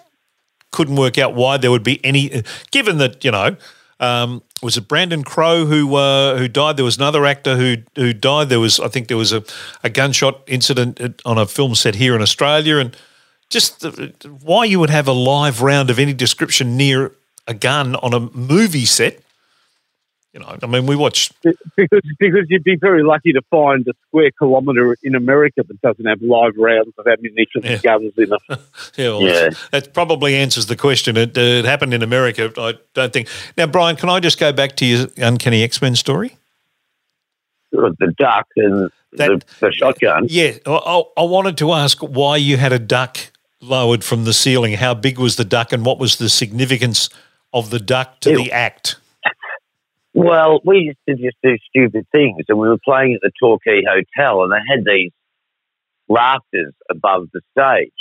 couldn't 0.70 0.96
work 0.96 1.18
out 1.18 1.34
why 1.34 1.58
there 1.58 1.70
would 1.70 1.84
be 1.84 2.02
any. 2.02 2.44
Given 2.70 2.96
that 2.98 3.24
you 3.24 3.30
know, 3.30 3.56
um, 4.02 4.42
was 4.62 4.76
it 4.76 4.88
Brandon 4.88 5.22
Crowe 5.22 5.64
who 5.64 5.94
uh, 5.94 6.36
who 6.36 6.48
died? 6.48 6.76
There 6.76 6.84
was 6.84 6.96
another 6.96 7.24
actor 7.24 7.56
who 7.56 7.76
who 7.94 8.12
died. 8.12 8.48
There 8.48 8.60
was 8.60 8.80
I 8.80 8.88
think 8.88 9.06
there 9.06 9.16
was 9.16 9.32
a, 9.32 9.44
a 9.84 9.88
gunshot 9.88 10.42
incident 10.48 11.22
on 11.24 11.38
a 11.38 11.46
film 11.46 11.76
set 11.76 11.94
here 11.94 12.16
in 12.16 12.20
Australia, 12.20 12.78
and 12.78 12.96
just 13.48 13.80
the, 13.80 14.12
why 14.42 14.64
you 14.64 14.80
would 14.80 14.90
have 14.90 15.06
a 15.06 15.12
live 15.12 15.62
round 15.62 15.88
of 15.88 16.00
any 16.00 16.12
description 16.12 16.76
near 16.76 17.12
a 17.46 17.54
gun 17.54 17.94
on 17.96 18.12
a 18.12 18.20
movie 18.20 18.86
set 18.86 19.20
you 20.32 20.40
know, 20.40 20.56
I 20.62 20.66
mean, 20.66 20.86
we 20.86 20.96
watch 20.96 21.30
because 21.76 22.00
because 22.18 22.46
you'd 22.48 22.64
be 22.64 22.76
very 22.76 23.02
lucky 23.02 23.32
to 23.34 23.42
find 23.50 23.86
a 23.86 23.92
square 24.08 24.30
kilometre 24.38 24.96
in 25.02 25.14
America 25.14 25.62
that 25.62 25.80
doesn't 25.82 26.06
have 26.06 26.22
live 26.22 26.56
rounds 26.56 26.94
of 26.96 27.06
ammunition 27.06 27.62
yeah. 27.62 27.72
and 27.72 27.82
guns 27.82 28.12
in 28.16 28.32
it. 28.32 28.40
yeah, 28.96 29.08
well, 29.08 29.22
yeah. 29.22 29.50
that 29.72 29.92
probably 29.92 30.34
answers 30.34 30.66
the 30.66 30.76
question. 30.76 31.18
It, 31.18 31.36
it, 31.36 31.66
happened 31.66 31.92
in 31.92 32.02
America, 32.02 32.50
I 32.56 32.74
don't 32.94 33.12
think. 33.12 33.28
Now, 33.58 33.66
Brian, 33.66 33.96
can 33.96 34.08
I 34.08 34.20
just 34.20 34.38
go 34.38 34.52
back 34.52 34.74
to 34.76 34.86
your 34.86 35.08
uncanny 35.18 35.62
X 35.62 35.82
Men 35.82 35.94
story? 35.96 36.38
The 37.70 38.14
duck 38.18 38.46
and 38.56 38.90
that, 39.12 39.44
the, 39.60 39.66
the, 39.66 39.72
shotgun. 39.72 40.26
Yeah, 40.28 40.52
I, 40.66 41.02
I 41.16 41.22
wanted 41.22 41.58
to 41.58 41.72
ask 41.72 41.98
why 42.00 42.36
you 42.36 42.56
had 42.56 42.72
a 42.72 42.78
duck 42.78 43.18
lowered 43.60 44.02
from 44.02 44.24
the 44.24 44.32
ceiling. 44.32 44.74
How 44.74 44.94
big 44.94 45.18
was 45.18 45.36
the 45.36 45.44
duck, 45.44 45.72
and 45.72 45.84
what 45.84 45.98
was 45.98 46.16
the 46.16 46.30
significance 46.30 47.10
of 47.52 47.68
the 47.68 47.80
duck 47.80 48.20
to 48.20 48.30
it, 48.30 48.36
the 48.36 48.52
act? 48.52 48.96
Well, 50.14 50.60
we 50.64 50.78
used 50.78 50.98
to 51.08 51.14
just 51.14 51.36
do 51.42 51.56
stupid 51.68 52.06
things, 52.12 52.44
and 52.48 52.58
we 52.58 52.68
were 52.68 52.78
playing 52.84 53.14
at 53.14 53.20
the 53.22 53.30
Torquay 53.40 53.82
Hotel, 53.86 54.42
and 54.42 54.52
they 54.52 54.60
had 54.68 54.84
these 54.84 55.10
rafters 56.08 56.74
above 56.90 57.28
the 57.32 57.40
stage, 57.56 57.92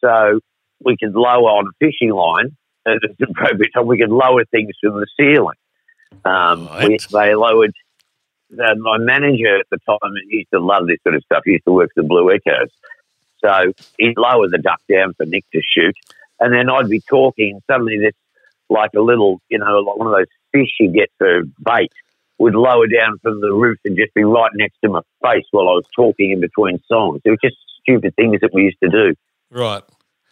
so 0.00 0.40
we 0.84 0.96
could 0.96 1.14
lower 1.14 1.50
on 1.50 1.66
a 1.66 1.84
fishing 1.84 2.10
line 2.10 2.56
at 2.86 3.02
an 3.02 3.16
appropriate 3.28 3.72
time. 3.74 3.86
We 3.86 3.98
could 3.98 4.10
lower 4.10 4.44
things 4.44 4.74
from 4.80 5.00
the 5.00 5.06
ceiling. 5.18 5.56
Um, 6.24 6.66
right. 6.66 6.88
we, 6.88 6.98
they 7.10 7.34
lowered. 7.34 7.74
Uh, 8.52 8.74
my 8.76 8.98
manager 8.98 9.58
at 9.58 9.66
the 9.70 9.78
time 9.86 10.12
used 10.28 10.50
to 10.52 10.60
love 10.60 10.86
this 10.86 10.98
sort 11.02 11.16
of 11.16 11.24
stuff. 11.24 11.42
He 11.44 11.52
used 11.52 11.64
to 11.64 11.72
work 11.72 11.90
for 11.94 12.02
the 12.02 12.08
Blue 12.08 12.30
Echoes, 12.30 12.70
so 13.44 13.72
he'd 13.98 14.16
lower 14.16 14.48
the 14.48 14.58
duck 14.58 14.80
down 14.88 15.14
for 15.14 15.26
Nick 15.26 15.44
to 15.52 15.60
shoot, 15.60 15.96
and 16.38 16.54
then 16.54 16.70
I'd 16.70 16.88
be 16.88 17.00
talking, 17.00 17.54
and 17.54 17.62
suddenly 17.68 17.98
this 17.98 18.14
like 18.70 18.90
a 18.96 19.00
little, 19.00 19.40
you 19.48 19.58
know, 19.58 19.80
like 19.80 19.96
one 19.96 20.06
of 20.06 20.14
those 20.14 20.26
fish 20.54 20.70
you 20.78 20.92
get 20.92 21.10
for 21.18 21.42
bait 21.64 21.92
would 22.38 22.54
lower 22.54 22.86
down 22.86 23.18
from 23.22 23.40
the 23.40 23.52
roof 23.52 23.78
and 23.84 23.96
just 23.96 24.12
be 24.14 24.24
right 24.24 24.50
next 24.54 24.76
to 24.82 24.90
my 24.90 25.00
face 25.22 25.44
while 25.50 25.68
I 25.68 25.72
was 25.72 25.84
talking 25.94 26.30
in 26.30 26.40
between 26.40 26.80
songs. 26.86 27.20
It 27.24 27.30
was 27.30 27.38
just 27.42 27.56
stupid 27.80 28.14
things 28.16 28.40
that 28.40 28.50
we 28.52 28.62
used 28.62 28.78
to 28.82 28.88
do. 28.88 29.14
Right. 29.50 29.82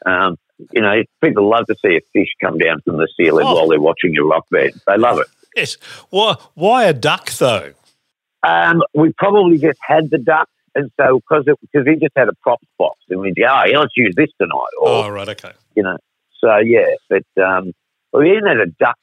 Um, 0.05 0.37
you 0.73 0.81
know, 0.81 1.03
people 1.23 1.49
love 1.49 1.67
to 1.67 1.77
see 1.85 1.97
a 1.97 2.01
fish 2.13 2.29
come 2.41 2.59
down 2.59 2.81
from 2.85 2.97
the 2.97 3.09
ceiling 3.17 3.47
oh. 3.47 3.55
while 3.55 3.69
they're 3.69 3.81
watching 3.81 4.17
a 4.17 4.25
rock 4.25 4.47
band. 4.51 4.81
They 4.87 4.97
love 4.97 5.19
it. 5.19 5.27
Yes. 5.55 5.77
Why, 6.09 6.37
why 6.55 6.85
a 6.85 6.95
duck, 6.95 7.31
though? 7.33 7.75
Um, 8.43 8.81
we 8.95 9.13
probably 9.19 9.59
just 9.59 9.79
had 9.87 10.09
the 10.09 10.17
duck. 10.17 10.49
And 10.75 10.91
so, 10.99 11.21
because 11.21 11.45
because 11.45 11.87
we 11.87 11.97
just 11.97 12.15
had 12.17 12.29
a 12.29 12.33
props 12.43 12.67
box, 12.79 12.99
and 13.11 13.21
we'd 13.21 13.37
go, 13.37 13.43
oh, 13.43 13.65
yeah, 13.67 13.79
let's 13.79 13.93
use 13.95 14.15
this 14.17 14.31
tonight. 14.41 14.73
Or, 14.81 14.89
oh, 14.89 15.09
right, 15.11 15.29
okay. 15.29 15.53
You 15.77 15.83
know, 15.83 15.99
so 16.43 16.57
yeah, 16.57 16.95
but 17.11 17.25
um, 17.43 17.73
we 18.15 18.31
even 18.31 18.47
had 18.47 18.61
a 18.61 18.67
duck 18.81 18.97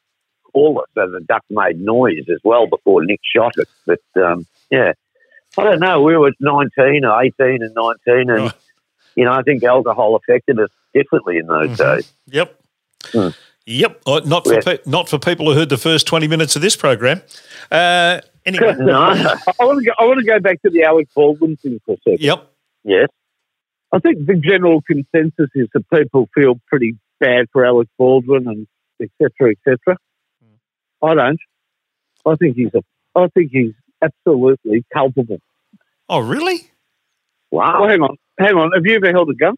caller, 0.53 0.83
so 0.95 1.09
the 1.09 1.21
duck 1.21 1.43
made 1.49 1.79
noise 1.79 2.25
as 2.29 2.39
well 2.43 2.67
before 2.67 3.03
Nick 3.03 3.19
shot 3.23 3.53
it. 3.57 3.67
But 3.85 4.21
um, 4.21 4.45
yeah, 4.69 4.93
I 5.57 5.63
don't 5.63 5.79
know. 5.79 6.01
We 6.01 6.17
were 6.17 6.31
19 6.39 7.05
or 7.05 7.21
18 7.21 7.63
and 7.63 7.73
19, 7.75 8.29
and, 8.29 8.53
you 9.15 9.25
know, 9.25 9.31
I 9.31 9.41
think 9.41 9.63
alcohol 9.63 10.15
affected 10.15 10.59
us 10.59 10.69
differently 10.93 11.37
in 11.37 11.47
those 11.47 11.77
mm-hmm. 11.77 11.95
days. 11.95 12.13
Yep. 12.27 12.61
Mm. 13.03 13.35
Yep, 13.65 14.01
uh, 14.07 14.21
not 14.25 14.45
for 14.45 14.53
yeah. 14.55 14.61
pe- 14.65 14.79
not 14.87 15.07
for 15.07 15.19
people 15.19 15.45
who 15.45 15.57
heard 15.57 15.69
the 15.69 15.77
first 15.77 16.07
twenty 16.07 16.27
minutes 16.27 16.55
of 16.55 16.63
this 16.63 16.75
program. 16.75 17.21
Uh, 17.69 18.19
anyway, 18.43 18.75
no. 18.79 18.99
I 18.99 19.63
want 19.63 19.79
to 19.79 19.85
go. 19.85 19.91
I 19.99 20.05
want 20.05 20.19
to 20.19 20.25
go 20.25 20.39
back 20.39 20.59
to 20.63 20.71
the 20.71 20.83
Alec 20.83 21.07
Baldwin 21.13 21.55
thing 21.55 21.79
for 21.85 21.93
a 21.93 21.97
second. 21.97 22.19
Yep. 22.19 22.51
Yes. 22.83 23.09
I 23.91 23.99
think 23.99 24.25
the 24.25 24.35
general 24.35 24.81
consensus 24.81 25.49
is 25.53 25.67
that 25.73 25.87
people 25.93 26.29
feel 26.33 26.59
pretty 26.67 26.97
bad 27.19 27.45
for 27.51 27.63
Alec 27.63 27.87
Baldwin 27.97 28.47
and 28.47 28.67
etc. 28.99 29.51
etc. 29.51 29.97
I 31.01 31.13
don't. 31.13 31.39
I 32.25 32.35
think 32.35 32.55
he's 32.55 32.73
a. 32.73 32.81
I 33.15 33.27
think 33.29 33.51
he's 33.51 33.73
absolutely 34.01 34.85
culpable. 34.93 35.39
Oh, 36.07 36.19
really? 36.19 36.69
Wow. 37.51 37.81
Well, 37.81 37.89
hang 37.89 38.01
on, 38.01 38.17
hang 38.39 38.55
on. 38.55 38.71
Have 38.73 38.85
you 38.85 38.95
ever 38.95 39.11
held 39.11 39.29
a 39.29 39.33
gun? 39.33 39.55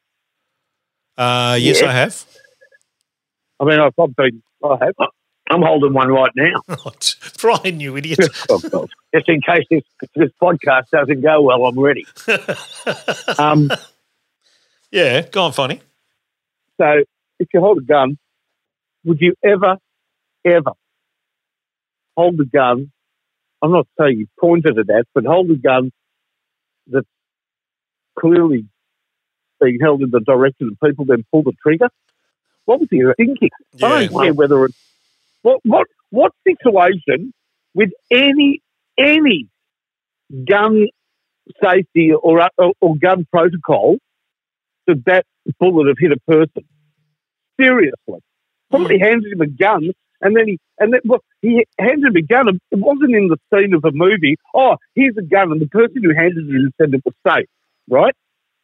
Uh, 1.17 1.57
yes, 1.59 1.81
I 1.81 1.91
have. 1.91 2.25
I 3.59 3.65
mean, 3.65 3.79
I've 3.79 4.15
been. 4.15 4.41
I 4.63 4.77
have. 4.81 4.95
I'm 5.49 5.61
holding 5.61 5.93
one 5.93 6.07
right 6.07 6.31
now. 6.35 6.61
Brian, 7.39 7.79
you 7.81 7.97
idiot. 7.97 8.19
Oh, 8.49 8.87
Just 9.13 9.27
in 9.27 9.41
case 9.41 9.65
this, 9.69 9.83
this 10.15 10.29
podcast 10.41 10.89
doesn't 10.91 11.21
go 11.21 11.41
well, 11.41 11.65
I'm 11.65 11.77
ready. 11.77 12.05
um, 13.37 13.69
yeah, 14.91 15.27
go 15.27 15.43
on, 15.43 15.51
funny. 15.51 15.81
So, 16.77 17.03
if 17.39 17.49
you 17.53 17.59
hold 17.59 17.79
a 17.79 17.81
gun, 17.81 18.17
would 19.03 19.19
you 19.19 19.35
ever, 19.43 19.77
ever 20.45 20.71
hold 22.15 22.37
the 22.37 22.45
gun. 22.45 22.91
I'm 23.61 23.71
not 23.71 23.87
saying 23.99 24.19
you 24.19 24.27
pointed 24.39 24.77
at 24.77 24.87
that, 24.87 25.05
but 25.13 25.25
hold 25.25 25.49
the 25.49 25.55
gun 25.55 25.91
that's 26.87 27.07
clearly 28.19 28.65
being 29.61 29.79
held 29.79 30.01
in 30.01 30.09
the 30.09 30.19
direction 30.19 30.71
of 30.71 30.87
people, 30.87 31.05
then 31.05 31.23
pull 31.31 31.43
the 31.43 31.53
trigger. 31.61 31.89
What 32.65 32.79
was 32.79 32.89
he 32.89 33.03
thinking? 33.17 33.49
Yeah, 33.73 33.87
I 33.87 34.05
don't 34.07 34.23
care 34.23 34.33
whether 34.33 34.65
it's 34.65 34.77
what 35.41 35.59
what 35.63 35.87
what 36.09 36.33
situation 36.47 37.33
with 37.73 37.91
any 38.11 38.61
any 38.97 39.47
gun 40.47 40.87
safety 41.61 42.11
or 42.13 42.47
or, 42.57 42.73
or 42.79 42.95
gun 42.97 43.25
protocol 43.31 43.97
that 44.87 45.03
that 45.05 45.25
bullet 45.59 45.87
have 45.87 45.97
hit 45.99 46.11
a 46.11 46.19
person. 46.31 46.63
Seriously, 47.59 48.19
somebody 48.71 48.97
mm. 48.97 49.07
handed 49.07 49.33
him 49.33 49.41
a 49.41 49.47
gun 49.47 49.91
and 50.21 50.35
then 50.35 50.47
he 50.47 50.59
and 50.79 50.93
then 50.93 51.01
well, 51.05 51.23
he 51.41 51.65
handed 51.79 52.13
me 52.13 52.21
a 52.21 52.23
gun. 52.23 52.47
It 52.49 52.79
wasn't 52.79 53.15
in 53.15 53.27
the 53.27 53.37
scene 53.53 53.73
of 53.73 53.83
a 53.85 53.91
movie. 53.91 54.37
Oh, 54.53 54.77
here's 54.95 55.17
a 55.17 55.21
gun, 55.21 55.51
and 55.51 55.61
the 55.61 55.67
person 55.67 56.03
who 56.03 56.13
handed 56.13 56.47
it 56.49 56.73
said 56.77 56.93
it 56.93 57.01
was 57.05 57.15
safe, 57.27 57.47
right? 57.89 58.15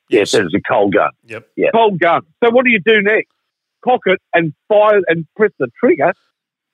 Yes, 0.09 0.33
it 0.33 0.43
was 0.43 0.53
a 0.53 0.61
cold 0.61 0.93
gun. 0.93 1.11
Yep. 1.25 1.49
Yeah. 1.55 1.69
Cold 1.73 1.99
gun. 1.99 2.21
So 2.43 2.49
what 2.51 2.63
do 2.63 2.71
you 2.71 2.79
do 2.79 3.01
next? 3.01 3.31
Cock 3.83 4.01
it 4.05 4.21
and 4.33 4.53
fire 4.67 5.01
and 5.07 5.27
press 5.35 5.51
the 5.59 5.67
trigger. 5.79 6.13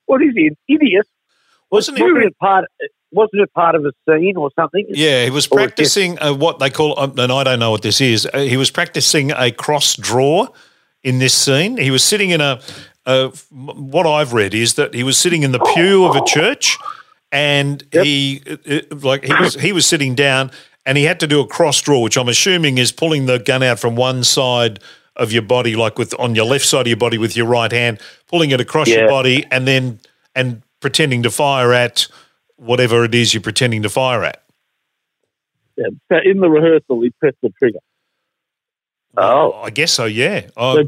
What 0.06 0.22
is 0.22 0.34
he, 0.34 0.48
an 0.48 0.56
idiot? 0.68 1.06
Wasn't 1.70 1.98
it 1.98 2.38
part? 2.38 2.66
Wasn't 3.10 3.42
it 3.42 3.52
part 3.52 3.74
of 3.74 3.84
a 3.84 3.92
scene 4.08 4.36
or 4.36 4.50
something? 4.58 4.86
Yeah, 4.88 5.24
he 5.24 5.30
was 5.30 5.46
practicing 5.46 6.18
uh, 6.20 6.34
what 6.34 6.58
they 6.58 6.70
call, 6.70 6.98
um, 6.98 7.18
and 7.18 7.30
I 7.32 7.44
don't 7.44 7.58
know 7.58 7.70
what 7.70 7.82
this 7.82 8.00
is. 8.00 8.28
Uh, 8.32 8.40
he 8.40 8.56
was 8.56 8.70
practicing 8.70 9.30
a 9.30 9.50
cross 9.50 9.96
draw 9.96 10.48
in 11.02 11.18
this 11.18 11.34
scene. 11.34 11.76
He 11.76 11.90
was 11.90 12.02
sitting 12.02 12.30
in 12.30 12.40
a 12.40 12.60
uh, 13.06 13.28
what 13.50 14.06
I've 14.06 14.32
read 14.32 14.54
is 14.54 14.74
that 14.74 14.94
he 14.94 15.02
was 15.02 15.18
sitting 15.18 15.42
in 15.42 15.52
the 15.52 15.58
pew 15.74 16.04
of 16.04 16.16
a 16.16 16.24
church, 16.24 16.76
and 17.30 17.82
yep. 17.92 18.04
he 18.04 18.42
uh, 18.48 18.56
uh, 18.66 18.80
like 19.02 19.24
he 19.24 19.34
was 19.34 19.54
he 19.54 19.72
was 19.72 19.86
sitting 19.86 20.14
down, 20.14 20.50
and 20.86 20.96
he 20.96 21.04
had 21.04 21.20
to 21.20 21.26
do 21.26 21.40
a 21.40 21.46
cross 21.46 21.80
draw, 21.80 22.00
which 22.00 22.16
I'm 22.16 22.28
assuming 22.28 22.78
is 22.78 22.92
pulling 22.92 23.26
the 23.26 23.38
gun 23.38 23.62
out 23.62 23.78
from 23.78 23.96
one 23.96 24.24
side 24.24 24.80
of 25.16 25.32
your 25.32 25.42
body, 25.42 25.76
like 25.76 25.98
with 25.98 26.18
on 26.18 26.34
your 26.34 26.46
left 26.46 26.64
side 26.64 26.82
of 26.82 26.86
your 26.86 26.96
body 26.96 27.18
with 27.18 27.36
your 27.36 27.46
right 27.46 27.70
hand, 27.70 28.00
pulling 28.26 28.50
it 28.50 28.60
across 28.60 28.88
yeah. 28.88 29.00
your 29.00 29.08
body, 29.08 29.44
and 29.50 29.66
then 29.66 30.00
and 30.34 30.62
pretending 30.80 31.22
to 31.22 31.30
fire 31.30 31.72
at 31.72 32.06
whatever 32.56 33.04
it 33.04 33.14
is 33.14 33.34
you're 33.34 33.40
pretending 33.40 33.82
to 33.82 33.88
fire 33.88 34.24
at. 34.24 34.42
Yeah. 35.76 35.86
So 36.10 36.18
in 36.24 36.40
the 36.40 36.48
rehearsal, 36.48 37.02
he 37.02 37.10
pressed 37.10 37.36
the 37.42 37.50
trigger. 37.58 37.80
Oh, 39.16 39.52
I 39.62 39.70
guess 39.70 39.92
so. 39.92 40.06
Yeah, 40.06 40.48
I, 40.56 40.84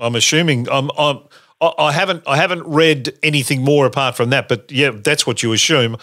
am 0.00 0.14
assuming. 0.14 0.68
I'm, 0.70 0.90
I'm, 0.98 1.20
I 1.60 1.92
haven't. 1.92 2.22
I 2.26 2.36
haven't 2.36 2.64
read 2.64 3.16
anything 3.22 3.62
more 3.62 3.86
apart 3.86 4.16
from 4.16 4.30
that. 4.30 4.48
But 4.48 4.70
yeah, 4.70 4.90
that's 4.90 5.26
what 5.26 5.42
you 5.42 5.52
assume. 5.52 5.96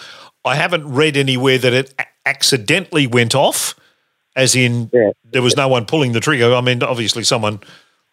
I 0.46 0.56
haven't 0.56 0.92
read 0.92 1.18
anywhere 1.18 1.58
that 1.58 1.74
it 1.74 1.94
accidentally 2.26 3.06
went 3.06 3.36
off, 3.36 3.76
as 4.36 4.56
in 4.56 4.90
yeah. 4.94 5.12
there 5.30 5.42
was 5.42 5.56
no 5.56 5.68
one 5.68 5.86
pulling 5.86 6.14
the 6.14 6.20
trigger. 6.20 6.54
I 6.54 6.62
mean, 6.62 6.82
obviously, 6.84 7.24
someone, 7.24 7.60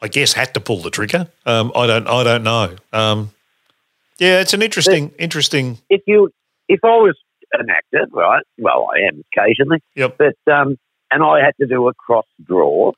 I 0.02 0.08
guess, 0.08 0.32
had 0.32 0.52
to 0.54 0.60
pull 0.60 0.78
the 0.78 0.90
trigger. 0.90 1.28
Um, 1.46 1.72
I 1.74 1.86
don't. 1.86 2.06
I 2.06 2.24
don't 2.24 2.42
know. 2.42 2.76
Um, 2.92 3.30
yeah, 4.18 4.40
it's 4.40 4.52
an 4.52 4.62
interesting, 4.62 5.08
but 5.08 5.20
interesting. 5.20 5.78
If 5.88 6.02
you, 6.06 6.32
if 6.68 6.80
I 6.82 6.96
was 6.96 7.16
an 7.52 7.70
actor, 7.70 8.06
right? 8.10 8.44
Well, 8.58 8.88
I 8.92 9.06
am 9.08 9.24
occasionally. 9.32 9.80
Yep. 9.94 10.18
But 10.18 10.52
um, 10.52 10.76
and 11.10 11.22
I 11.22 11.44
had 11.44 11.56
to 11.60 11.66
do 11.66 11.88
a 11.88 11.94
cross 11.94 12.26
draw 12.44 12.92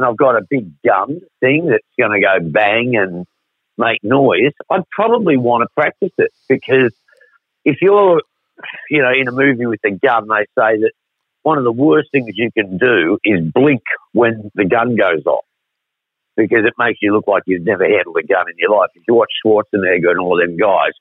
and 0.00 0.06
I've 0.08 0.16
got 0.16 0.36
a 0.36 0.40
big 0.48 0.70
gun 0.82 1.20
thing 1.40 1.66
that's 1.66 1.84
going 1.98 2.12
to 2.18 2.20
go 2.26 2.48
bang 2.50 2.96
and 2.96 3.26
make 3.76 4.02
noise, 4.02 4.52
I'd 4.70 4.88
probably 4.90 5.36
want 5.36 5.62
to 5.62 5.68
practice 5.74 6.12
it 6.16 6.32
because 6.48 6.94
if 7.66 7.76
you're, 7.82 8.22
you 8.88 9.02
know, 9.02 9.12
in 9.12 9.28
a 9.28 9.32
movie 9.32 9.66
with 9.66 9.80
a 9.84 9.90
gun, 9.90 10.26
they 10.28 10.46
say 10.58 10.80
that 10.80 10.92
one 11.42 11.58
of 11.58 11.64
the 11.64 11.72
worst 11.72 12.08
things 12.12 12.30
you 12.34 12.50
can 12.50 12.78
do 12.78 13.18
is 13.24 13.40
blink 13.52 13.82
when 14.12 14.50
the 14.54 14.64
gun 14.64 14.96
goes 14.96 15.26
off 15.26 15.44
because 16.36 16.64
it 16.64 16.72
makes 16.78 16.98
you 17.02 17.12
look 17.12 17.26
like 17.26 17.42
you've 17.46 17.64
never 17.66 17.84
handled 17.84 18.16
a 18.16 18.26
gun 18.26 18.46
in 18.48 18.54
your 18.56 18.70
life. 18.70 18.88
If 18.94 19.02
you 19.06 19.14
watch 19.14 19.30
Schwarzenegger 19.44 20.10
and 20.10 20.20
all 20.20 20.38
them 20.38 20.56
guys, 20.56 20.92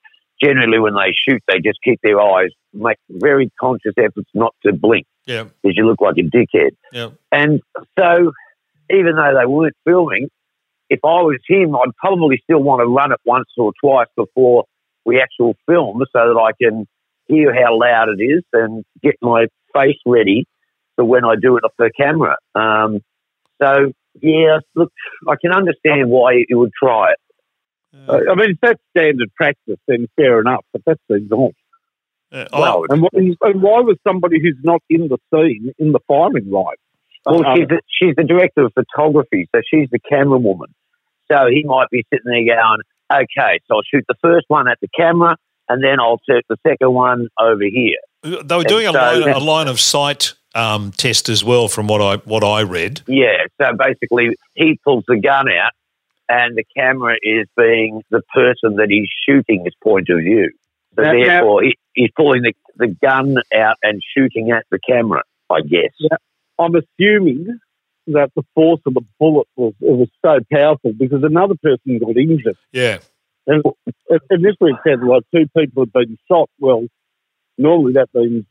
generally 0.41 0.79
when 0.79 0.93
they 0.95 1.13
shoot, 1.27 1.41
they 1.47 1.59
just 1.59 1.79
keep 1.83 1.99
their 2.03 2.19
eyes, 2.19 2.49
make 2.73 2.97
very 3.09 3.49
conscious 3.59 3.93
efforts 3.97 4.29
not 4.33 4.53
to 4.65 4.73
blink 4.73 5.05
Yeah. 5.25 5.45
because 5.61 5.77
you 5.77 5.85
look 5.85 6.01
like 6.01 6.15
a 6.17 6.21
dickhead. 6.21 6.71
Yeah. 6.91 7.09
And 7.31 7.61
so, 7.97 8.31
even 8.91 9.15
though 9.15 9.35
they 9.37 9.45
weren't 9.45 9.75
filming, 9.85 10.29
if 10.89 10.99
I 11.03 11.21
was 11.21 11.39
him, 11.47 11.75
I'd 11.75 11.95
probably 11.97 12.39
still 12.43 12.59
want 12.59 12.81
to 12.81 12.87
run 12.87 13.11
it 13.11 13.19
once 13.25 13.49
or 13.57 13.71
twice 13.81 14.07
before 14.15 14.65
we 15.05 15.21
actual 15.21 15.55
film 15.67 16.01
so 16.11 16.33
that 16.33 16.39
I 16.39 16.51
can 16.61 16.87
hear 17.27 17.53
how 17.53 17.79
loud 17.79 18.09
it 18.09 18.21
is 18.21 18.43
and 18.53 18.83
get 19.03 19.15
my 19.21 19.47
face 19.73 19.99
ready 20.05 20.45
for 20.95 21.05
when 21.05 21.23
I 21.25 21.35
do 21.39 21.57
it 21.57 21.63
off 21.63 21.73
the 21.77 21.91
camera. 21.95 22.37
Um, 22.55 23.01
so, 23.61 23.91
yeah, 24.21 24.59
look, 24.75 24.91
I 25.27 25.35
can 25.39 25.53
understand 25.53 26.09
why 26.09 26.43
you 26.47 26.57
would 26.59 26.71
try 26.81 27.11
it. 27.11 27.19
I 28.31 28.35
mean, 28.35 28.51
if 28.51 28.57
that's 28.61 28.81
standard 28.95 29.33
practice, 29.35 29.77
then 29.87 30.07
fair 30.15 30.39
enough. 30.39 30.65
But 30.73 30.81
that's 30.85 31.01
not. 31.09 31.51
Uh, 32.31 32.45
Well, 32.53 32.85
And, 32.89 33.37
and 33.41 33.61
why 33.61 33.81
was 33.81 33.97
somebody 34.05 34.39
who's 34.39 34.57
not 34.63 34.81
in 34.89 35.07
the 35.07 35.17
scene 35.33 35.73
in 35.79 35.91
the 35.91 35.99
firing 36.07 36.49
line? 36.51 36.75
Well, 37.29 37.55
she's 37.55 37.67
the, 37.67 37.81
she's 37.87 38.15
the 38.15 38.23
director 38.23 38.65
of 38.65 38.73
photography, 38.73 39.47
so 39.53 39.61
she's 39.69 39.89
the 39.91 39.99
camera 39.99 40.37
woman. 40.37 40.73
So 41.31 41.47
he 41.49 41.63
might 41.63 41.89
be 41.91 42.03
sitting 42.11 42.25
there 42.25 42.55
going, 42.55 42.79
okay, 43.11 43.59
so 43.67 43.75
I'll 43.75 43.81
shoot 43.83 44.03
the 44.07 44.15
first 44.21 44.45
one 44.47 44.67
at 44.67 44.79
the 44.81 44.87
camera, 44.87 45.35
and 45.67 45.83
then 45.83 45.99
I'll 45.99 46.19
shoot 46.27 46.43
the 46.49 46.57
second 46.67 46.93
one 46.93 47.27
over 47.39 47.63
here. 47.63 47.97
they 48.23 48.57
were 48.57 48.63
doing 48.63 48.87
a 48.87 48.91
so- 48.91 48.99
line, 48.99 49.29
a 49.29 49.39
line 49.39 49.67
of 49.67 49.79
sight 49.79 50.33
um, 50.55 50.91
test 50.91 51.29
as 51.29 51.43
well, 51.43 51.67
from 51.67 51.87
what 51.87 52.01
I 52.01 52.17
what 52.25 52.43
I 52.43 52.61
read. 52.63 53.01
Yeah, 53.07 53.45
so 53.61 53.71
basically 53.77 54.35
he 54.55 54.79
pulls 54.83 55.03
the 55.07 55.19
gun 55.19 55.47
out, 55.49 55.71
and 56.27 56.57
the 56.57 56.63
camera 56.75 57.15
is 57.21 57.47
being 57.55 58.01
the 58.09 58.21
person 58.33 58.77
that 58.77 58.87
he's 58.89 59.09
shooting 59.27 59.63
his 59.63 59.75
point 59.83 60.09
of 60.09 60.19
view. 60.19 60.49
So 60.95 61.03
Now- 61.03 61.11
now- 61.11 61.25
therefore, 61.27 61.63
he, 61.63 61.77
he's 61.93 62.09
pulling 62.15 62.41
the, 62.41 62.53
the 62.77 62.87
gun 62.87 63.35
out 63.55 63.77
and 63.83 64.01
shooting 64.17 64.51
at 64.51 64.65
the 64.71 64.79
camera, 64.79 65.21
I 65.49 65.61
guess. 65.61 65.91
Yeah. 65.99 66.17
I'm 66.59 66.73
assuming 66.75 67.59
that 68.07 68.31
the 68.35 68.43
force 68.55 68.81
of 68.85 68.93
the 68.95 69.01
bullet 69.19 69.47
was 69.55 69.73
it 69.81 69.91
was 69.95 70.09
so 70.25 70.39
powerful 70.51 70.93
because 70.93 71.23
another 71.23 71.55
person 71.61 71.99
got 71.99 72.17
injured. 72.17 72.57
Yeah. 72.71 72.99
And 73.47 73.63
initially 74.29 74.71
it 74.71 74.77
said 74.87 75.01
like 75.03 75.23
two 75.33 75.45
people 75.57 75.83
had 75.83 75.93
been 75.93 76.17
shot. 76.27 76.49
Well, 76.59 76.85
normally 77.57 77.93
that 77.93 78.09
means 78.13 78.45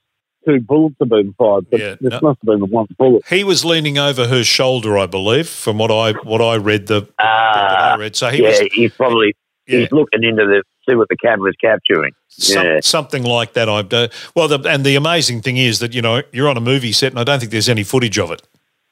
two 0.47 0.61
bullets 0.61 0.97
have 1.01 1.09
been 1.09 1.35
fired, 1.37 1.69
but 1.71 1.81
Yeah, 1.81 1.95
this 2.01 2.13
no. 2.13 2.21
must 2.23 2.39
have 2.41 2.47
been 2.47 2.61
the 2.61 2.67
one 2.67 2.87
bullet. 2.99 3.23
He 3.29 3.45
was 3.45 3.65
leaning 3.65 3.99
over 3.99 4.27
her 4.29 4.45
shoulder, 4.45 4.97
I 4.97 5.07
believe, 5.07 5.49
from 5.49 5.79
what 5.79 5.91
I 5.91 6.13
what 6.23 6.41
I 6.41 6.57
read. 6.57 6.87
The 6.87 7.01
that 7.01 7.11
I 7.19 7.95
Ah, 7.95 7.97
read. 7.99 8.17
So 8.17 8.31
he 8.31 8.43
yeah, 8.43 8.49
was 8.49 8.61
he's 8.73 8.93
probably 8.93 9.35
yeah, 9.69 9.81
he's 9.81 9.93
looking 9.93 10.25
into 10.25 10.45
the 10.45 10.63
see 10.89 10.97
what 10.97 11.09
the 11.09 11.17
camera's 11.17 11.57
capturing. 11.61 12.13
some, 12.29 12.65
yeah. 12.65 12.81
something 12.81 13.23
like 13.23 13.53
that. 13.53 13.69
I've 13.69 13.89
done. 13.89 14.05
Uh, 14.05 14.13
well, 14.35 14.49
the, 14.49 14.61
and 14.69 14.85
the 14.85 14.97
amazing 14.97 15.43
thing 15.43 15.57
is 15.57 15.79
that 15.81 15.95
you 15.95 16.03
know 16.03 16.23
you're 16.33 16.49
on 16.49 16.57
a 16.57 16.61
movie 16.63 16.93
set, 16.93 17.13
and 17.13 17.21
I 17.21 17.25
don't 17.25 17.39
think 17.39 17.53
there's 17.53 17.69
any 17.69 17.85
footage 17.85 18.19
of 18.19 18.31
it. 18.31 18.43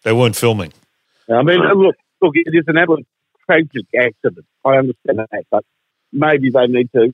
They 0.03 0.13
weren't 0.13 0.37
filming. 0.37 0.73
I 1.29 1.43
mean, 1.43 1.61
uh, 1.61 1.75
look, 1.75 1.97
look, 2.23 2.35
it 2.37 2.55
is 2.55 2.65
an 2.69 2.77
absolute 2.77 3.07
tragic 3.47 3.87
accident. 3.99 4.47
I 4.65 4.77
understand 4.77 5.19
that, 5.19 5.45
but 5.51 5.65
maybe 6.13 6.51
they 6.51 6.67
need 6.67 6.91
to 6.93 7.13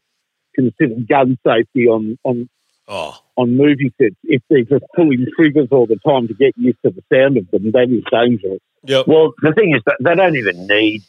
consider 0.55 0.95
gun 1.09 1.39
safety 1.47 1.87
on 1.87 2.19
on 2.25 2.49
Oh, 2.89 3.17
on 3.37 3.57
movie 3.57 3.93
sets. 3.97 4.17
If 4.25 4.43
they're 4.51 4.65
just 4.65 4.85
pulling 4.95 5.27
triggers 5.37 5.69
all 5.71 5.87
the 5.87 5.99
time 6.05 6.27
to 6.29 6.35
get 6.35 6.53
used 6.57 6.79
to 6.85 6.91
the 6.91 7.03
sound 7.13 7.37
of 7.37 7.49
them, 7.51 7.71
that 7.71 7.89
is 7.89 8.03
dangerous. 8.11 8.61
yep. 8.85 9.07
Well, 9.07 9.33
the 9.41 9.53
thing 9.53 9.75
is 9.75 9.83
that 9.87 9.97
they 10.01 10.15
don't 10.15 10.37
even 10.37 10.67
need 10.67 11.03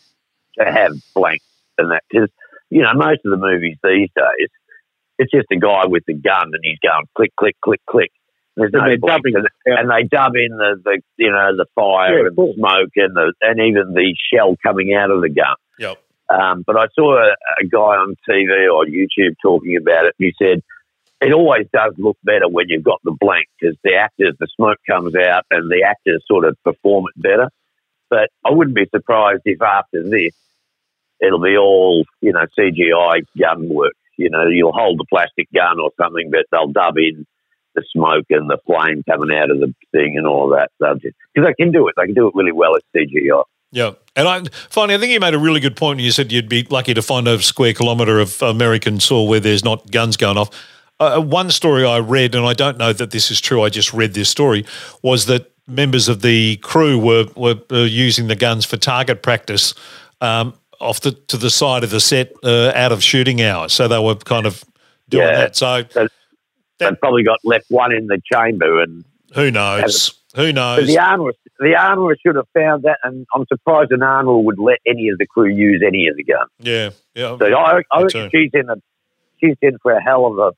to 0.60 0.66
have 0.66 0.93
blanks 1.16 1.43
and 1.78 1.91
that 1.91 2.04
because 2.10 2.30
you 2.74 2.82
know 2.82 2.93
most 2.95 3.21
of 3.26 3.32
the 3.32 3.38
movies 3.38 3.78
these 3.84 4.09
days 4.15 4.49
it's 5.19 5.32
just 5.32 5.47
a 5.51 5.57
guy 5.57 5.86
with 5.86 6.03
the 6.07 6.13
gun 6.13 6.49
and 6.53 6.63
he's 6.63 6.80
going 6.80 7.05
click 7.15 7.34
click 7.39 7.55
click 7.63 7.82
click. 7.89 8.11
There's 8.55 8.71
And 8.74 8.82
no 8.84 8.88
they're 8.89 8.97
dubbing 8.97 9.36
and, 9.36 9.45
it 9.45 9.71
out. 9.71 9.80
and 9.80 9.89
they 9.89 10.03
dub 10.07 10.34
in 10.36 10.57
the, 10.57 10.71
the 10.84 11.01
you 11.17 11.32
know 11.32 11.55
the 11.55 11.65
fire 11.76 12.19
Yeah, 12.19 12.28
and 12.28 12.36
cool. 12.36 12.47
the 12.47 12.53
smoke 12.59 12.93
and 12.95 13.15
the 13.15 13.34
and 13.41 13.59
even 13.59 13.93
the 13.93 14.15
shell 14.32 14.55
coming 14.65 14.93
out 14.93 15.11
of 15.11 15.21
the 15.21 15.30
gun. 15.30 15.55
Yep. 15.80 15.97
Um, 16.30 16.63
but 16.65 16.78
I 16.78 16.86
saw 16.95 17.17
a, 17.17 17.30
a 17.61 17.65
guy 17.65 17.93
on 18.03 18.15
TV 18.28 18.51
or 18.74 18.86
YouTube 18.86 19.36
talking 19.41 19.78
about 19.78 20.05
it, 20.05 20.15
and 20.19 20.26
he 20.28 20.34
said 20.43 20.61
it 21.21 21.32
always 21.34 21.67
does 21.74 21.93
look 21.97 22.17
better 22.24 22.47
when 22.47 22.65
you've 22.69 22.84
got 22.84 22.99
the 23.03 23.15
blank 23.19 23.47
because 23.59 23.76
the 23.84 23.95
actors, 23.95 24.36
the 24.39 24.47
smoke 24.55 24.80
comes 24.89 25.15
out, 25.15 25.45
and 25.51 25.69
the 25.71 25.84
actors 25.84 26.24
sort 26.28 26.45
of 26.45 26.57
perform 26.63 27.05
it 27.15 27.21
better. 27.21 27.49
But 28.09 28.30
I 28.45 28.51
wouldn't 28.51 28.76
be 28.76 28.88
surprised 28.93 29.41
if 29.45 29.61
after 29.61 30.03
this, 30.03 30.34
it'll 31.26 31.41
be 31.41 31.57
all 31.57 32.03
you 32.21 32.34
know 32.34 32.45
CGI 32.57 33.26
gun 33.39 33.69
work. 33.69 33.93
You 34.17 34.30
know, 34.30 34.47
you'll 34.47 34.74
hold 34.74 34.99
the 34.99 35.05
plastic 35.09 35.47
gun 35.53 35.80
or 35.80 35.91
something, 35.99 36.30
but 36.30 36.45
they'll 36.51 36.71
dub 36.71 36.97
in 36.97 37.26
the 37.76 37.84
smoke 37.91 38.26
and 38.30 38.49
the 38.49 38.59
flame 38.67 39.03
coming 39.09 39.36
out 39.36 39.49
of 39.49 39.59
the 39.59 39.74
thing 39.91 40.17
and 40.17 40.28
all 40.28 40.49
that. 40.49 40.69
stuff. 40.76 40.99
Because 41.01 41.47
they 41.47 41.53
can 41.55 41.71
do 41.71 41.88
it. 41.88 41.95
They 41.97 42.05
can 42.05 42.13
do 42.13 42.28
it 42.28 42.36
really 42.36 42.51
well 42.51 42.76
at 42.76 42.84
CGI. 42.95 43.43
Yeah, 43.71 43.93
and 44.15 44.28
I 44.28 44.43
finally, 44.69 44.93
I 44.93 44.99
think 44.99 45.11
you 45.11 45.19
made 45.19 45.34
a 45.34 45.39
really 45.39 45.59
good 45.59 45.76
point. 45.76 45.99
You 45.99 46.11
said 46.11 46.32
you'd 46.32 46.47
be 46.47 46.63
lucky 46.69 46.93
to 46.93 47.01
find 47.01 47.28
a 47.28 47.41
square 47.41 47.74
kilometre 47.74 48.19
of 48.19 48.39
American 48.43 48.99
soil 48.99 49.28
where 49.28 49.39
there's 49.39 49.63
not 49.63 49.89
guns 49.89 50.15
going 50.15 50.38
off. 50.38 50.51
Uh, 50.99 51.19
one 51.19 51.49
story 51.49 51.84
I 51.84 51.97
read, 51.97 52.36
and 52.36 52.45
I 52.45 52.53
don't 52.53 52.78
know 52.78 52.93
that 52.93 53.09
this 53.09 53.32
is 53.32 53.41
true. 53.41 53.63
I 53.63 53.69
just 53.69 53.91
read 53.91 54.13
this 54.13 54.30
story 54.30 54.63
was 55.01 55.26
that 55.26 55.51
members 55.67 56.07
of 56.07 56.21
the 56.21 56.57
crew 56.57 56.99
were 56.99 57.26
were 57.36 57.55
uh, 57.71 57.78
using 57.78 58.28
the 58.28 58.36
guns 58.36 58.63
for 58.63 58.78
target 58.78 59.24
practice 59.24 59.74
um, 60.21 60.53
off 60.84 61.01
the 61.01 61.11
to 61.11 61.38
the 61.38 61.49
side 61.49 61.84
of 61.84 61.89
the 61.89 61.99
set 61.99 62.34
uh, 62.43 62.71
out 62.75 62.91
of 62.91 63.03
shooting 63.03 63.41
hours. 63.41 63.73
So 63.73 63.88
they 63.88 63.99
were 63.99 64.15
kind 64.15 64.45
of 64.45 64.63
doing 65.09 65.27
Yeah. 65.27 65.36
that. 65.38 65.55
So 65.55 65.84
So 65.89 66.07
they've 66.79 66.99
probably 66.99 67.23
got 67.23 67.39
left 67.43 67.65
one 67.69 67.93
in 67.93 68.07
the 68.07 68.19
chamber 68.31 68.81
and 68.81 69.03
who 69.34 69.49
knows? 69.51 70.13
Who 70.36 70.51
knows? 70.51 70.88
the 70.88 70.97
armourer, 70.99 71.34
the 71.59 71.75
armourer 71.75 72.17
should 72.25 72.36
have 72.36 72.47
found 72.55 72.84
that, 72.84 72.97
and 73.03 73.25
I'm 73.36 73.45
surprised 73.47 73.91
an 73.91 74.01
armourer 74.01 74.39
would 74.39 74.57
let 74.59 74.79
any 74.86 75.09
of 75.09 75.17
the 75.19 75.27
crew 75.27 75.47
use 75.49 75.84
any 75.86 76.07
of 76.07 76.15
the 76.17 76.23
gun. 76.23 76.47
Yeah, 76.59 76.89
yeah. 77.13 77.38
So 77.38 77.45
I, 77.45 77.81
I 77.91 78.01
reckon 78.01 78.29
she's 78.34 78.49
in 78.53 78.67
a, 78.69 78.75
she's 79.39 79.55
in 79.61 79.77
for 79.84 79.91
a 79.91 80.01
hell 80.01 80.25
of 80.25 80.39
a, 80.39 80.51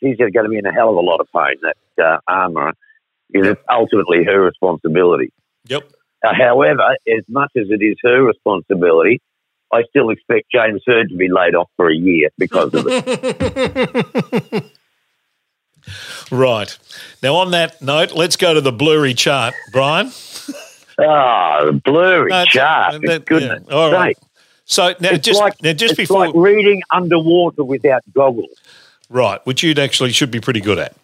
she's 0.00 0.16
going 0.16 0.32
to 0.32 0.48
be 0.48 0.56
in 0.58 0.64
a 0.66 0.72
hell 0.72 0.88
of 0.90 0.96
a 0.96 1.00
lot 1.00 1.20
of 1.20 1.26
pain. 1.34 1.56
That 1.62 2.04
uh, 2.04 2.18
armourer, 2.26 2.72
because 3.30 3.48
it's 3.48 3.60
ultimately 3.70 4.24
her 4.24 4.40
responsibility. 4.40 5.30
Yep. 5.66 5.90
Uh, 6.24 6.32
however, 6.34 6.96
as 7.06 7.24
much 7.28 7.50
as 7.56 7.66
it 7.68 7.82
is 7.84 7.96
her 8.02 8.22
responsibility, 8.22 9.20
I 9.72 9.82
still 9.90 10.10
expect 10.10 10.50
James 10.50 10.82
Hird 10.86 11.08
to 11.10 11.16
be 11.16 11.28
laid 11.28 11.54
off 11.54 11.68
for 11.76 11.90
a 11.90 11.94
year 11.94 12.30
because 12.38 12.72
of 12.74 12.86
it. 12.88 14.64
Right. 16.30 16.76
Now, 17.22 17.36
on 17.36 17.52
that 17.52 17.80
note, 17.80 18.12
let's 18.12 18.36
go 18.36 18.52
to 18.52 18.60
the 18.60 18.72
blurry 18.72 19.14
chart, 19.14 19.54
Brian. 19.72 20.10
Ah, 21.00 21.64
the 21.64 21.72
blurry 21.74 22.28
No, 22.28 22.44
chart. 22.44 23.00
that- 23.06 23.24
Goodness 23.24 23.62
yeah. 23.68 23.72
All 23.74 23.92
right. 23.92 24.16
sake. 24.18 24.26
So 24.64 24.94
now, 24.98 25.10
It's 25.10 25.24
just 25.24 25.38
like, 25.40 25.54
now, 25.62 25.72
just 25.72 25.92
it's 25.92 25.96
before, 25.96 26.26
like 26.26 26.34
reading 26.34 26.82
underwater 26.92 27.62
without 27.62 28.02
goggles. 28.12 28.50
right, 29.08 29.40
which 29.46 29.62
you'd 29.62 29.78
actually 29.78 30.10
should 30.10 30.32
be 30.32 30.40
pretty 30.40 30.60
good 30.60 30.78
at. 30.80 30.96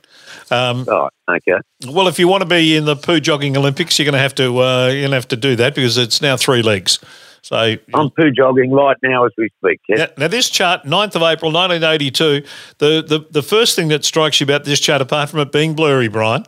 Um, 0.51 0.85
Oh, 0.89 1.09
okay. 1.31 1.59
well, 1.87 2.09
if 2.09 2.19
you 2.19 2.27
want 2.27 2.43
to 2.43 2.49
be 2.49 2.77
in 2.77 2.87
the 2.87 2.97
poo 2.97 3.21
jogging 3.21 3.57
Olympics, 3.57 3.97
you're 3.97 4.05
going 4.05 4.15
to 4.15 4.19
have 4.19 4.35
to 4.35 4.59
uh, 4.61 4.87
you're 4.89 5.03
going 5.03 5.11
to 5.13 5.17
have 5.17 5.29
to 5.29 5.37
do 5.37 5.55
that 5.57 5.77
because 5.77 5.97
it's 5.97 6.21
now 6.21 6.37
three 6.37 6.61
legs. 6.61 6.99
So 7.45 7.77
I'm 7.93 8.11
poo 8.11 8.31
jogging 8.31 8.73
right 8.73 8.97
now 9.03 9.27
as 9.27 9.33
we 9.37 9.51
speak. 9.59 9.79
Ken. 9.87 10.09
Now, 10.17 10.29
this 10.29 10.49
chart, 10.49 10.85
9th 10.85 11.15
of 11.15 11.23
April, 11.23 11.53
1982, 11.53 12.43
the, 12.79 13.05
the, 13.07 13.27
the 13.31 13.43
first 13.43 13.77
thing 13.77 13.89
that 13.89 14.03
strikes 14.03 14.41
you 14.41 14.45
about 14.45 14.65
this 14.65 14.81
chart, 14.81 15.03
apart 15.03 15.29
from 15.29 15.41
it 15.41 15.53
being 15.53 15.75
blurry, 15.75 16.09
Brian, 16.09 16.47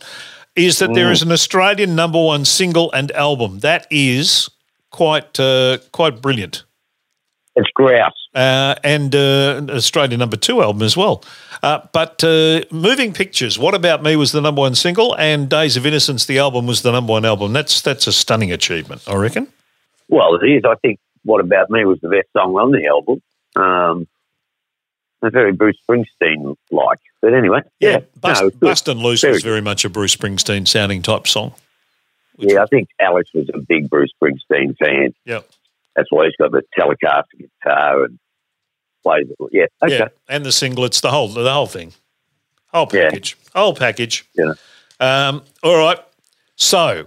is 0.55 0.78
that 0.78 0.94
there 0.94 1.12
is 1.12 1.20
an 1.20 1.30
Australian 1.30 1.94
number 1.97 2.18
one 2.18 2.47
single 2.47 2.90
and 2.92 3.12
album. 3.12 3.59
That 3.59 3.86
is 3.90 4.49
quite 4.90 5.38
uh, 5.38 5.78
quite 5.92 6.22
brilliant. 6.22 6.64
It's 7.57 7.68
grouse. 7.74 8.14
Uh, 8.34 8.74
and 8.82 9.14
uh, 9.14 9.57
an 9.59 9.70
Australian 9.70 10.18
number 10.18 10.36
two 10.36 10.62
album 10.62 10.82
as 10.82 10.97
well. 10.97 11.22
Uh, 11.62 11.80
but 11.92 12.24
uh, 12.24 12.62
Moving 12.70 13.12
Pictures, 13.12 13.59
What 13.59 13.74
About 13.74 14.03
Me 14.03 14.16
was 14.16 14.32
the 14.32 14.40
number 14.40 14.61
one 14.61 14.74
single, 14.74 15.14
and 15.16 15.49
Days 15.49 15.76
of 15.76 15.84
Innocence, 15.84 16.24
the 16.24 16.38
album, 16.38 16.66
was 16.66 16.80
the 16.80 16.92
number 16.92 17.12
one 17.12 17.26
album. 17.26 17.53
That's 17.53 17.82
that's 17.82 18.07
a 18.07 18.12
stunning 18.12 18.51
achievement, 18.51 19.03
I 19.07 19.16
reckon. 19.16 19.49
Well, 20.09 20.36
it 20.36 20.46
is. 20.46 20.62
I 20.64 20.74
think 20.76 20.98
What 21.24 21.40
About 21.40 21.70
Me 21.70 21.84
was 21.84 22.00
the 22.00 22.09
best 22.09 22.28
song 22.32 22.54
on 22.57 22.70
the 22.72 22.86
album. 22.86 23.22
Um, 23.57 24.07
a 25.22 25.30
very 25.30 25.52
Bruce 25.52 25.76
Springsteen 25.88 26.54
like. 26.70 26.98
But 27.22 27.34
anyway, 27.34 27.61
yeah. 27.80 28.00
Bust, 28.20 28.42
no. 28.42 28.50
Bustin' 28.50 28.98
Loose 28.98 29.22
Very 29.22 29.32
was 29.34 29.42
very 29.42 29.61
much 29.62 29.84
a 29.84 29.88
Bruce 29.88 30.14
Springsteen 30.14 30.68
sounding 30.68 31.02
type 31.02 31.26
song. 31.26 31.54
yeah, 32.38 32.62
I 32.62 32.66
think 32.66 32.88
Alex 33.00 33.30
was 33.34 33.48
a 33.52 33.59
big 33.59 33.88
Bruce 33.90 34.12
Springsteen 34.22 34.76
fan. 34.76 35.14
Yeah. 35.24 35.40
That's 35.96 36.12
why 36.12 36.26
he's 36.26 36.36
got 36.36 36.52
the 36.52 36.62
Telecaster 36.78 37.38
guitar 37.38 38.04
and 38.04 38.18
plays 39.02 39.26
it. 39.28 39.36
Yeah. 39.50 39.66
Okay. 39.82 39.98
Yeah, 39.98 40.09
and 40.28 40.44
the 40.44 40.50
singlets, 40.50 41.00
the 41.00 41.11
whole 41.11 41.28
the 41.28 41.50
whole 41.50 41.66
thing, 41.66 41.94
whole 42.72 42.88
Yeah. 42.92 43.04
package, 43.09 43.36
whole 43.54 43.74
package. 43.74 44.26
Yeah. 44.34 44.52
Um, 45.00 45.42
all 45.62 45.76
right. 45.78 45.98
So 46.57 47.07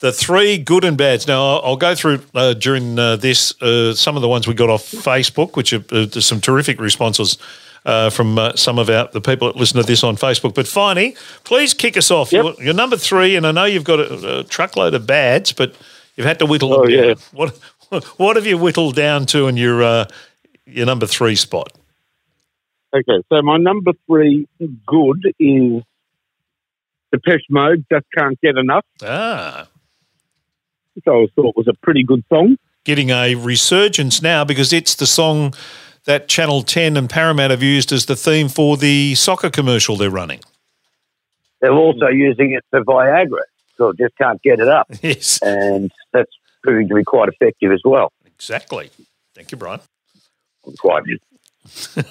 the 0.00 0.12
three 0.12 0.58
good 0.58 0.84
and 0.84 0.96
bads. 0.96 1.26
Now 1.26 1.58
I'll, 1.58 1.76
go 1.76 1.94
through 1.94 2.20
uh, 2.34 2.54
during 2.54 2.98
uh, 2.98 3.16
this 3.16 3.60
uh, 3.62 3.94
some 3.94 4.16
of 4.16 4.22
the 4.22 4.28
ones 4.28 4.46
we 4.46 4.54
got 4.54 4.70
off 4.70 4.82
Facebook, 4.84 5.56
which 5.56 5.72
are 5.72 5.84
uh, 5.90 6.06
some 6.08 6.40
terrific 6.40 6.80
responses. 6.80 7.38
Uh, 7.86 8.10
from 8.10 8.38
uh, 8.38 8.54
some 8.54 8.78
of 8.78 8.90
our 8.90 9.08
the 9.12 9.20
people 9.20 9.46
that 9.46 9.56
listen 9.56 9.80
to 9.80 9.86
this 9.86 10.02
on 10.04 10.16
Facebook, 10.16 10.52
but 10.52 10.66
Finey, 10.66 11.16
please 11.44 11.72
kick 11.72 11.96
us 11.96 12.10
off. 12.10 12.32
Yep. 12.32 12.44
You're, 12.44 12.64
you're 12.64 12.74
number 12.74 12.96
three, 12.98 13.34
and 13.36 13.46
I 13.46 13.52
know 13.52 13.64
you've 13.64 13.84
got 13.84 14.00
a, 14.00 14.40
a 14.40 14.44
truckload 14.44 14.94
of 14.94 15.06
bads, 15.06 15.52
but 15.52 15.74
you've 16.16 16.26
had 16.26 16.38
to 16.40 16.44
whittle 16.44 16.74
Oh, 16.74 16.82
them 16.82 16.90
yeah. 16.90 17.02
down. 17.02 17.16
What 17.32 17.56
what 18.18 18.36
have 18.36 18.44
you 18.46 18.58
whittled 18.58 18.94
down 18.96 19.24
to 19.26 19.46
in 19.46 19.56
your 19.56 19.82
uh, 19.82 20.04
your 20.66 20.84
number 20.84 21.06
three 21.06 21.36
spot? 21.36 21.72
Okay, 22.94 23.22
so 23.32 23.40
my 23.42 23.56
number 23.56 23.92
three 24.06 24.46
good 24.86 25.32
is 25.38 25.82
Depeche 27.12 27.46
Mode. 27.48 27.86
Just 27.90 28.06
can't 28.14 28.38
get 28.42 28.58
enough. 28.58 28.84
Ah, 29.02 29.66
So 31.04 31.22
I 31.22 31.26
thought 31.34 31.50
it 31.50 31.56
was 31.56 31.68
a 31.68 31.74
pretty 31.82 32.02
good 32.04 32.24
song. 32.28 32.56
getting 32.84 33.10
a 33.10 33.34
resurgence 33.34 34.22
now 34.22 34.44
because 34.44 34.72
it's 34.72 34.94
the 34.94 35.06
song 35.06 35.54
that 36.04 36.28
Channel 36.28 36.62
10 36.62 36.96
and 36.96 37.10
Paramount 37.10 37.50
have 37.50 37.62
used 37.62 37.92
as 37.92 38.06
the 38.06 38.16
theme 38.16 38.48
for 38.48 38.76
the 38.76 39.14
soccer 39.14 39.50
commercial 39.50 39.96
they're 39.96 40.10
running. 40.10 40.40
They're 41.60 41.72
also 41.72 42.06
using 42.08 42.52
it 42.52 42.64
for 42.70 42.82
Viagra, 42.84 43.42
so 43.76 43.92
just 43.92 44.16
can't 44.16 44.40
get 44.42 44.60
it 44.60 44.68
up, 44.68 44.86
Yes, 45.02 45.40
and 45.42 45.90
that's 46.12 46.30
proving 46.62 46.88
to 46.88 46.94
be 46.94 47.04
quite 47.04 47.28
effective 47.28 47.72
as 47.72 47.82
well. 47.84 48.12
exactly. 48.26 48.90
Thank 49.34 49.50
you, 49.52 49.58
Brian. 49.58 49.80
I'm 50.66 50.76
Quite. 50.76 51.02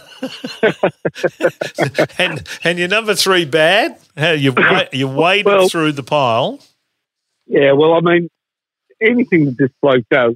And 2.19 2.43
and 2.63 2.79
your 2.79 2.87
number 2.87 3.15
three 3.15 3.45
bad? 3.45 3.97
How 4.17 4.31
you 4.31 4.51
wa- 4.53 4.85
you 4.93 5.07
waded 5.07 5.45
Well- 5.45 5.69
through 5.69 5.93
the 5.93 6.03
pile. 6.03 6.59
Yeah, 7.49 7.71
well, 7.71 7.93
I 7.93 8.01
mean, 8.01 8.29
anything 9.01 9.45
that 9.45 9.57
this 9.57 9.71
bloke 9.81 10.05
does 10.09 10.35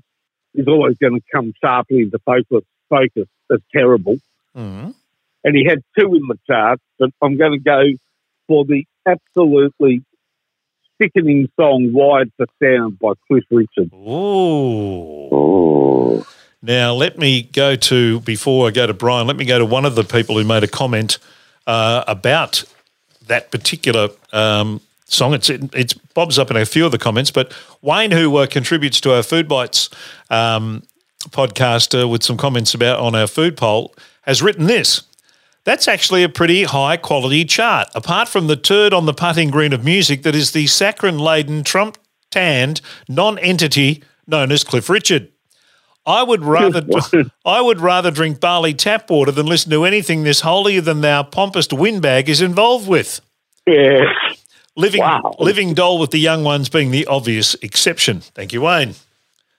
is 0.54 0.68
always 0.68 0.98
going 0.98 1.16
to 1.16 1.22
come 1.34 1.54
sharply 1.62 2.02
into 2.02 2.20
focus. 2.20 2.64
Focus 2.90 3.28
as 3.52 3.60
terrible. 3.74 4.18
Mm. 4.56 4.94
And 5.44 5.56
he 5.56 5.66
had 5.66 5.82
two 5.98 6.14
in 6.14 6.28
the 6.28 6.38
charts, 6.46 6.84
but 7.00 7.10
I'm 7.22 7.38
going 7.38 7.54
to 7.54 7.60
go 7.60 7.84
for 8.48 8.66
the 8.66 8.86
absolutely 9.06 10.04
sickening 11.02 11.50
song 11.60 11.92
"Wired 11.94 12.32
for 12.38 12.46
Sound" 12.62 13.00
by 13.00 13.14
Cliff 13.28 13.46
Richard. 13.50 13.92
Ooh. 13.94 15.30
Oh, 15.32 16.28
Now, 16.62 16.94
let 16.94 17.18
me 17.18 17.44
go 17.44 17.76
to, 17.76 18.20
before 18.20 18.68
I 18.68 18.72
go 18.72 18.86
to 18.86 18.94
Brian, 18.94 19.26
let 19.26 19.38
me 19.38 19.46
go 19.46 19.58
to 19.58 19.66
one 19.66 19.86
of 19.86 19.96
the 19.96 20.04
people 20.04 20.38
who 20.38 20.44
made 20.44 20.64
a 20.64 20.68
comment 20.68 21.18
uh, 21.66 22.04
about 22.08 22.64
that 23.28 23.52
particular 23.52 24.10
um, 24.32 24.82
song. 25.14 25.34
It's, 25.34 25.50
it, 25.50 25.74
it's 25.74 25.94
bobs 25.94 26.40
up 26.40 26.52
in 26.52 26.58
a 26.58 26.66
few 26.66 26.86
of 26.86 26.92
the 26.92 26.98
comments, 26.98 27.32
but 27.32 27.54
Wayne, 27.82 28.12
who 28.12 28.36
uh, 28.38 28.48
contributes 28.48 29.02
to 29.02 29.14
our 29.14 29.24
Food 29.24 29.48
Bites 29.48 29.90
um, 30.30 30.84
podcast 31.30 32.00
uh, 32.00 32.08
with 32.08 32.24
some 32.24 32.38
comments 32.38 32.74
about 32.74 33.00
on 33.00 33.16
our 33.16 33.28
food 33.28 33.58
poll, 33.58 33.96
has 34.24 34.42
written 34.42 34.66
this. 34.68 35.04
That's 35.64 35.88
actually 35.88 36.24
a 36.24 36.30
pretty 36.30 36.64
high 36.64 36.98
quality 36.98 37.46
chart. 37.46 37.90
Apart 37.94 38.28
from 38.28 38.48
the 38.48 38.56
turd 38.56 38.94
on 38.94 39.06
the 39.06 39.14
putting 39.14 39.52
green 39.52 39.74
of 39.74 39.86
music, 39.86 40.24
that 40.24 40.34
is 40.34 40.52
the 40.52 40.66
saccharine 40.66 41.20
laden, 41.20 41.64
Trump 41.64 41.98
tanned 42.32 42.82
non 43.08 43.38
entity 43.40 44.04
known 44.26 44.52
as 44.52 44.64
Cliff 44.64 44.90
Richard. 44.90 45.32
I 46.04 46.24
would 46.24 46.44
rather 46.44 46.84
I 47.46 47.62
would 47.62 47.80
rather 47.80 48.10
drink 48.10 48.40
barley 48.40 48.74
tap 48.74 49.10
water 49.10 49.32
than 49.32 49.46
listen 49.46 49.70
to 49.72 49.86
anything 49.86 50.24
this 50.24 50.42
holier 50.42 50.82
than 50.82 51.02
thou 51.02 51.22
pompous 51.24 51.68
windbag 51.72 52.28
is 52.28 52.42
involved 52.42 52.88
with. 52.88 53.22
Yeah, 53.68 54.06
Living 54.82 55.02
Wow. 55.02 55.36
living 55.40 55.74
doll 55.74 55.98
with 56.00 56.12
the 56.12 56.20
young 56.20 56.44
ones 56.44 56.70
being 56.70 56.92
the 56.92 57.06
obvious 57.08 57.56
exception. 57.62 58.22
Thank 58.22 58.52
you, 58.54 58.62
Wayne. 58.62 58.96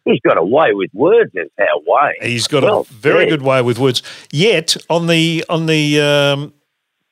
he's 0.05 0.21
got 0.21 0.37
a 0.37 0.43
way 0.43 0.73
with 0.75 0.91
words, 0.93 1.31
as 1.41 1.49
how 1.59 1.81
Wayne. 1.87 2.15
He's 2.31 2.47
got 2.49 2.63
Well 2.65 2.81
a 2.81 2.93
very 2.93 3.23
said. 3.25 3.29
good 3.31 3.43
way 3.43 3.63
with 3.63 3.79
words. 3.79 4.03
Yet 4.33 4.77
on 4.91 5.07
the 5.07 5.45
on 5.49 5.67
the 5.67 6.01
um, 6.01 6.53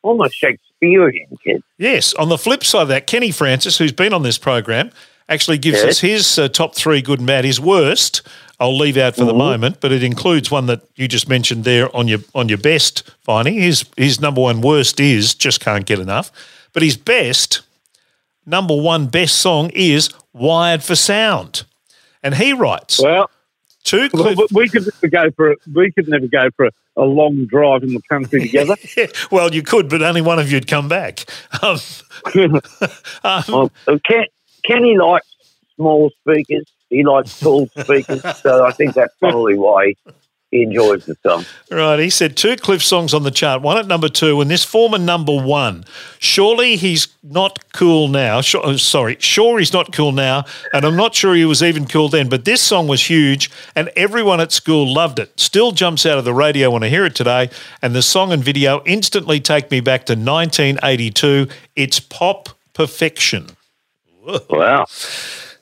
almost 0.02 0.34
Shakespearean 0.34 1.28
kid. 1.44 1.62
Yes. 1.78 2.14
On 2.14 2.28
the 2.28 2.38
flip 2.38 2.64
side 2.64 2.82
of 2.82 2.88
that, 2.88 3.06
Kenny 3.06 3.30
Francis, 3.30 3.78
who's 3.78 3.92
been 3.92 4.12
on 4.12 4.22
this 4.22 4.38
program, 4.38 4.90
actually 5.28 5.58
gives 5.58 5.78
Yes. 5.78 5.86
us 5.88 6.00
his 6.00 6.38
uh, 6.38 6.48
top 6.48 6.74
three 6.74 7.00
good 7.02 7.20
and 7.20 7.26
bad. 7.26 7.44
His 7.44 7.60
worst, 7.60 8.22
I'll 8.58 8.76
leave 8.76 8.96
out 8.96 9.14
for 9.16 9.24
the 9.24 9.32
moment, 9.34 9.80
but 9.80 9.92
it 9.92 10.02
includes 10.02 10.50
one 10.50 10.66
that 10.66 10.80
you 10.96 11.06
just 11.06 11.28
mentioned 11.28 11.62
there 11.64 11.94
on 11.96 12.08
your 12.08 12.20
on 12.34 12.48
your 12.48 12.58
best 12.58 13.08
finding. 13.22 13.54
His 13.54 13.84
his 13.96 14.20
number 14.20 14.40
one 14.40 14.60
worst 14.62 14.98
is 15.00 15.32
just 15.34 15.60
can't 15.60 15.86
get 15.86 15.98
enough, 16.00 16.32
but 16.72 16.82
his 16.82 16.96
best 16.96 17.60
number 18.50 18.74
one 18.76 19.06
best 19.06 19.36
song 19.36 19.70
is 19.70 20.10
Wired 20.32 20.82
for 20.82 20.94
Sound, 20.94 21.64
and 22.22 22.34
he 22.34 22.52
writes 22.52 23.00
well, 23.00 23.30
two. 23.84 24.08
we- 24.12 24.34
Cliff- 24.34 24.52
we 24.52 24.68
could 24.68 24.84
never 25.02 25.08
go 25.08 25.30
for 25.30 25.56
we 25.72 25.90
could 25.92 26.08
never 26.08 26.26
go 26.26 26.50
for 26.56 26.66
a, 26.66 26.70
a 26.96 27.04
long 27.04 27.46
drive 27.46 27.82
in 27.82 27.94
the 27.94 28.02
country 28.08 28.40
together. 28.48 28.76
well, 29.30 29.54
you 29.54 29.62
could, 29.62 29.88
but 29.88 30.02
only 30.02 30.20
one 30.20 30.38
of 30.38 30.50
you'd 30.52 30.66
come 30.66 30.88
back. 30.88 31.24
Um, 31.62 31.78
um, 33.24 33.70
uh, 33.86 33.98
Ken, 34.04 34.24
Kenny 34.64 34.98
likes 34.98 35.26
small 35.76 36.10
speakers. 36.20 36.66
He 36.90 37.04
likes 37.04 37.38
tall 37.38 37.68
speakers. 37.68 38.22
so 38.38 38.64
I 38.64 38.72
think 38.72 38.94
that's 38.94 39.14
probably 39.18 39.56
why 39.56 39.94
he 40.50 40.62
enjoys 40.62 41.06
the 41.06 41.16
song. 41.22 41.44
Right, 41.70 41.98
he 41.98 42.10
said 42.10 42.36
two 42.36 42.56
Cliff 42.56 42.82
songs 42.82 43.14
on 43.14 43.22
the 43.22 43.30
chart, 43.30 43.62
one 43.62 43.78
at 43.78 43.86
number 43.86 44.08
two, 44.08 44.40
and 44.40 44.50
this 44.50 44.64
former 44.64 44.98
number 44.98 45.34
one. 45.34 45.84
Surely 46.18 46.76
he's 46.76 47.08
not 47.22 47.72
cool 47.72 48.08
now. 48.08 48.40
Sure, 48.40 48.60
oh, 48.64 48.76
sorry, 48.76 49.16
sure 49.20 49.58
he's 49.58 49.72
not 49.72 49.92
cool 49.92 50.12
now, 50.12 50.44
and 50.72 50.84
I'm 50.84 50.96
not 50.96 51.14
sure 51.14 51.34
he 51.34 51.44
was 51.44 51.62
even 51.62 51.86
cool 51.86 52.08
then. 52.08 52.28
But 52.28 52.44
this 52.44 52.60
song 52.60 52.88
was 52.88 53.08
huge, 53.08 53.50
and 53.76 53.90
everyone 53.96 54.40
at 54.40 54.50
school 54.50 54.92
loved 54.92 55.18
it. 55.18 55.38
Still 55.38 55.70
jumps 55.72 56.04
out 56.04 56.18
of 56.18 56.24
the 56.24 56.34
radio 56.34 56.70
when 56.70 56.82
I 56.82 56.88
hear 56.88 57.06
it 57.06 57.14
today, 57.14 57.50
and 57.80 57.94
the 57.94 58.02
song 58.02 58.32
and 58.32 58.42
video 58.42 58.82
instantly 58.84 59.40
take 59.40 59.70
me 59.70 59.80
back 59.80 60.04
to 60.06 60.14
1982. 60.14 61.46
It's 61.76 62.00
pop 62.00 62.48
perfection. 62.72 63.50
Wow. 64.50 64.86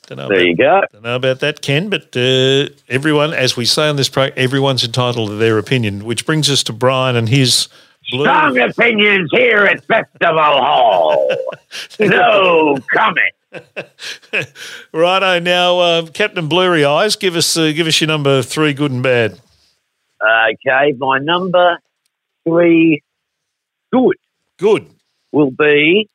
Don't 0.09 0.17
know 0.19 0.29
There 0.29 0.39
about- 0.39 0.47
you 0.47 0.57
go. 0.57 0.81
don't 0.93 1.03
know 1.05 1.17
about 1.17 1.41
that, 1.41 1.61
Ken, 1.63 1.91
but 1.91 2.17
uh, 2.17 2.69
everyone, 2.89 3.35
as 3.35 3.57
we 3.57 3.65
say 3.67 3.89
on 3.89 3.97
this 3.97 4.09
program, 4.09 4.33
everyone's 4.39 4.83
entitled 4.83 5.29
to 5.29 5.37
their 5.37 5.59
opinion, 5.59 6.05
which 6.05 6.25
brings 6.25 6.51
us 6.51 6.63
to 6.65 6.73
Brian 6.73 7.15
and 7.15 7.29
his 7.29 7.69
blue. 8.11 8.25
Strong 8.25 8.59
opinions 8.59 9.29
here 9.33 9.65
at 9.67 9.85
Festival 9.85 10.39
Hall. 10.39 11.29
no 12.01 12.79
comment. 12.91 13.35
Righto, 14.93 15.39
now 15.41 15.79
uh, 15.79 16.07
Captain 16.07 16.49
Blurry 16.49 16.85
Eyes, 16.85 17.17
give 17.17 17.37
us 17.37 17.57
uh, 17.57 17.73
give 17.75 17.87
us 17.87 18.01
your 18.01 18.09
number 18.09 18.43
three, 18.43 18.73
good 18.73 18.91
and 18.91 19.03
bad. 19.03 19.39
Okay, 20.23 20.93
my 20.99 21.19
number 21.19 21.79
three 22.47 23.03
good 23.93 24.17
Good. 24.59 24.87
will 25.33 25.51
be 25.51 26.09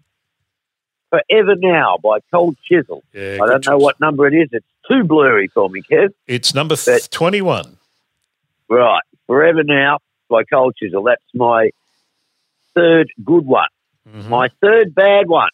Forever 1.13 1.53
Now 1.55 1.97
by 2.03 2.19
Cold 2.31 2.57
Chisel. 2.67 3.03
Yeah, 3.13 3.37
I 3.41 3.45
don't 3.45 3.65
know 3.67 3.73
choice. 3.73 3.81
what 3.83 3.99
number 3.99 4.25
it 4.25 4.33
is. 4.33 4.49
It's 4.51 4.65
too 4.89 5.03
blurry 5.03 5.47
for 5.47 5.69
me, 5.69 5.83
Kev. 5.83 6.09
It's 6.25 6.55
number 6.55 6.75
That- 6.75 7.07
twenty-one. 7.11 7.77
Right. 8.67 9.03
Forever 9.27 9.63
Now 9.63 9.99
by 10.27 10.43
Cold 10.43 10.75
Chisel. 10.75 11.03
That's 11.03 11.21
my 11.35 11.69
third 12.73 13.09
good 13.23 13.45
one. 13.45 13.67
Mhm. 14.09 14.27
My 14.29 14.47
third 14.59 14.95
bad 14.95 15.27
one. 15.29 15.51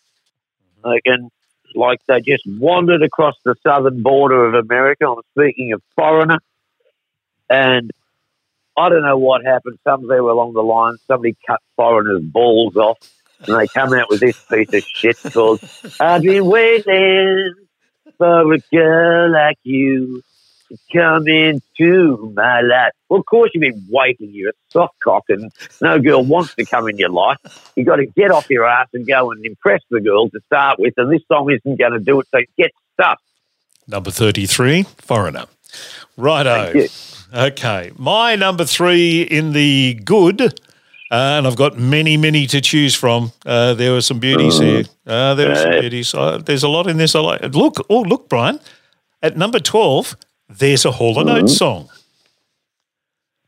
Again, 0.85 1.29
like 1.75 1.99
they 2.07 2.21
just 2.21 2.43
wandered 2.47 3.03
across 3.03 3.35
the 3.43 3.55
southern 3.61 4.01
border 4.01 4.45
of 4.45 4.53
America. 4.53 5.07
I'm 5.09 5.21
speaking 5.37 5.73
of 5.73 5.83
foreigner. 5.95 6.37
And 7.49 7.91
I 8.77 8.87
don't 8.87 9.01
know 9.03 9.17
what 9.17 9.43
happened. 9.43 9.77
Somewhere 9.83 10.19
along 10.19 10.53
the 10.53 10.63
line, 10.63 10.95
somebody 11.05 11.35
cut 11.45 11.59
foreigners' 11.75 12.21
balls 12.23 12.77
off. 12.77 12.97
And 13.47 13.57
they 13.57 13.67
come 13.67 13.93
out 13.93 14.09
with 14.09 14.19
this 14.19 14.37
piece 14.45 14.73
of 14.73 14.83
shit 14.83 15.17
called 15.33 15.61
I've 15.99 16.21
been 16.21 16.45
waiting 16.45 17.53
for 18.17 18.53
a 18.53 18.59
girl 18.71 19.31
like 19.31 19.57
you 19.63 20.21
to 20.69 20.77
come 20.93 21.27
into 21.27 22.33
my 22.35 22.61
life. 22.61 22.91
Well, 23.07 23.21
of 23.21 23.25
course 23.25 23.51
you've 23.53 23.61
been 23.61 23.87
waiting. 23.89 24.29
You're 24.31 24.49
a 24.49 24.53
soft 24.69 24.95
cock 25.03 25.23
and 25.29 25.51
no 25.81 25.99
girl 25.99 26.23
wants 26.23 26.53
to 26.55 26.65
come 26.65 26.87
in 26.89 26.97
your 26.97 27.09
life. 27.09 27.37
You've 27.75 27.87
got 27.87 27.95
to 27.95 28.05
get 28.05 28.29
off 28.29 28.49
your 28.49 28.65
ass 28.65 28.87
and 28.93 29.07
go 29.07 29.31
and 29.31 29.43
impress 29.45 29.81
the 29.89 30.01
girl 30.01 30.29
to 30.29 30.39
start 30.45 30.77
with. 30.77 30.93
And 30.97 31.11
this 31.11 31.21
song 31.27 31.49
isn't 31.51 31.79
going 31.79 31.93
to 31.93 31.99
do 31.99 32.19
it. 32.19 32.27
So 32.31 32.41
get 32.57 32.71
stuffed. 32.93 33.23
Number 33.87 34.11
thirty-three, 34.11 34.83
Foreigner. 34.97 35.45
Righto. 36.17 36.73
You. 36.73 36.87
Okay, 37.33 37.91
my 37.97 38.35
number 38.35 38.65
three 38.65 39.21
in 39.21 39.53
the 39.53 39.99
good, 40.03 40.59
uh, 41.11 41.15
and 41.37 41.47
I've 41.47 41.55
got 41.55 41.77
many, 41.77 42.17
many 42.17 42.45
to 42.47 42.61
choose 42.61 42.93
from. 42.95 43.31
Uh, 43.45 43.73
there 43.73 43.91
were 43.93 44.01
some 44.01 44.19
beauties 44.19 44.59
here. 44.59 44.83
Uh, 45.07 45.33
there 45.35 45.49
were 45.49 45.55
some 45.55 45.71
beauties. 45.71 46.13
Uh, 46.13 46.37
there's 46.37 46.63
a 46.63 46.69
lot 46.69 46.87
in 46.87 46.97
this. 46.97 47.15
I 47.15 47.19
like. 47.19 47.41
Look, 47.55 47.85
oh, 47.89 48.01
look, 48.01 48.29
Brian. 48.29 48.59
At 49.21 49.35
number 49.35 49.59
twelve, 49.59 50.15
there's 50.47 50.85
a 50.85 50.91
Hall 50.91 51.17
Oates 51.29 51.57
song. 51.57 51.89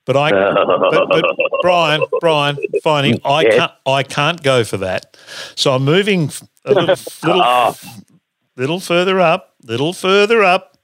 But 0.06 0.18
I, 0.18 0.32
but, 0.32 0.68
but 0.90 1.52
Brian, 1.62 2.02
Brian, 2.20 2.58
finding 2.84 3.20
I 3.24 3.44
Yes. 3.44 3.56
can't, 3.56 3.72
I 3.86 4.04
can't 4.04 4.42
go 4.44 4.64
for 4.64 4.78
that. 4.78 5.16
So 5.56 5.74
I'm 5.76 5.86
moving 5.86 6.32
a 6.66 6.74
little, 6.74 6.88
little, 7.24 7.42
Oh, 7.46 7.76
little 8.58 8.80
further 8.80 9.20
up, 9.20 9.54
little 9.64 9.94
further 9.94 10.44
up. 10.44 10.78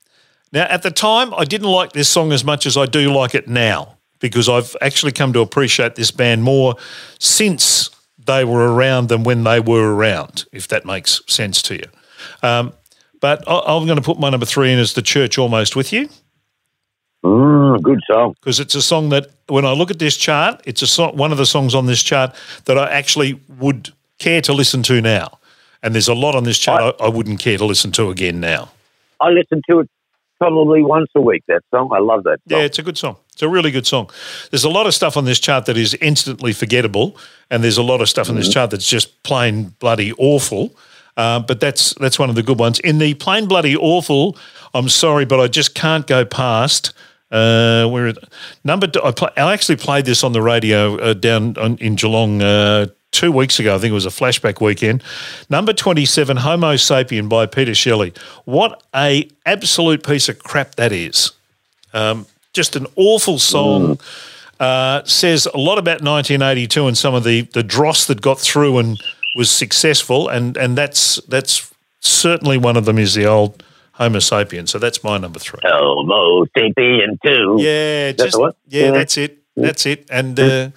Now, 0.53 0.63
at 0.69 0.83
the 0.83 0.91
time, 0.91 1.33
I 1.33 1.43
didn't 1.43 1.67
like 1.67 1.93
this 1.93 2.07
song 2.07 2.31
as 2.31 2.43
much 2.45 2.65
as 2.67 2.77
I 2.77 2.85
do 2.85 3.11
like 3.11 3.33
it 3.35 3.47
now 3.47 3.96
because 4.19 4.49
I've 4.49 4.75
actually 4.81 5.11
come 5.11 5.33
to 5.33 5.39
appreciate 5.41 5.95
this 5.95 6.11
band 6.11 6.43
more 6.43 6.75
since 7.19 7.89
they 8.25 8.43
were 8.43 8.73
around 8.73 9.09
than 9.09 9.23
when 9.23 9.43
they 9.43 9.59
were 9.59 9.95
around, 9.95 10.45
if 10.51 10.67
that 10.67 10.85
makes 10.85 11.21
sense 11.27 11.61
to 11.63 11.75
you. 11.75 11.85
Um, 12.43 12.73
but 13.19 13.47
I, 13.47 13.59
I'm 13.65 13.85
going 13.85 13.97
to 13.97 14.01
put 14.03 14.19
my 14.19 14.29
number 14.29 14.45
three 14.45 14.71
in 14.71 14.79
as 14.79 14.93
The 14.93 15.01
Church 15.01 15.37
Almost 15.37 15.75
With 15.75 15.91
You 15.91 16.09
mm, 17.23 17.81
good 17.81 17.99
song. 18.11 18.35
because 18.39 18.59
it's 18.59 18.75
a 18.75 18.81
song 18.81 19.09
that 19.09 19.27
when 19.47 19.65
I 19.65 19.71
look 19.71 19.91
at 19.91 19.99
this 19.99 20.17
chart, 20.17 20.61
it's 20.65 20.81
a 20.81 20.87
song, 20.87 21.15
one 21.15 21.31
of 21.31 21.37
the 21.37 21.45
songs 21.45 21.73
on 21.73 21.85
this 21.85 22.03
chart 22.03 22.35
that 22.65 22.77
I 22.77 22.89
actually 22.91 23.39
would 23.57 23.91
care 24.19 24.41
to 24.41 24.53
listen 24.53 24.83
to 24.83 25.01
now. 25.01 25.39
And 25.83 25.93
there's 25.93 26.07
a 26.07 26.13
lot 26.13 26.35
on 26.35 26.43
this 26.43 26.57
chart 26.57 26.95
I, 26.99 27.05
I 27.05 27.09
wouldn't 27.09 27.39
care 27.39 27.57
to 27.57 27.65
listen 27.65 27.91
to 27.93 28.09
again 28.09 28.39
now. 28.39 28.71
I 29.21 29.29
listen 29.29 29.61
to 29.69 29.79
it 29.79 29.89
probably 30.37 30.83
once 30.83 31.09
a 31.15 31.21
week. 31.21 31.43
That 31.47 31.61
song, 31.73 31.89
I 31.93 31.99
love 31.99 32.23
that 32.23 32.39
Song. 32.49 32.59
Yeah, 32.59 32.65
it's 32.65 32.79
a 32.79 32.83
good 32.83 32.97
song. 32.97 33.17
It's 33.33 33.41
a 33.41 33.49
really 33.49 33.71
good 33.71 33.85
song. 33.85 34.09
There's 34.51 34.63
a 34.63 34.69
lot 34.69 34.87
of 34.87 34.93
stuff 34.93 35.17
on 35.17 35.25
this 35.25 35.39
chart 35.39 35.65
that 35.65 35.77
is 35.77 35.93
instantly 35.95 36.53
forgettable, 36.53 37.17
and 37.49 37.63
there's 37.63 37.77
a 37.77 37.83
lot 37.83 38.01
of 38.01 38.09
stuff 38.09 38.29
on 38.29 38.35
this 38.35 38.51
chart 38.51 38.71
that's 38.71 38.87
just 38.87 39.23
plain 39.23 39.75
bloody 39.79 40.13
awful. 40.13 40.75
Uh, 41.17 41.39
but 41.39 41.59
that's 41.59 41.95
that's 41.95 42.19
one 42.19 42.29
of 42.29 42.35
the 42.35 42.43
good 42.43 42.59
ones. 42.59 42.79
In 42.79 42.99
the 42.99 43.15
plain 43.15 43.47
bloody 43.47 43.75
awful, 43.75 44.37
I'm 44.73 44.89
sorry, 44.89 45.25
but 45.25 45.39
I 45.39 45.47
just 45.47 45.73
can't 45.73 46.05
go 46.05 46.25
past. 46.25 46.93
Uh, 47.29 47.85
where 47.89 48.13
number 48.63 48.87
I, 49.03 49.11
play, 49.11 49.29
I 49.35 49.51
actually 49.51 49.75
played 49.75 50.05
this 50.05 50.23
on 50.23 50.31
the 50.31 50.41
radio 50.41 50.95
uh, 50.97 51.13
down 51.13 51.57
on, 51.57 51.77
in 51.79 51.95
Geelong 51.95 52.41
uh, 52.41 52.87
two 53.17 53.31
weeks 53.31 53.59
ago. 53.59 53.75
I 53.75 53.79
think 53.79 53.89
it 53.91 53.95
was 53.95 54.05
a 54.05 54.09
flashback 54.09 54.61
weekend. 54.61 55.03
Number 55.49 55.73
27, 55.73 56.37
Homo 56.37 56.75
Sapien 56.75 57.27
by 57.27 57.47
Peter 57.47 57.73
Shelley. 57.73 58.13
What 58.45 58.83
a 58.95 59.27
absolute 59.45 60.05
piece 60.05 60.29
of 60.29 60.37
crap 60.39 60.75
that 60.75 60.91
is 60.91 61.31
just 62.53 62.75
an 62.75 62.85
awful 62.95 63.39
song. 63.39 63.99
Uh, 64.59 65.03
says 65.03 65.47
a 65.53 65.57
lot 65.57 65.77
about 65.77 66.01
1982 66.01 66.87
and 66.87 66.97
some 66.97 67.13
of 67.13 67.23
the 67.23 67.41
the 67.53 67.61
dross 67.61 68.05
that 68.07 68.21
got 68.21 68.39
through 68.39 68.79
and 68.79 68.99
was 69.35 69.51
successful, 69.51 70.27
and 70.29 70.57
and 70.57 70.75
that's 70.75 71.17
that's 71.27 71.71
certainly 71.99 72.57
one 72.57 72.75
of 72.75 72.85
them 72.85 72.97
is 72.97 73.13
the 73.13 73.25
old 73.25 73.63
Homo 73.93 74.17
sapien. 74.17 74.67
So 74.67 74.79
that's 74.79 75.03
my 75.03 75.17
number 75.19 75.37
three. 75.39 75.59
Homo 75.63 76.45
sapien 76.57 77.19
too. 77.23 77.57
Yeah, 77.59 78.11
just 78.13 78.39
one? 78.39 78.53
yeah, 78.67 78.85
Yeah. 78.85 78.91
that's 78.91 79.17
it, 79.17 79.37
that's 79.55 79.85
it, 79.85 80.07
and 80.09 80.39
uh, 80.39 80.69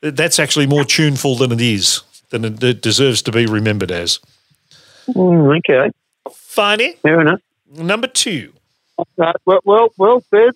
that's 0.00 0.38
actually 0.38 0.66
more 0.66 0.84
tuneful 0.84 1.36
than 1.36 1.52
it 1.52 1.60
is 1.60 2.02
than 2.30 2.44
it, 2.44 2.80
deserves 2.80 3.22
to 3.22 3.32
be 3.32 3.46
remembered 3.46 3.90
as. 3.90 4.20
Mm, 5.08 5.58
okay, 5.58 5.90
Finey 6.28 6.96
fair 6.98 7.20
enough. 7.20 7.40
number 7.70 8.06
two. 8.06 8.52
Uh, 8.98 9.32
well, 9.44 9.60
well, 9.64 9.88
well 9.96 10.24
said. 10.30 10.52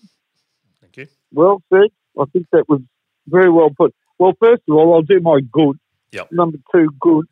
Thank 0.80 0.96
you. 0.96 1.06
Well 1.32 1.62
said. 1.72 1.88
I 2.18 2.24
think 2.32 2.46
that 2.52 2.68
was 2.68 2.80
very 3.26 3.50
well 3.50 3.70
put. 3.70 3.94
Well, 4.18 4.34
first 4.38 4.62
of 4.68 4.76
all, 4.76 4.94
I'll 4.94 5.02
do 5.02 5.20
my 5.20 5.40
good. 5.40 5.78
Yep. 6.12 6.30
Number 6.30 6.58
two, 6.72 6.90
good. 7.00 7.26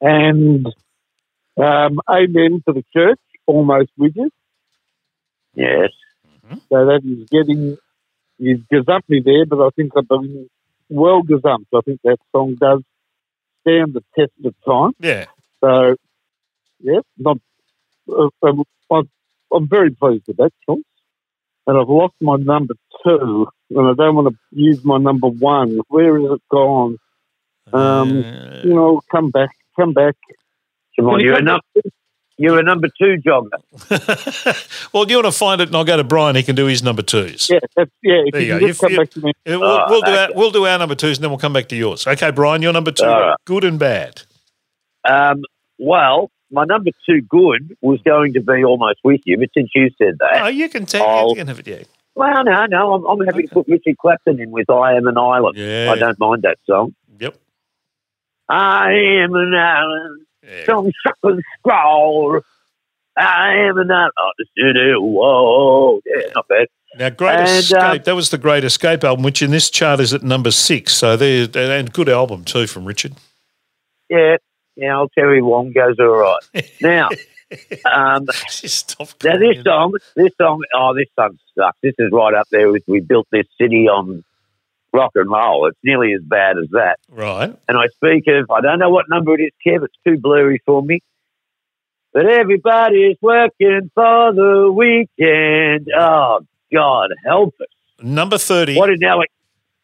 And 0.00 0.66
um, 1.56 2.00
amen 2.08 2.62
to 2.66 2.72
the 2.72 2.84
church, 2.92 3.18
almost 3.46 3.90
with 3.96 4.14
you. 4.14 4.30
Yes. 5.54 5.90
So 6.68 6.86
that 6.86 7.00
is 7.04 7.28
getting, 7.28 7.76
he's 8.38 8.58
gazumped 8.72 9.08
me 9.08 9.20
there, 9.24 9.46
but 9.46 9.64
I 9.64 9.70
think 9.70 9.92
I've 9.96 10.08
been 10.08 10.48
well 10.88 11.22
gazumped. 11.22 11.66
I 11.74 11.80
think 11.84 12.00
that 12.04 12.18
song 12.32 12.56
does 12.60 12.82
stand 13.62 13.94
the 13.94 14.04
test 14.18 14.32
of 14.44 14.54
time. 14.66 14.92
Yeah, 15.00 15.26
So, 15.60 15.96
yes, 16.80 17.02
not, 17.18 17.38
uh, 18.08 18.28
um, 18.42 18.64
I'm, 18.90 19.10
I'm 19.52 19.68
very 19.68 19.90
pleased 19.90 20.24
with 20.28 20.36
that 20.36 20.52
choice. 20.66 20.82
And 21.66 21.76
I've 21.76 21.88
lost 21.88 22.14
my 22.20 22.36
number 22.36 22.74
two, 23.04 23.48
and 23.70 23.88
I 23.88 23.94
don't 23.94 24.14
want 24.14 24.28
to 24.28 24.36
use 24.52 24.84
my 24.84 24.98
number 24.98 25.26
one. 25.26 25.80
Where 25.88 26.16
is 26.18 26.30
it 26.30 26.42
gone? 26.48 26.98
Um, 27.72 28.24
Uh, 28.24 28.60
You 28.62 28.74
know, 28.74 29.00
come 29.10 29.30
back, 29.30 29.50
come 29.74 29.92
back. 29.92 30.14
Come 30.96 31.08
on, 31.08 31.20
you 31.20 31.26
you're 31.26 31.34
a 31.34 31.38
come 31.38 31.44
number. 31.44 31.90
You're 32.38 32.58
a 32.58 32.62
number 32.62 32.88
two 32.88 33.16
jogger. 33.26 33.48
well, 34.92 35.04
do 35.06 35.12
you 35.12 35.16
want 35.22 35.32
to 35.32 35.38
find 35.38 35.60
it, 35.62 35.68
and 35.68 35.76
I'll 35.76 35.84
go 35.84 35.96
to 35.96 36.04
Brian. 36.04 36.36
He 36.36 36.42
can 36.42 36.54
do 36.54 36.66
his 36.66 36.82
number 36.82 37.00
twos. 37.02 37.48
Yeah, 37.50 37.58
yeah. 37.76 37.84
There 38.02 38.40
you 38.42 38.54
you 38.54 38.60
go. 38.60 38.66
just 38.66 38.70
If 38.70 38.80
come 38.80 38.92
you- 38.92 38.98
back 38.98 39.10
to 39.10 39.20
me. 39.20 39.32
Yeah, 39.46 39.56
we'll, 39.56 39.70
Ah, 39.70 39.86
we'll 39.88 40.02
do 40.02 40.10
our 40.10 40.28
we'll 40.34 40.50
do 40.50 40.66
our 40.66 40.78
number 40.78 40.94
twos, 40.94 41.16
and 41.16 41.24
then 41.24 41.30
we'll 41.30 41.38
come 41.38 41.52
back 41.54 41.68
to 41.68 41.76
yours. 41.76 42.06
Okay, 42.06 42.30
Brian, 42.32 42.60
your 42.62 42.72
number 42.74 42.92
two, 42.92 43.04
right. 43.06 43.36
good 43.46 43.64
and 43.64 43.78
bad. 43.78 44.22
Um, 45.08 45.44
well, 45.78 46.30
my 46.50 46.64
number 46.64 46.90
two 47.08 47.22
good 47.22 47.76
was 47.80 48.00
going 48.04 48.34
to 48.34 48.40
be 48.40 48.64
almost 48.64 48.98
with 49.02 49.20
you, 49.24 49.38
but 49.38 49.48
since 49.56 49.70
you 49.74 49.88
said 49.96 50.16
that, 50.20 50.42
Oh, 50.42 50.48
you 50.48 50.68
can 50.68 50.84
take. 50.84 51.00
I'll- 51.00 51.30
You 51.30 51.36
can 51.36 51.46
have 51.48 51.58
it. 51.60 51.66
Yeah. 51.66 51.82
well, 52.14 52.44
no, 52.44 52.66
no, 52.66 52.94
I'm, 52.94 53.06
I'm 53.20 53.26
happy 53.26 53.44
to 53.44 53.48
put 53.54 53.66
Richard 53.68 53.96
Clapton 53.98 54.40
in 54.40 54.50
with 54.50 54.68
"I 54.68 54.94
Am 54.96 55.06
an 55.06 55.16
Island." 55.16 55.56
Yeah. 55.56 55.90
I 55.90 55.96
don't 55.98 56.18
mind 56.18 56.42
that 56.42 56.58
song. 56.66 56.94
Yep. 57.18 57.34
I 58.48 58.92
am 59.24 59.34
an 59.34 59.54
island, 59.54 60.25
Some 60.66 60.90
sucker 61.06 61.38
scroll. 61.58 62.40
I 63.18 63.54
am 63.68 63.78
an 63.78 63.90
island 63.90 64.12
on 64.18 64.32
the 64.38 64.44
city 64.56 64.94
wall. 64.96 66.00
Yeah, 66.04 66.26
not 66.34 66.48
bad. 66.48 66.66
Now, 66.98 67.10
Great 67.10 67.38
And, 67.40 67.48
Escape. 67.48 67.82
um, 67.82 67.98
that 68.04 68.14
was 68.14 68.30
the 68.30 68.38
Great 68.38 68.64
Escape 68.64 69.04
album, 69.04 69.22
which 69.24 69.42
in 69.42 69.50
this 69.50 69.70
chart 69.70 70.00
is 70.00 70.12
at 70.14 70.22
number 70.22 70.50
six. 70.50 70.94
So 70.94 71.16
there, 71.16 71.48
and 71.56 71.92
good 71.92 72.08
album 72.08 72.44
too 72.44 72.66
from 72.66 72.84
Richard. 72.84 73.14
Yeah, 74.08 74.36
yeah, 74.76 74.98
old 74.98 75.10
Terry 75.14 75.42
Wong 75.42 75.72
goes 75.72 75.96
all 75.98 76.06
right. 76.08 76.70
Now, 76.80 77.08
um. 77.92 78.26
Now 79.24 79.38
this 79.38 79.62
song, 79.64 79.92
this 80.16 80.32
song, 80.40 80.62
oh, 80.74 80.94
this 80.94 81.06
song 81.18 81.38
sucks. 81.56 81.78
This 81.82 81.94
is 81.98 82.10
right 82.12 82.34
up 82.34 82.48
there 82.50 82.70
with 82.72 82.82
"We 82.86 83.00
Built 83.00 83.26
This 83.30 83.46
City 83.60 83.88
on 83.88 84.24
Rock 84.96 85.12
and 85.14 85.30
Roll." 85.30 85.66
It's 85.68 85.78
nearly 85.84 86.12
as 86.14 86.22
bad 86.22 86.56
as 86.58 86.68
that. 86.70 86.96
Right. 87.10 87.54
And 87.68 87.76
I 87.78 87.86
speak 87.88 88.24
of, 88.28 88.50
I 88.50 88.60
don't 88.60 88.78
know 88.78 88.90
what 88.90 89.04
number 89.08 89.34
it 89.34 89.42
is, 89.42 89.52
Kev. 89.64 89.84
It's 89.84 89.94
too 90.06 90.18
blurry 90.18 90.62
for 90.64 90.82
me. 90.82 91.00
But 92.12 92.26
everybody's 92.26 93.18
working 93.20 93.90
for 93.94 94.32
the 94.32 94.72
weekend. 94.74 95.88
Oh 95.94 96.40
God, 96.72 97.10
help 97.24 97.54
us! 97.60 97.66
Number 98.02 98.38
thirty. 98.38 98.74
What 98.74 98.86
did 98.86 99.02
Alec? 99.02 99.30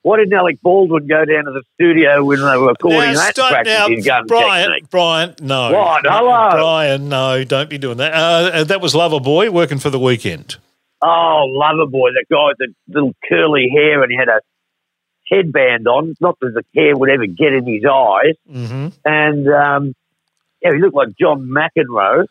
What 0.03 0.17
did 0.17 0.33
Alec 0.33 0.61
Baldwin 0.63 1.07
go 1.07 1.25
down 1.25 1.45
to 1.45 1.53
the 1.53 1.63
studio 1.75 2.25
when 2.25 2.41
they 2.41 2.57
were 2.57 2.69
recording 2.69 3.13
now, 3.13 3.15
that 3.15 3.37
practice 3.37 4.05
now, 4.07 4.23
Brian. 4.25 4.71
technique? 4.71 4.91
Brian, 4.91 5.35
no. 5.41 5.73
What? 5.73 6.03
Hello? 6.05 6.51
Brian, 6.51 7.09
no. 7.09 7.45
Don't 7.45 7.71
be 7.71 7.79
doing 7.79 7.99
that. 7.99 8.13
Uh, 8.13 8.65
that 8.65 8.81
was 8.81 8.95
Loverboy 8.95 9.51
working 9.51 9.79
for 9.79 9.91
the 9.91 10.01
weekend. 10.01 10.57
Oh, 11.03 11.47
Loverboy, 11.57 12.15
that 12.15 12.25
guy 12.31 12.49
with 12.49 12.59
the 12.59 12.75
little 12.89 13.13
curly 13.29 13.69
hair 13.73 14.03
and 14.03 14.11
he 14.11 14.17
had 14.17 14.29
a 14.29 14.41
headband 15.35 15.87
on. 15.89 16.15
Not 16.21 16.39
that 16.41 16.53
the 16.55 16.65
hair 16.81 16.97
would 16.97 17.11
ever 17.11 17.27
get 17.27 17.53
in 17.53 17.67
his 17.67 17.85
eyes. 17.85 18.35
Mm-hmm. 18.51 18.89
And 19.05 19.49
um, 19.49 19.95
yeah, 20.63 20.73
he 20.73 20.79
looked 20.79 20.95
like 20.97 21.17
John 21.19 21.47
McEnroe. 21.49 22.27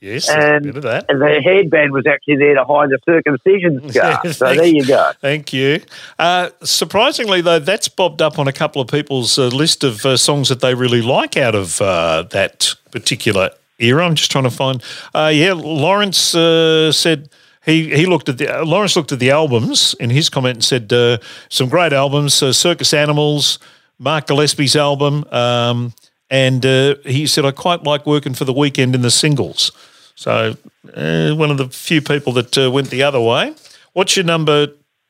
Yes, 0.00 0.28
And- 0.28 0.64
bit 0.64 0.76
of 0.76 0.82
that. 0.82 1.06
And 1.08 1.20
the 1.22 1.40
headband 1.40 1.92
was 1.92 2.06
actually 2.06 2.36
there 2.36 2.54
to 2.54 2.64
hide 2.64 2.90
the 2.90 2.98
circumcision 3.06 3.88
scar. 3.90 4.32
so 4.32 4.54
there 4.54 4.66
you 4.66 4.84
go. 4.86 5.12
Thank 5.22 5.52
you. 5.54 5.80
Uh, 6.18 6.50
surprisingly, 6.62 7.40
though, 7.40 7.58
that's 7.58 7.88
bobbed 7.88 8.20
up 8.20 8.38
on 8.38 8.46
a 8.46 8.52
couple 8.52 8.82
of 8.82 8.88
people's 8.88 9.38
uh, 9.38 9.46
list 9.46 9.82
of 9.82 10.04
uh, 10.04 10.18
songs 10.18 10.50
that 10.50 10.60
they 10.60 10.74
really 10.74 11.00
like 11.00 11.38
out 11.38 11.54
of 11.54 11.80
uh, 11.80 12.24
that 12.32 12.74
particular 12.90 13.50
era. 13.78 14.04
I'm 14.04 14.14
just 14.14 14.30
trying 14.30 14.44
to 14.44 14.50
find. 14.50 14.82
Uh, 15.14 15.30
yeah, 15.32 15.54
Lawrence 15.54 16.34
uh, 16.34 16.92
said 16.92 17.30
he 17.64 17.94
he 17.94 18.06
looked 18.06 18.28
at 18.28 18.38
the 18.38 18.48
uh, 18.48 18.64
Lawrence 18.64 18.96
looked 18.96 19.12
at 19.12 19.18
the 19.18 19.30
albums 19.30 19.94
in 19.98 20.10
his 20.10 20.28
comment 20.28 20.56
and 20.56 20.64
said 20.64 20.92
uh, 20.92 21.18
some 21.48 21.68
great 21.68 21.92
albums: 21.92 22.42
uh, 22.42 22.52
Circus 22.52 22.92
Animals, 22.92 23.58
Mark 23.98 24.26
Gillespie's 24.26 24.76
album, 24.76 25.24
um, 25.32 25.94
and 26.30 26.64
uh, 26.64 26.96
he 27.04 27.26
said 27.26 27.44
I 27.44 27.50
quite 27.52 27.82
like 27.84 28.06
working 28.06 28.34
for 28.34 28.44
the 28.44 28.52
weekend 28.52 28.94
in 28.94 29.02
the 29.02 29.10
singles. 29.10 29.72
So 30.14 30.56
uh, 30.94 31.34
one 31.34 31.50
of 31.50 31.58
the 31.58 31.68
few 31.68 32.00
people 32.02 32.32
that 32.34 32.56
uh, 32.56 32.70
went 32.70 32.90
the 32.90 33.02
other 33.02 33.20
way. 33.20 33.54
What's 33.94 34.16
your 34.16 34.24
number 34.24 34.68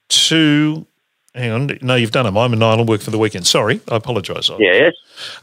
two? 0.09 0.87
Hang 1.35 1.51
on, 1.51 1.79
no, 1.83 1.97
you've 1.97 2.13
done 2.13 2.27
them. 2.27 2.39
I'm 2.39 2.53
an 2.53 2.63
island 2.63 2.89
work 2.89 3.01
for 3.01 3.11
the 3.11 3.19
weekend. 3.19 3.47
Sorry, 3.47 3.81
I 3.91 3.97
apologise. 3.97 4.51
Yes. 4.59 4.95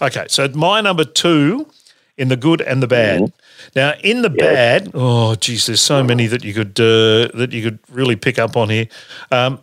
Okay, 0.01 0.26
so 0.30 0.47
my 0.49 0.80
number 0.80 1.03
two 1.03 1.68
in 2.22 2.28
the 2.28 2.38
good 2.38 2.61
and 2.61 2.82
the 2.84 2.88
bad. 2.88 3.34
Now, 3.76 3.93
in 4.03 4.22
the 4.22 4.30
bad, 4.30 4.91
oh 4.93 5.34
geez, 5.36 5.65
there's 5.65 5.82
so 5.82 6.03
many 6.03 6.28
that 6.28 6.43
you 6.43 6.53
could 6.53 6.80
uh, 6.80 7.36
that 7.38 7.49
you 7.51 7.63
could 7.63 7.80
really 7.89 8.15
pick 8.15 8.38
up 8.38 8.55
on 8.55 8.69
here. 8.69 8.88
Um, 9.32 9.59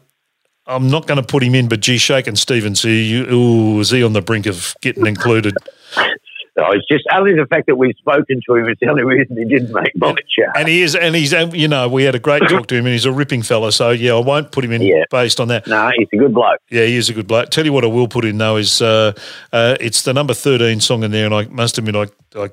I'm 0.67 0.91
not 0.91 1.07
going 1.07 1.21
to 1.21 1.27
put 1.27 1.43
him 1.43 1.55
in, 1.55 1.69
but 1.69 1.81
G 1.81 1.97
Shakin' 1.97 2.37
Stevens, 2.37 2.83
he, 2.83 3.03
you, 3.05 3.25
ooh, 3.33 3.81
is 3.81 3.91
he 3.91 4.03
on 4.03 4.13
the 4.13 4.21
brink 4.21 4.47
of 4.47 4.75
getting 4.83 5.07
included? 5.07 5.55
Oh, 6.59 6.73
it's 6.73 6.87
just 6.89 7.05
only 7.13 7.35
the 7.35 7.47
fact 7.47 7.67
that 7.69 7.77
we've 7.77 7.95
spoken 7.99 8.41
to 8.47 8.55
him 8.57 8.69
is 8.69 8.77
the 8.81 8.89
only 8.89 9.05
reason 9.05 9.37
he 9.37 9.45
didn't 9.45 9.73
make 9.73 9.97
my. 9.97 10.15
And 10.57 10.67
he 10.69 10.83
is, 10.83 10.97
and 10.97 11.15
he's, 11.15 11.33
you 11.33 11.69
know, 11.69 11.89
we 11.89 12.03
had 12.05 12.15
a 12.15 12.19
great 12.19 12.43
talk 12.49 12.67
to 12.69 12.75
him, 12.75 12.85
and 12.87 12.93
he's 12.93 13.05
a 13.05 13.13
ripping 13.13 13.43
fella. 13.43 13.71
So 13.73 13.91
yeah, 13.91 14.15
I 14.15 14.21
won't 14.21 14.51
put 14.51 14.65
him 14.65 14.73
in 14.73 14.83
Yeah. 14.83 15.05
based 15.11 15.39
on 15.41 15.49
that. 15.49 15.67
No, 15.67 15.91
he's 15.97 16.09
a 16.13 16.17
good 16.17 16.35
bloke. 16.35 16.61
Yeah, 16.71 16.85
he 16.85 16.97
is 16.97 17.09
a 17.09 17.15
good 17.15 17.27
bloke. 17.27 17.51
Tell 17.51 17.65
you 17.65 17.73
what, 17.73 17.85
I 17.85 17.89
will 17.89 18.09
put 18.09 18.25
in 18.25 18.39
though 18.39 18.57
is 18.57 18.83
uh, 18.83 19.13
uh, 19.53 19.77
it's 19.81 20.03
the 20.03 20.13
number 20.13 20.35
thirteen 20.35 20.81
song 20.81 21.03
in 21.05 21.11
there, 21.11 21.27
and 21.27 21.35
I 21.35 21.45
must 21.47 21.79
admit 21.79 21.95
I, 21.97 22.07
I 22.39 22.51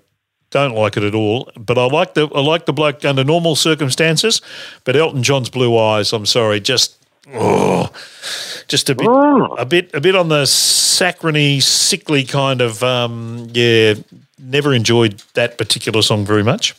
don't 0.51 0.75
like 0.75 0.97
it 0.97 1.03
at 1.03 1.15
all. 1.15 1.49
But 1.57 1.77
I 1.77 1.85
like 1.85 2.13
the 2.13 2.27
I 2.27 2.41
like 2.41 2.65
the 2.65 2.73
bloke 2.73 3.03
under 3.05 3.23
normal 3.23 3.55
circumstances. 3.55 4.41
But 4.83 4.95
Elton 4.95 5.23
John's 5.23 5.49
Blue 5.49 5.77
Eyes, 5.77 6.13
I'm 6.13 6.25
sorry, 6.25 6.59
just 6.59 7.04
oh, 7.33 7.91
just 8.67 8.89
a 8.89 8.95
bit 8.95 9.07
Oh. 9.07 9.55
a 9.57 9.65
bit 9.65 9.89
a 9.93 10.01
bit 10.01 10.15
on 10.15 10.29
the 10.29 10.45
saccharine, 10.45 11.61
sickly 11.61 12.23
kind 12.23 12.61
of 12.61 12.83
um, 12.83 13.47
yeah. 13.53 13.95
Never 14.37 14.73
enjoyed 14.73 15.23
that 15.33 15.57
particular 15.57 16.01
song 16.03 16.23
very 16.25 16.43
much. 16.43 16.75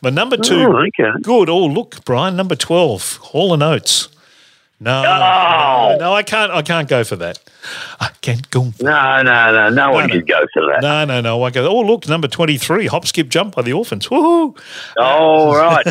My 0.00 0.10
number 0.10 0.36
two, 0.38 0.60
Oh, 0.62 0.76
okay. 0.86 1.10
good. 1.22 1.50
Oh, 1.50 1.66
look, 1.66 2.02
Brian, 2.04 2.34
number 2.36 2.54
twelve, 2.54 3.16
Hall 3.16 3.52
and 3.52 3.62
Oates. 3.62 4.08
No, 4.80 5.02
Oh. 5.02 5.88
no, 5.92 5.96
no, 5.98 6.12
I 6.14 6.22
can't. 6.22 6.50
I 6.52 6.60
can't 6.62 6.88
go 6.88 7.04
for 7.04 7.16
that. 7.16 7.38
I 8.00 8.10
can't 8.20 8.50
go. 8.50 8.72
No, 8.80 9.22
no, 9.22 9.52
no. 9.52 9.68
No 9.70 9.92
one 9.92 10.08
no. 10.08 10.14
should 10.14 10.26
go 10.26 10.40
for 10.52 10.66
that. 10.66 10.82
no, 10.82 11.04
no, 11.04 11.20
no. 11.20 11.42
I 11.44 11.50
go. 11.50 11.66
Oh, 11.66 11.80
look, 11.80 12.06
number 12.08 12.28
twenty-three, 12.28 12.86
Hop, 12.88 13.06
Skip, 13.06 13.28
Jump 13.28 13.54
by 13.54 13.62
the 13.62 13.72
Orphans. 13.72 14.08
Woohoo! 14.08 14.58
All 14.98 15.54
right. 15.56 15.86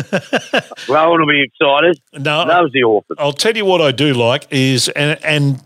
Rowan 0.88 1.20
will 1.20 1.26
be 1.26 1.42
excited. 1.42 1.98
No, 2.12 2.44
Loves 2.44 2.72
the 2.72 2.82
orphans. 2.82 3.18
I'll 3.18 3.32
tell 3.32 3.56
you 3.56 3.64
what 3.64 3.80
I 3.80 3.90
do 3.90 4.12
like 4.14 4.46
is, 4.50 4.88
and 4.90 5.18
and 5.24 5.62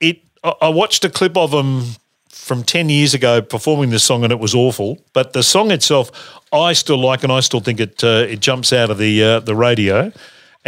it. 0.00 0.20
I 0.62 0.68
watched 0.68 1.04
a 1.04 1.10
clip 1.10 1.36
of 1.36 1.50
them 1.50 1.82
from 2.28 2.62
ten 2.62 2.88
years 2.88 3.14
ago 3.14 3.40
performing 3.42 3.90
this 3.90 4.04
song, 4.04 4.22
and 4.22 4.32
it 4.32 4.38
was 4.38 4.54
awful. 4.54 4.98
But 5.14 5.32
the 5.32 5.42
song 5.42 5.70
itself, 5.72 6.12
I 6.52 6.74
still 6.74 6.98
like, 6.98 7.24
and 7.24 7.32
I 7.32 7.40
still 7.40 7.60
think 7.60 7.80
it 7.80 8.04
uh, 8.04 8.26
it 8.28 8.40
jumps 8.40 8.72
out 8.72 8.90
of 8.90 8.98
the 8.98 9.22
uh, 9.24 9.40
the 9.40 9.56
radio, 9.56 10.12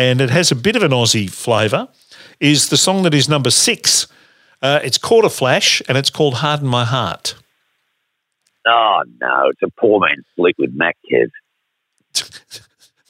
and 0.00 0.20
it 0.22 0.30
has 0.30 0.50
a 0.50 0.56
bit 0.56 0.76
of 0.76 0.82
an 0.82 0.92
Aussie 0.92 1.30
flavour. 1.30 1.86
Is 2.40 2.70
the 2.70 2.78
song 2.78 3.02
that 3.02 3.12
is 3.12 3.28
number 3.28 3.50
six? 3.50 4.06
Uh, 4.62 4.80
it's 4.82 4.96
called 4.96 5.26
a 5.26 5.30
flash, 5.30 5.82
and 5.88 5.98
it's 5.98 6.08
called 6.08 6.34
"Harden 6.34 6.66
My 6.68 6.84
Heart." 6.86 7.34
Oh, 8.66 9.02
no. 9.20 9.48
It's 9.50 9.62
a 9.62 9.68
poor 9.78 10.00
man's 10.00 10.24
Fleetwood 10.36 10.74
Mac, 10.74 10.96
Kev. 11.10 11.30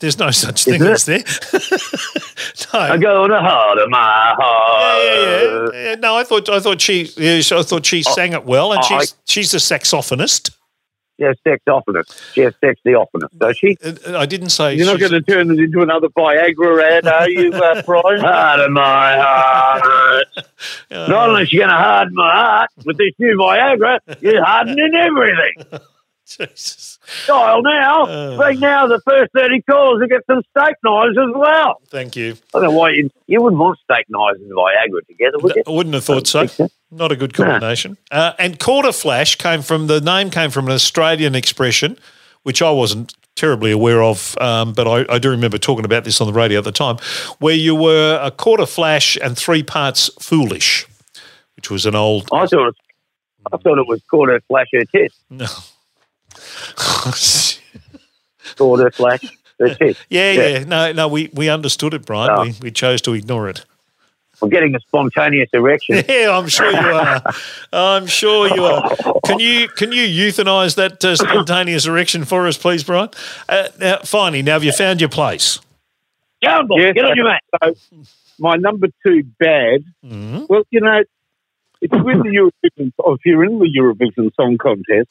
There's 0.01 0.19
no 0.19 0.31
such 0.31 0.65
thing 0.65 0.83
as 0.83 1.05
there. 1.05 1.19
no. 2.73 2.81
I 2.81 2.97
go 2.97 3.29
to 3.29 3.39
heart 3.39 3.79
of 3.79 3.91
my 3.91 4.35
heart. 4.37 5.03
Yeah, 5.05 5.43
yeah, 5.83 5.91
yeah. 5.91 5.95
No, 5.97 6.17
I 6.17 6.25
thought 6.25 6.49
I 6.49 6.59
thought 6.59 6.81
she 6.81 7.11
yeah, 7.19 7.37
I 7.37 7.63
thought 7.63 7.85
she 7.85 8.03
sang 8.03 8.33
it 8.33 8.47
well, 8.47 8.73
and 8.73 8.81
oh, 8.83 8.95
I- 8.95 9.01
she's 9.01 9.15
she's 9.27 9.55
a 9.55 9.59
saxophonist. 9.59 10.57
She 11.21 11.27
has 11.27 11.37
sex 11.47 11.63
oftenest. 11.69 12.33
She 12.33 12.41
has 12.41 12.55
sex 12.63 12.81
the 12.83 12.95
oftenest, 12.95 13.39
does 13.39 13.59
she? 13.59 13.77
I 14.07 14.25
didn't 14.25 14.49
say 14.49 14.75
You're 14.75 14.87
not 14.87 14.99
going 14.99 15.13
to 15.13 15.21
turn 15.21 15.49
this 15.49 15.59
into 15.59 15.83
another 15.83 16.09
Viagra 16.09 16.83
ad, 16.83 17.07
are 17.07 17.29
you, 17.29 17.53
uh, 17.53 17.83
Brian? 17.87 18.21
Heart 18.23 18.61
of 18.61 18.71
my 18.71 19.17
heart. 19.19 19.83
Uh, 20.35 20.43
Not 20.91 21.29
only 21.29 21.43
is 21.43 21.51
she 21.51 21.59
going 21.59 21.69
to 21.69 21.75
harden 21.75 22.15
my 22.15 22.33
heart 22.33 22.71
with 22.87 22.97
this 22.97 23.13
new 23.19 23.37
Viagra, 23.37 23.99
you're 24.23 24.43
hardening 24.43 24.95
everything. 24.95 25.81
Jesus. 26.39 26.99
Dial 27.27 27.63
now. 27.63 28.05
Uh. 28.05 28.37
Ring 28.39 28.61
now 28.61 28.87
the 28.87 29.01
first 29.07 29.33
30 29.35 29.63
calls 29.63 30.01
to 30.01 30.07
get 30.07 30.25
some 30.27 30.43
steak 30.51 30.77
knives 30.85 31.19
as 31.19 31.35
well. 31.35 31.81
Thank 31.89 32.15
you. 32.15 32.37
I 32.55 32.61
don't 32.61 32.71
know 32.71 32.79
why 32.79 32.91
you, 32.91 33.11
you 33.27 33.43
wouldn't 33.43 33.61
want 33.61 33.79
steak 33.81 34.07
knives 34.09 34.41
and 34.41 34.51
Viagra 34.51 35.07
together, 35.07 35.39
would 35.39 35.57
you? 35.57 35.63
I 35.67 35.71
wouldn't 35.71 35.95
have 35.95 36.05
thought 36.05 36.27
so. 36.27 36.47
so. 36.47 36.69
Not 36.91 37.11
a 37.11 37.17
good 37.17 37.35
combination. 37.35 37.97
Uh, 38.11 38.33
and 38.39 38.59
quarter 38.59 38.93
flash 38.93 39.37
came 39.37 39.63
from 39.63 39.87
the 39.87 40.01
name 40.01 40.31
came 40.31 40.51
from 40.51 40.67
an 40.67 40.73
Australian 40.73 41.35
expression, 41.35 41.99
which 42.43 42.63
I 42.63 42.71
wasn't 42.71 43.15
terribly 43.37 43.71
aware 43.73 44.03
of, 44.03 44.37
um, 44.41 44.73
but 44.73 44.87
I, 44.87 45.15
I 45.15 45.19
do 45.19 45.31
remember 45.31 45.57
talking 45.57 45.85
about 45.85 46.05
this 46.05 46.21
on 46.21 46.27
the 46.27 46.33
radio 46.33 46.59
at 46.59 46.65
the 46.65 46.73
time, 46.73 46.99
where 47.39 47.55
you 47.55 47.75
were 47.75 48.21
a 48.23 48.31
quarter 48.31 48.67
flash 48.67 49.17
and 49.17 49.37
three 49.37 49.63
parts 49.63 50.11
foolish, 50.21 50.87
which 51.57 51.71
was 51.71 51.87
an 51.87 51.95
old. 51.95 52.29
I 52.33 52.47
thought 52.47 52.69
it, 52.69 52.75
I 53.53 53.57
thought 53.57 53.79
it 53.79 53.87
was 53.87 54.01
her 54.13 54.41
flash 54.49 54.67
her 54.75 54.85
tits. 54.85 55.19
No. 55.31 55.47
Called 58.57 58.81
her 58.81 58.91
flash 58.91 59.23
her 59.59 59.75
tits. 59.75 60.01
yeah, 60.09 60.33
Yeah. 60.33 60.47
yeah, 60.49 60.65
No, 60.65 60.93
no, 60.93 61.09
we, 61.09 61.31
we 61.35 61.49
understood 61.49 61.95
it, 61.95 62.05
Brian. 62.07 62.31
Oh. 62.35 62.43
We, 62.43 62.55
we 62.63 62.71
chose 62.71 63.01
to 63.03 63.15
ignore 63.15 63.49
it. 63.49 63.65
I'm 64.43 64.49
getting 64.49 64.75
a 64.75 64.81
spontaneous 64.81 65.51
erection. 65.53 66.03
Yeah, 66.09 66.37
I'm 66.37 66.49
sure 66.49 66.71
you 66.71 66.79
are. 66.79 67.23
I'm 67.75 68.07
sure 68.07 68.49
you 68.49 68.65
are. 68.65 68.91
Can 69.27 69.39
you 69.39 69.69
can 69.69 69.93
you 69.93 70.07
euthanize 70.07 70.77
that 70.77 71.05
uh, 71.05 71.15
spontaneous 71.15 71.87
erection 71.87 72.25
for 72.25 72.47
us, 72.47 72.57
please, 72.57 72.83
Brian? 72.83 73.11
Uh, 73.51 73.69
now, 73.79 73.99
finally, 73.99 74.41
now 74.43 74.53
have 74.55 74.65
you 74.65 74.73
found 74.73 74.99
your 75.01 75.11
place? 75.11 75.59
Gamble, 76.41 76.81
Yes, 76.81 76.95
get 76.95 77.05
on 77.05 77.17
your 77.17 77.27
mat. 77.27 77.43
So, 77.63 77.75
my 78.39 78.57
number 78.57 78.87
two 79.05 79.25
bad. 79.39 79.85
Mhm. 80.07 80.49
Well, 80.49 80.63
you 80.71 80.81
know, 80.81 81.05
it's 81.83 81.93
with 81.93 82.23
the 82.23 82.31
Eurovision, 82.31 82.93
or 82.97 83.17
if 83.17 83.21
you're 83.27 83.45
in 83.45 83.59
the 83.59 83.69
Eurovision 83.79 84.35
Song 84.37 84.57
Contest, 84.57 85.11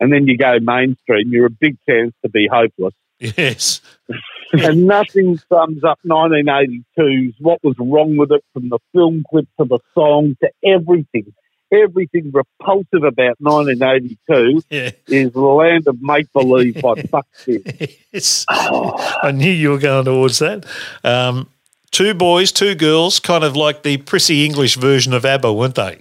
and 0.00 0.12
then 0.12 0.26
you 0.26 0.36
go 0.36 0.58
mainstream, 0.60 1.32
you're 1.32 1.46
a 1.46 1.50
big 1.50 1.76
chance 1.88 2.12
to 2.22 2.28
be 2.28 2.48
hopeless. 2.50 2.94
Yes. 3.20 3.80
and 4.52 4.86
nothing 4.86 5.38
sums 5.48 5.82
up 5.84 5.98
1982's 6.06 7.34
what 7.40 7.62
was 7.62 7.76
wrong 7.78 8.16
with 8.16 8.32
it, 8.32 8.44
from 8.52 8.68
the 8.68 8.78
film 8.92 9.24
clip 9.30 9.46
to 9.58 9.66
the 9.66 9.78
song 9.94 10.36
to 10.42 10.50
everything. 10.64 11.32
Everything 11.72 12.30
repulsive 12.32 13.02
about 13.02 13.36
1982 13.40 14.62
Yeah. 14.70 14.90
is 15.08 15.32
the 15.32 15.40
land 15.40 15.88
of 15.88 16.00
make 16.00 16.32
believe 16.32 16.80
by 16.80 16.94
Fizz. 17.32 17.96
Yes. 18.12 18.44
I 18.48 19.32
knew 19.32 19.50
you 19.50 19.70
were 19.70 19.78
going 19.78 20.04
towards 20.04 20.38
that. 20.40 20.66
Um, 21.02 21.48
two 21.90 22.14
boys, 22.14 22.52
two 22.52 22.74
girls, 22.74 23.18
kind 23.18 23.42
of 23.42 23.56
like 23.56 23.82
the 23.82 23.96
prissy 23.96 24.44
English 24.44 24.76
version 24.76 25.12
of 25.14 25.24
ABBA, 25.24 25.52
weren't 25.52 25.74
they? 25.74 25.98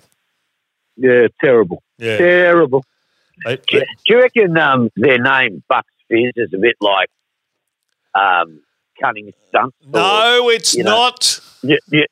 Yeah, 0.98 1.28
terrible. 1.42 1.82
Yeah. 1.98 2.18
Terrible. 2.18 2.86
Do 3.46 3.82
you 4.08 4.20
reckon 4.20 4.58
um, 4.58 4.90
their 4.96 5.20
name, 5.20 5.64
Bucks 5.68 5.92
Fizz, 6.08 6.34
is 6.36 6.54
a 6.54 6.58
bit 6.58 6.76
like 6.80 7.10
um, 8.16 8.62
cunning 9.02 9.34
stunt? 9.50 9.74
no, 9.88 10.50
it's 10.50 10.76
you 10.76 10.84
know. 10.84 10.92
not. 10.92 11.40
Yeah, 11.62 11.78
yeah. 11.92 12.06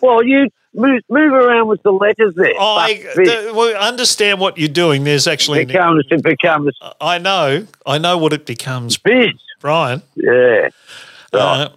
Well, 0.00 0.22
you 0.22 0.48
move, 0.74 1.02
move 1.08 1.32
around 1.32 1.68
with 1.68 1.82
the 1.82 1.92
letters 1.92 2.34
there. 2.34 2.54
I 2.58 3.04
the, 3.14 3.52
well, 3.54 3.76
understand 3.76 4.40
what 4.40 4.58
you're 4.58 4.68
doing. 4.68 5.04
There's 5.04 5.26
actually. 5.26 5.64
becomes, 5.64 6.06
it 6.10 6.22
becomes 6.22 6.78
I 7.00 7.18
know. 7.18 7.66
I 7.84 7.98
know 7.98 8.18
what 8.18 8.32
it 8.32 8.46
becomes, 8.46 8.96
Fizz. 8.96 9.32
Brian. 9.60 10.02
Yeah. 10.14 10.68
Uh, 11.32 11.70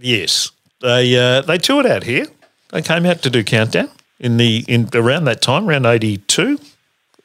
yes, 0.00 0.50
they 0.80 1.16
uh, 1.18 1.42
they 1.42 1.58
toured 1.58 1.86
out 1.86 2.04
here. 2.04 2.26
They 2.70 2.80
came 2.80 3.04
out 3.04 3.20
to 3.22 3.30
do 3.30 3.44
countdown 3.44 3.90
in 4.18 4.38
the 4.38 4.64
in 4.68 4.88
around 4.94 5.24
that 5.24 5.42
time, 5.42 5.68
around 5.68 5.84
eighty 5.84 6.18
two. 6.18 6.58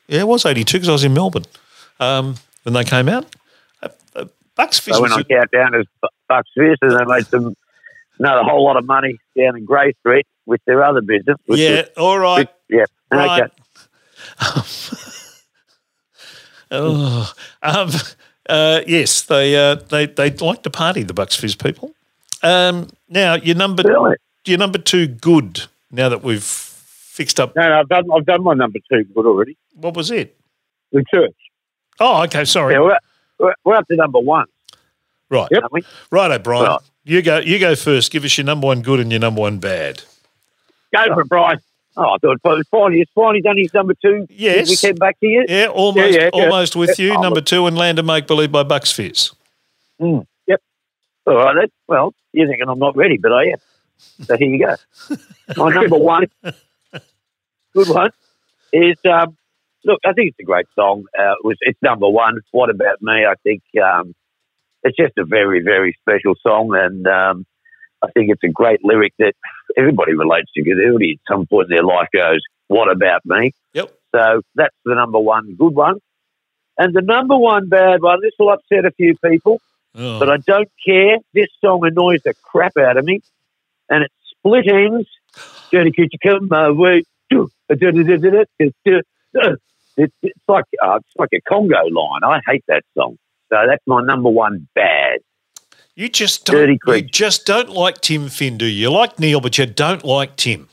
Yeah, 0.08 0.22
it 0.22 0.28
was 0.28 0.46
eighty 0.46 0.64
two 0.64 0.78
because 0.78 0.90
I 0.90 0.94
was 0.94 1.04
in 1.04 1.14
Melbourne 1.14 1.46
um, 2.00 2.36
when 2.64 2.74
they 2.74 2.84
came 2.84 3.10
out. 3.10 3.26
Uh, 3.84 3.90
uh, 4.16 4.26
Bucks 4.56 4.80
Fizz 4.80 4.96
So 4.96 5.02
when 5.02 5.12
I 5.14 5.20
a- 5.20 5.24
count 5.24 5.52
down 5.52 5.76
as 5.76 5.86
Bucks 6.28 6.50
Fizz, 6.56 6.78
and 6.82 6.92
they 7.00 7.06
made 7.06 7.26
some 7.28 7.56
another 8.20 8.44
whole 8.44 8.64
lot 8.64 8.78
of 8.78 8.86
money 8.86 9.20
down 9.38 9.58
in 9.58 9.66
Grey 9.66 9.94
Street 10.00 10.26
with 10.46 10.62
their 10.66 10.84
other 10.84 11.02
business. 11.02 11.38
which 11.46 11.60
yeah, 11.60 11.82
was- 11.82 11.90
all 11.98 12.18
right, 12.20 12.48
yeah. 12.70 12.86
right. 13.12 13.44
Okay. 13.44 13.54
oh, 16.72 17.34
um, 17.64 17.90
uh, 18.50 18.82
yes, 18.88 19.22
they 19.24 19.56
uh, 19.56 19.76
they 19.76 20.06
they 20.06 20.32
like 20.32 20.64
to 20.64 20.70
party, 20.70 21.04
the 21.04 21.14
Bucks 21.14 21.36
Fizz 21.36 21.56
people. 21.56 21.94
Um, 22.44 22.88
now 23.10 23.36
your 23.36 23.56
number 23.56 23.84
Really? 23.84 24.16
your 24.46 24.58
number 24.58 24.78
two 24.78 25.08
good. 25.08 25.64
Now 25.92 26.10
that 26.10 26.24
we've 26.24 26.67
fixed 27.18 27.40
up, 27.40 27.56
No, 27.56 27.68
no, 27.68 27.80
I've 27.80 27.90
done, 27.90 28.06
I've 28.16 28.26
done 28.26 28.44
my 28.44 28.54
number 28.54 28.80
two 28.92 29.04
good 29.04 29.26
already. 29.26 29.58
what 29.74 29.96
was 29.96 30.12
it? 30.12 30.38
The 30.92 31.04
church. 31.14 31.36
Oh, 32.00 32.24
okay, 32.24 32.46
sorry. 32.46 32.76
Yeah, 32.76 32.82
we're, 32.82 32.98
we're, 33.40 33.54
we're 33.66 33.76
up 33.76 33.88
to 33.88 33.96
number 33.96 34.20
one, 34.20 34.46
Right. 35.30 35.50
Yep. 35.52 35.64
Right, 36.12 36.32
O'Brien. 36.32 36.64
Right. 36.64 36.80
You 37.04 37.22
go. 37.22 37.40
You 37.40 37.60
go 37.60 37.76
first. 37.76 38.12
Give 38.12 38.24
us 38.24 38.38
your 38.38 38.46
number 38.46 38.68
one 38.68 38.82
good 38.82 39.02
and 39.02 39.12
your 39.12 39.20
number 39.20 39.42
one 39.42 39.58
bad. 39.60 40.04
Go 40.96 41.04
for 41.14 41.22
it, 41.22 41.28
Brian. 41.28 41.60
Oh, 41.98 42.04
I 42.04 42.18
thought 42.22 42.36
it 42.36 42.40
was 42.44 42.68
finally, 42.70 43.02
it's 43.02 43.12
finally 43.14 43.42
done 43.42 43.58
his 43.58 43.74
number 43.74 43.94
two. 44.02 44.26
Yes. 44.30 44.70
We 44.70 44.76
came 44.78 44.96
back 44.96 45.20
to 45.20 45.26
you. 45.28 45.46
Yeah, 45.50 45.68
almost, 45.68 46.14
Yeah, 46.14 46.20
yeah, 46.26 46.30
yeah. 46.34 46.44
almost 46.44 46.76
with 46.78 46.98
you. 47.00 47.16
Oh, 47.16 47.22
number 47.22 47.42
two 47.42 47.66
and 47.68 47.76
Land 47.78 47.98
of 48.00 48.06
Make 48.06 48.28
Believe 48.28 48.52
by 48.52 48.64
Bucks 48.64 48.92
Fizz. 48.92 49.32
Hmm, 50.00 50.20
yep. 50.48 50.62
All 51.26 51.34
right. 51.36 51.70
Well, 51.88 52.14
you're 52.34 52.48
thinking 52.48 52.70
I'm 52.70 52.80
not 52.80 52.96
ready, 52.96 53.18
but 53.18 53.34
I 53.34 53.46
am. 53.48 53.58
So 54.24 54.38
here 54.38 54.48
you 54.48 54.66
go. 54.66 55.16
My 55.58 55.74
number 55.74 55.98
one, 55.98 56.28
good 57.78 57.94
one, 57.94 58.12
is 58.74 58.98
um, 59.06 59.38
look. 59.86 60.00
I 60.06 60.14
think 60.14 60.30
it's 60.30 60.40
a 60.40 60.44
great 60.44 60.68
song. 60.76 61.06
Uh, 61.18 61.34
it 61.34 61.46
was 61.46 61.58
it's 61.62 61.82
number 61.82 62.10
one. 62.10 62.40
What 62.52 62.70
about 62.70 63.02
me? 63.02 63.26
I 63.26 63.36
think 63.44 63.62
um, 63.84 64.14
it's 64.84 64.98
just 64.98 65.18
a 65.18 65.26
very 65.26 65.62
very 65.62 65.96
special 66.02 66.34
song, 66.42 66.76
and 66.76 67.06
um, 67.08 67.46
I 68.04 68.08
think 68.12 68.30
it's 68.32 68.44
a 68.44 68.50
great 68.50 68.80
lyric 68.84 69.14
that 69.20 69.34
everybody 69.78 70.14
relates 70.14 70.52
to 70.56 70.64
because 70.64 70.80
everybody 70.84 71.14
at 71.14 71.34
some 71.34 71.46
point 71.46 71.70
in 71.70 71.76
their 71.76 71.84
life 71.86 72.10
goes, 72.14 72.42
"What 72.68 72.92
about 72.92 73.22
me?" 73.26 73.54
Yep. 73.74 73.94
So 74.16 74.42
that's 74.56 74.76
the 74.86 74.96
number 74.96 75.20
one 75.20 75.56
good 75.56 75.76
one. 75.76 76.00
And 76.80 76.94
the 76.94 77.02
number 77.02 77.36
one 77.38 77.70
bad 77.70 78.02
one, 78.02 78.20
this 78.22 78.34
will 78.38 78.52
upset 78.52 78.86
a 78.86 78.92
few 78.92 79.16
people, 79.26 79.60
Oh. 79.96 80.20
but 80.20 80.30
I 80.30 80.38
don't 80.38 80.70
care. 80.86 81.18
This 81.34 81.48
song 81.60 81.86
annoys 81.86 82.22
the 82.24 82.36
crap 82.36 82.78
out 82.78 82.98
of 82.98 83.06
me. 83.06 83.22
And 83.90 84.04
it's 84.04 84.14
Split 84.38 84.66
Enz. 84.68 85.06
Dirty 85.72 85.92
creature 85.92 86.18
come 86.22 86.48
my 86.50 86.70
way. 86.70 87.04
It's, 87.32 87.52
like 90.48 90.66
uh, 90.84 90.98
it's 90.98 91.14
like 91.18 91.30
a 91.34 91.42
Congo 91.42 91.76
line. 91.92 92.22
I 92.24 92.40
hate 92.46 92.64
that 92.68 92.84
song. 92.96 93.18
So 93.50 93.58
that's 93.68 93.84
my 93.88 94.02
number 94.04 94.30
one 94.30 94.68
bad. 94.76 95.20
you 95.96 96.10
just 96.10 96.46
don't, 96.46 96.80
you 96.86 97.02
just 97.02 97.46
don't 97.48 97.70
like 97.70 98.02
Tim 98.02 98.28
Finn, 98.30 98.58
do 98.58 98.66
you? 98.66 98.82
You 98.84 98.92
like 98.92 99.18
Neil, 99.20 99.40
but 99.42 99.58
you 99.58 99.66
don't 99.66 100.04
like 100.04 100.36
Tim. 100.36 100.68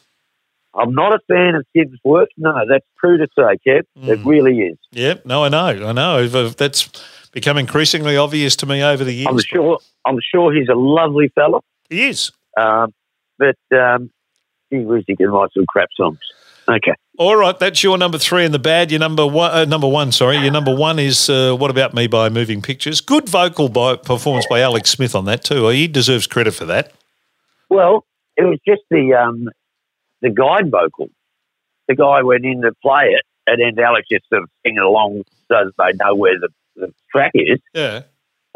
I'm 0.75 0.93
not 0.93 1.15
a 1.15 1.21
fan 1.29 1.55
of 1.55 1.65
Tim's 1.75 1.99
work. 2.05 2.29
No, 2.37 2.53
that's 2.69 2.85
true 2.99 3.17
to 3.19 3.29
say, 3.37 3.57
Kev. 3.67 3.85
It 4.09 4.19
Mm. 4.19 4.27
really 4.27 4.59
is. 4.61 4.77
Yeah, 4.91 5.15
no, 5.25 5.45
I 5.45 5.49
know, 5.49 5.87
I 5.89 5.93
know. 5.93 6.27
That's 6.27 6.89
become 7.31 7.57
increasingly 7.59 8.17
obvious 8.17 8.57
to 8.57 8.67
me 8.67 8.83
over 8.83 9.05
the 9.05 9.13
years. 9.13 9.29
I'm 9.31 9.39
sure. 9.39 9.79
I'm 10.05 10.19
sure 10.21 10.53
he's 10.53 10.69
a 10.69 10.75
lovely 10.75 11.29
fella. 11.29 11.61
He 11.89 12.09
is. 12.09 12.33
Um, 12.59 12.93
but 13.39 13.57
um, 13.73 14.11
he 14.69 14.79
really 14.79 15.05
can 15.17 15.31
write 15.31 15.51
some 15.55 15.65
crap 15.67 15.89
songs. 15.97 16.19
Okay. 16.69 16.95
All 17.17 17.37
right, 17.37 17.57
that's 17.59 17.83
your 17.83 17.97
number 17.97 18.19
three 18.19 18.45
in 18.45 18.53
the 18.53 18.59
bad. 18.59 18.91
Your 18.91 18.99
number 18.99 19.27
one, 19.27 19.51
uh, 19.51 19.65
number 19.65 19.87
one, 19.87 20.11
sorry. 20.11 20.39
Your 20.39 20.51
number 20.51 20.75
one 20.75 20.99
is 20.99 21.31
uh, 21.31 21.55
"What 21.55 21.71
About 21.71 21.95
Me" 21.95 22.07
by 22.07 22.29
Moving 22.29 22.61
Pictures. 22.61 23.01
Good 23.01 23.29
vocal 23.29 23.69
by, 23.69 23.97
performance 23.97 24.47
by 24.49 24.61
Alex 24.61 24.91
Smith 24.91 25.15
on 25.15 25.25
that 25.27 25.45
too. 25.45 25.69
He 25.69 25.87
deserves 25.87 26.27
credit 26.27 26.55
for 26.55 26.65
that. 26.65 26.93
Well, 27.69 28.05
it 28.37 28.43
was 28.43 28.59
just 28.67 28.83
the 28.91 29.15
um, 29.15 29.49
the 30.23 30.31
guide 30.31 30.71
vocal. 30.71 31.09
The 31.87 31.95
guy 31.95 32.23
went 32.23 32.45
in 32.45 32.63
to 32.63 32.73
play 32.83 33.11
it, 33.11 33.23
and 33.47 33.61
then 33.61 33.85
Alex 33.85 34.09
just 34.11 34.29
sort 34.29 34.43
of 34.43 34.51
singing 34.65 34.79
along 34.79 35.23
so 35.49 35.55
that 35.67 35.73
they 35.79 36.05
know 36.05 36.15
where 36.15 36.41
the, 36.41 36.49
the 36.75 36.95
track 37.13 37.33
is. 37.35 37.61
Yeah, 37.75 38.03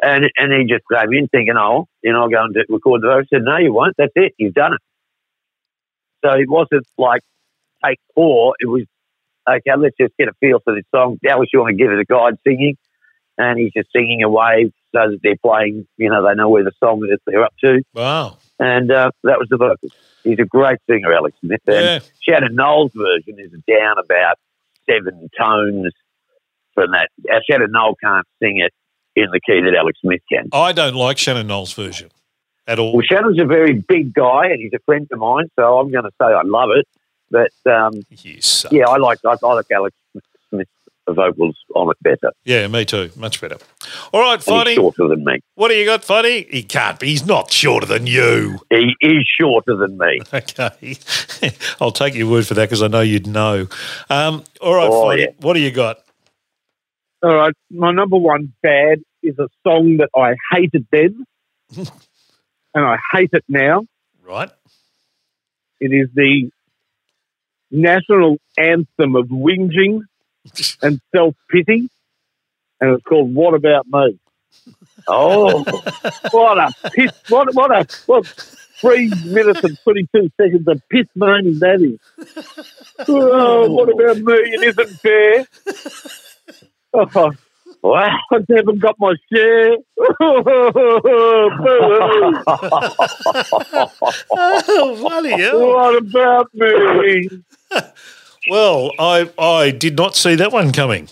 And 0.02 0.24
and 0.36 0.52
he 0.52 0.64
just 0.64 0.84
came 0.92 1.12
in 1.12 1.28
thinking, 1.28 1.54
oh, 1.56 1.86
you 2.02 2.12
know, 2.12 2.22
I'll 2.22 2.28
go 2.28 2.42
and 2.42 2.56
record 2.68 3.02
the 3.02 3.08
vocal. 3.08 3.20
I 3.20 3.36
said, 3.36 3.42
no, 3.44 3.58
you 3.58 3.72
won't. 3.72 3.94
That's 3.98 4.12
it. 4.16 4.34
You've 4.38 4.54
done 4.54 4.74
it. 4.74 4.80
So 6.24 6.32
it 6.32 6.48
wasn't 6.48 6.86
like 6.96 7.22
take 7.84 7.98
four. 8.14 8.54
It 8.60 8.66
was, 8.66 8.84
okay, 9.48 9.76
let's 9.76 9.96
just 10.00 10.16
get 10.18 10.28
a 10.28 10.32
feel 10.40 10.60
for 10.64 10.74
this 10.74 10.84
song. 10.94 11.18
Alex, 11.28 11.50
you 11.52 11.60
want 11.60 11.76
to 11.76 11.82
give 11.82 11.92
it 11.92 11.98
a 11.98 12.04
guide 12.04 12.38
singing? 12.46 12.76
And 13.36 13.58
he's 13.58 13.72
just 13.72 13.88
singing 13.94 14.22
away 14.22 14.72
so 14.92 15.10
that 15.10 15.20
they're 15.22 15.36
playing, 15.36 15.86
you 15.96 16.10
know, 16.10 16.26
they 16.26 16.34
know 16.34 16.48
where 16.48 16.64
the 16.64 16.72
song 16.82 17.06
is 17.08 17.18
they're 17.26 17.44
up 17.44 17.54
to. 17.60 17.82
wow. 17.94 18.38
And 18.58 18.90
uh, 18.90 19.12
that 19.22 19.38
was 19.38 19.46
the 19.48 19.56
vocals. 19.56 19.92
He's 20.24 20.40
a 20.40 20.44
great 20.44 20.78
singer, 20.90 21.12
Alex 21.12 21.36
Smith. 21.40 21.60
And 21.68 21.76
Yeah, 21.76 21.98
Shannon 22.20 22.56
Noll's 22.56 22.90
version 22.92 23.38
is 23.38 23.52
down 23.68 23.98
about 23.98 24.36
seven 24.90 25.30
tones 25.38 25.92
from 26.74 26.90
that. 26.90 27.08
Uh, 27.30 27.38
Shannon 27.48 27.70
Noll 27.70 27.94
can't 28.02 28.26
sing 28.42 28.58
it 28.58 28.72
in 29.14 29.30
the 29.30 29.40
key 29.40 29.60
that 29.60 29.74
Alex 29.76 29.98
Smith 30.00 30.20
can. 30.30 30.48
I 30.52 30.72
don't 30.72 30.94
like 30.94 31.18
Shannon 31.18 31.46
Noll's 31.46 31.72
version 31.72 32.10
at 32.66 32.78
all. 32.78 32.92
Well, 32.92 33.04
Shannon's 33.08 33.40
a 33.40 33.44
very 33.44 33.74
big 33.74 34.14
guy, 34.14 34.46
and 34.46 34.60
he's 34.60 34.72
a 34.74 34.82
friend 34.84 35.06
of 35.12 35.18
mine, 35.18 35.50
so 35.58 35.78
I'm 35.78 35.90
going 35.90 36.04
to 36.04 36.10
say 36.20 36.26
I 36.26 36.42
love 36.44 36.70
it. 36.76 36.86
But 37.30 37.50
um, 37.70 37.92
You 38.10 38.40
suck. 38.40 38.72
yeah, 38.72 38.86
I 38.88 38.96
like 38.96 39.18
I, 39.24 39.36
I 39.42 39.54
like 39.54 39.66
Alex 39.70 39.94
Smith's 40.48 40.70
vocals 41.08 41.56
on 41.74 41.90
it 41.90 41.96
better. 42.02 42.32
Yeah, 42.44 42.66
me 42.68 42.84
too. 42.84 43.10
Much 43.16 43.40
better. 43.40 43.56
All 44.12 44.20
right, 44.20 44.34
And 44.34 44.42
Finey. 44.66 44.74
shorter 44.74 45.08
than 45.08 45.24
me. 45.24 45.40
What 45.54 45.68
do 45.68 45.74
you 45.74 45.84
got, 45.86 46.02
Finey? 46.02 46.50
He 46.50 46.62
can't 46.62 46.98
be. 46.98 47.08
He's 47.08 47.24
not 47.26 47.50
shorter 47.52 47.86
than 47.86 48.06
you. 48.06 48.58
He 48.70 48.94
is 49.00 49.26
shorter 49.40 49.76
than 49.76 49.96
me. 49.98 50.20
Okay. 50.34 50.96
I'll 51.80 51.92
take 51.92 52.14
your 52.14 52.30
word 52.30 52.46
for 52.46 52.54
that 52.54 52.66
because 52.66 52.82
I 52.82 52.88
know 52.88 53.00
you'd 53.00 53.26
know. 53.26 53.68
Um, 54.10 54.44
all 54.60 54.74
right, 54.74 54.88
Oh, 54.90 55.04
Finey. 55.06 55.18
yeah. 55.20 55.26
What 55.40 55.54
do 55.54 55.60
you 55.60 55.70
got? 55.70 55.98
All 57.22 57.34
right, 57.34 57.54
my 57.70 57.90
number 57.90 58.16
one 58.16 58.52
bad 58.62 59.00
is 59.22 59.38
a 59.38 59.48
song 59.66 59.96
that 59.96 60.08
I 60.14 60.34
hated 60.52 60.86
then, 60.92 61.24
and 61.76 61.88
I 62.74 62.96
hate 63.12 63.30
it 63.32 63.44
now. 63.48 63.86
Right. 64.22 64.50
It 65.80 65.92
is 65.92 66.08
the 66.14 66.50
national 67.70 68.38
anthem 68.56 69.16
of 69.16 69.26
whinging 69.28 70.00
and 70.82 71.00
self 71.14 71.34
pity, 71.50 71.88
and 72.80 72.90
it's 72.94 73.04
called 73.04 73.34
"What 73.34 73.54
About 73.54 73.86
Me." 73.88 74.18
Oh, 75.06 75.64
What 76.30 76.58
a 76.58 76.72
piss! 76.90 77.12
What 77.28 77.54
what 77.54 77.70
a 77.70 77.86
what 78.06 78.26
three 78.80 79.10
minutes 79.26 79.64
and 79.64 79.78
twenty 79.82 80.08
two 80.14 80.30
seconds 80.40 80.66
of 80.68 80.82
piss 80.90 81.06
moaning 81.14 81.58
that 81.60 81.80
is. 81.80 81.98
Oh, 83.08 83.70
what 83.70 83.88
about 83.88 84.16
me? 84.18 84.34
It 84.34 84.78
isn't 84.78 85.00
fair. 85.00 85.46
Oh, 86.94 87.06
wow. 87.14 87.30
I 87.84 88.18
haven't 88.48 88.80
got 88.80 88.96
my 88.98 89.14
share. 89.32 89.76
oh, 94.40 94.96
funny. 95.02 95.30
what 95.52 95.96
about 95.96 96.48
me? 96.54 97.28
Well, 98.50 98.92
I 98.98 99.30
I 99.38 99.70
did 99.72 99.96
not 99.96 100.16
see 100.16 100.34
that 100.36 100.52
one 100.52 100.72
coming. 100.72 101.08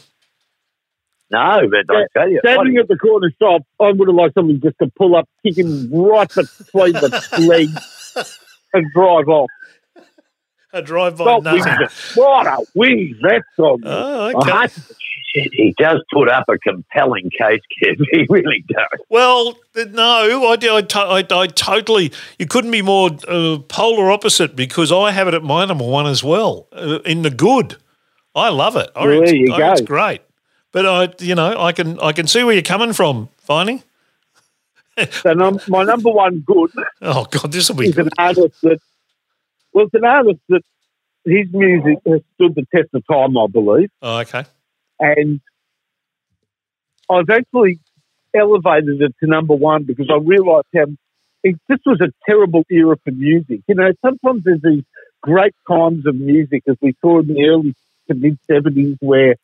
No, 1.31 1.69
but 1.69 1.95
I 1.95 2.05
tell 2.15 2.31
you, 2.31 2.41
Standing 2.43 2.77
at 2.79 2.89
the 2.89 2.97
corner 2.97 3.31
shop, 3.43 3.63
I 3.81 3.91
would 3.93 4.09
have 4.09 4.15
liked 4.15 4.35
something 4.35 4.61
just 4.63 4.77
to 4.81 4.91
pull 4.97 5.17
up, 5.17 5.29
kick 5.45 5.59
him 5.59 5.91
right 5.93 6.29
between 6.29 6.93
the 6.93 7.37
legs, 7.47 8.37
and 8.73 8.87
drive 8.95 9.29
off. 9.29 9.51
A 10.73 10.83
drive 10.83 11.19
by 11.19 11.25
Stop 11.25 11.43
nothing. 11.43 11.89
What 12.15 12.47
a 12.47 12.65
wing 12.75 13.19
that 13.23 13.43
song. 13.57 13.83
Oh, 13.85 14.39
okay. 14.39 14.69
He 15.53 15.75
does 15.77 16.03
put 16.13 16.29
up 16.29 16.49
a 16.49 16.59
compelling 16.59 17.31
case, 17.31 17.61
Kev. 17.83 17.97
He 18.11 18.27
really 18.29 18.65
does. 18.69 19.01
Well, 19.09 19.59
no, 19.75 20.53
I, 20.53 20.57
I, 20.63 20.87
I, 20.95 21.27
I 21.31 21.47
totally. 21.47 22.13
You 22.39 22.47
couldn't 22.47 22.71
be 22.71 22.83
more 22.83 23.11
uh, 23.29 23.59
polar 23.69 24.11
opposite 24.11 24.57
because 24.57 24.91
I 24.93 25.11
have 25.11 25.29
it 25.29 25.35
at 25.35 25.43
my 25.43 25.65
number 25.65 25.85
one 25.85 26.07
as 26.07 26.23
well. 26.25 26.69
Uh, 26.73 27.01
in 27.05 27.23
the 27.23 27.31
good, 27.31 27.77
I 28.35 28.49
love 28.49 28.77
it. 28.77 28.91
Well, 28.95 29.07
there 29.07 29.35
you 29.35 29.49
reckon 29.51 29.73
it's 29.73 29.81
great. 29.83 30.23
But 30.73 30.87
I, 30.87 31.25
you 31.25 31.35
know, 31.35 31.59
I 31.59 31.73
can 31.73 31.99
I 32.01 32.13
can 32.13 32.27
see 32.27 32.45
where 32.45 32.53
you're 32.53 32.63
coming 32.63 32.93
from, 32.93 33.29
Finey. 33.49 33.83
So 35.11 35.33
num- 35.33 35.61
my 35.69 35.85
number 35.85 36.11
one 36.11 36.41
good 36.41 36.71
Oh 37.03 37.27
God, 37.31 37.53
this 37.53 37.69
will 37.69 37.77
be 37.77 37.89
is 37.89 37.99
an 37.99 38.09
artist 38.19 38.61
that, 38.63 38.81
well, 39.73 39.87
it's 39.87 39.95
an 39.95 40.05
artist 40.05 40.41
that 40.49 40.63
his 41.25 41.47
music 41.53 41.99
has 42.07 42.21
stood 42.35 42.55
the 42.55 42.67
test 42.75 42.89
of 42.95 43.07
time, 43.07 43.37
I 43.37 43.47
believe. 43.47 43.91
Oh, 44.01 44.19
okay. 44.19 44.45
And 45.01 45.41
I've 47.11 47.31
actually 47.31 47.79
elevated 48.35 49.01
it 49.03 49.15
to 49.21 49.27
number 49.29 49.55
one 49.55 49.85
because 49.85 50.09
I 50.11 50.19
realised 50.23 50.67
how 50.75 50.87
it, 51.45 51.57
this 51.69 51.81
was 51.87 52.01
a 52.01 52.13
terrible 52.29 52.65
era 52.71 52.97
for 53.05 53.13
music. 53.13 53.61
You 53.69 53.77
know, 53.77 53.93
sometimes 54.05 54.45
there's 54.45 54.63
these 54.63 54.85
great 55.23 55.55
times 55.69 56.07
of 56.07 56.17
music, 56.17 56.65
as 56.69 56.77
we 56.83 56.97
saw 57.03 57.21
in 57.21 57.29
the 57.29 57.47
early 57.47 57.75
to 58.09 58.15
mid 58.15 58.39
70s, 58.51 58.99
where 59.01 59.37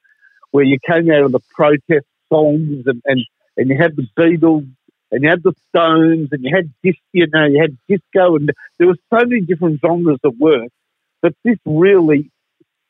where 0.52 0.64
you 0.64 0.78
came 0.86 1.10
out 1.12 1.24
of 1.24 1.32
the 1.32 1.40
protest 1.54 2.06
songs 2.30 2.84
and, 2.86 3.02
and, 3.06 3.20
and 3.58 3.70
you 3.70 3.78
had 3.78 3.96
the 3.96 4.08
Beatles 4.18 4.68
and 5.12 5.24
you 5.24 5.30
had 5.30 5.44
the 5.44 5.54
Stones 5.70 6.30
and 6.32 6.44
you 6.44 6.56
had 6.56 6.72
dis, 6.82 6.96
you 7.12 7.28
know, 7.32 7.46
you 7.46 7.60
had 7.60 7.78
disco 7.88 8.36
and 8.36 8.50
there 8.78 8.88
were 8.88 8.98
so 9.10 9.26
many 9.26 9.42
different 9.42 9.80
genres 9.80 10.18
that 10.24 10.32
worked. 10.40 10.72
But 11.22 11.34
this 11.44 11.58
really, 11.66 12.31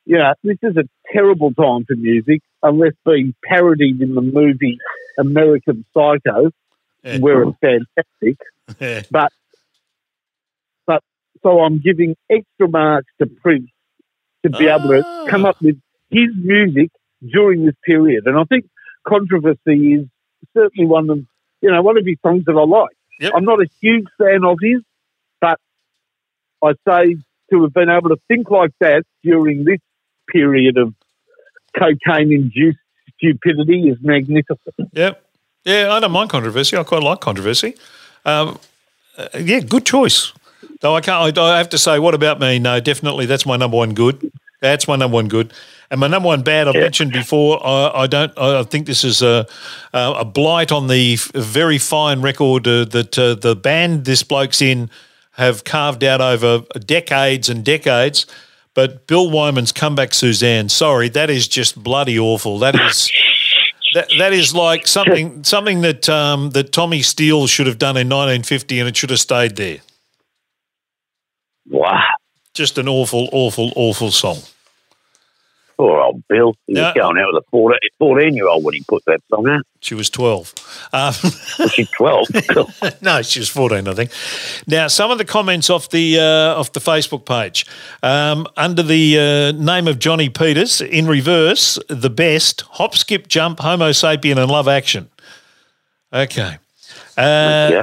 yeah, 0.07 0.33
this 0.43 0.59
is 0.63 0.77
a 0.77 0.85
terrible 1.13 1.53
time 1.55 1.85
for 1.85 1.97
music 1.97 2.41
unless 2.63 2.93
being 3.05 3.35
parodied 3.45 4.01
in 4.01 4.15
the 4.15 4.21
movie 4.21 4.79
American 5.19 5.85
Psycho, 5.95 6.51
Yeah. 7.05 7.19
where 7.19 7.43
it's 7.45 7.59
fantastic. 7.61 8.37
Yeah. 8.81 9.03
So 11.45 11.59
I'm 11.61 11.81
giving 11.81 12.15
extra 12.31 12.69
marks 12.69 13.11
to 13.21 13.27
Prince 13.27 13.69
to 14.45 14.51
be 14.51 14.69
able 14.69 14.91
to 14.91 15.03
Ah. 15.05 15.27
come 15.29 15.45
up 15.45 15.61
with 15.61 15.77
his 16.09 16.29
music 16.37 16.91
during 17.21 17.65
this 17.67 17.75
period. 17.85 18.27
And 18.27 18.39
I 18.39 18.45
think 18.45 18.67
Controversy 19.05 19.95
is 19.95 20.07
certainly 20.57 20.87
one 20.87 21.11
of 21.11 21.19
you 21.61 21.71
know 21.73 21.83
one 21.83 21.99
of 21.99 22.07
his 22.07 22.17
songs 22.25 22.45
that 22.45 22.53
I 22.55 22.63
like. 22.65 22.95
Yep. 23.19 23.33
I'm 23.35 23.45
not 23.45 23.59
a 23.61 23.67
huge 23.81 24.07
fan 24.19 24.45
of 24.45 24.59
his, 24.63 24.83
but 25.41 25.59
I 26.63 26.75
say 26.87 27.17
to 27.51 27.63
have 27.63 27.73
been 27.75 27.91
able 27.91 28.11
to 28.11 28.19
think 28.29 28.49
like 28.49 28.71
that 28.79 29.03
during 29.25 29.65
this 29.65 29.81
period 30.31 30.77
of 30.77 30.95
cocaine-induced 31.79 32.79
stupidity 33.17 33.89
is 33.89 33.97
magnificent. 34.01 34.91
Yep. 34.93 35.25
Yeah, 35.65 35.93
I 35.93 36.01
don't 36.01 36.13
mind 36.13 36.31
controversy. 36.31 36.77
I 36.77 36.83
quite 36.83 37.03
like 37.03 37.21
controversy. 37.21 37.77
Um, 38.25 38.59
uh, 39.17 39.29
yeah, 39.39 39.61
good 39.61 39.87
choice. 39.87 40.33
Though 40.81 40.97
I 40.97 41.01
can't. 41.01 41.39
I, 41.39 41.43
I 41.43 41.59
have 41.59 41.69
to 41.71 41.79
say, 41.79 41.99
what 41.99 42.15
about 42.15 42.41
me? 42.41 42.59
No, 42.59 42.81
definitely, 42.81 43.27
that's 43.27 43.47
my 43.47 43.57
number 43.57 43.77
one 43.77 43.95
good. 43.95 44.33
That's 44.61 44.89
my 44.89 44.97
number 44.97 45.15
one 45.15 45.29
good. 45.29 45.53
And 45.91 46.01
my 46.01 46.07
number 46.09 46.29
one 46.29 46.43
bad, 46.43 46.67
I've 46.67 46.75
mentioned 46.75 47.13
before. 47.13 47.65
I, 47.65 48.03
I 48.03 48.07
don't. 48.07 48.37
I 48.39 48.63
think 48.63 48.87
this 48.87 49.05
is 49.05 49.23
a 49.23 49.47
a 49.93 50.13
a 50.19 50.25
blight 50.25 50.73
on 50.73 50.89
the 50.89 51.15
f- 51.15 51.31
very 51.35 51.79
fine 51.79 52.23
record 52.23 52.67
uh, 52.67 52.85
that 52.87 53.19
uh, 53.19 53.35
the 53.35 53.55
band 53.55 54.05
this 54.05 54.23
bloke's 54.23 54.63
in 54.63 54.89
have 55.33 55.65
carved 55.65 56.03
out 56.03 56.21
over 56.21 56.65
decades 56.81 57.49
and 57.49 57.65
decades. 57.65 58.27
But 58.75 59.07
Bill 59.07 59.31
Wyman's 59.31 59.73
comeback, 59.73 60.15
Suzanne. 60.15 60.69
Sorry, 60.69 61.09
that 61.11 61.29
is 61.29 61.47
just 61.47 61.83
bloody 61.83 62.19
awful. 62.19 62.59
That 62.59 62.75
is 62.75 63.11
That, 63.95 64.09
that 64.19 64.33
is 64.33 64.55
like 64.55 64.87
something 64.87 65.45
something 65.45 65.83
that 65.83 66.09
um, 66.09 66.51
that 66.51 66.73
Tommy 66.73 67.03
Steele 67.03 67.47
should 67.47 67.67
have 67.67 67.77
done 67.79 67.97
in 67.97 68.09
1950, 68.09 68.81
and 68.81 68.89
it 68.89 68.97
should 68.97 69.11
have 69.11 69.21
stayed 69.21 69.57
there. 69.57 69.79
Wow. 71.69 72.01
Just 72.55 72.79
an 72.79 72.89
awful, 72.89 73.29
awful, 73.33 73.73
awful 73.77 74.11
song. 74.11 74.39
Poor 75.83 76.01
old 76.01 76.23
Bill. 76.29 76.55
He 76.69 76.75
was 76.75 76.95
going 76.95 77.19
out 77.19 77.33
with 77.33 77.43
a 77.43 77.81
14 77.99 78.37
year 78.37 78.47
old 78.47 78.63
when 78.63 78.75
he 78.75 78.85
put 78.87 79.05
that 79.07 79.21
song 79.29 79.49
out. 79.49 79.63
She 79.81 79.97
was 79.97 80.09
12. 80.11 80.55
Um, 80.93 81.13
Was 81.59 81.73
she 81.73 81.87
12? 81.87 82.29
no, 83.03 83.21
she 83.23 83.41
was 83.41 83.49
14, 83.49 83.89
I 83.89 83.95
think. 83.95 84.13
Now, 84.69 84.87
some 84.87 85.11
of 85.11 85.19
the 85.19 85.25
comments 85.25 85.71
off 85.71 85.91
the 85.91 86.21
uh, 86.21 86.55
off 86.55 86.73
the 86.73 86.79
Facebook 86.79 87.27
page 87.27 87.67
um, 88.05 88.47
under 88.57 88.85
the 88.85 89.19
uh, 89.19 89.61
name 89.61 89.89
of 89.89 89.99
Johnny 89.99 90.29
Peters 90.29 90.81
in 90.81 91.09
reverse, 91.09 91.81
the 91.89 92.11
best 92.11 92.61
hop, 92.61 92.95
skip, 92.95 93.27
jump, 93.27 93.59
Homo 93.59 93.91
sapien, 93.91 94.41
and 94.41 94.53
love 94.53 94.69
action. 94.69 95.11
Okay. 96.13 96.59
Uh, 97.19 97.69
yeah. 97.73 97.83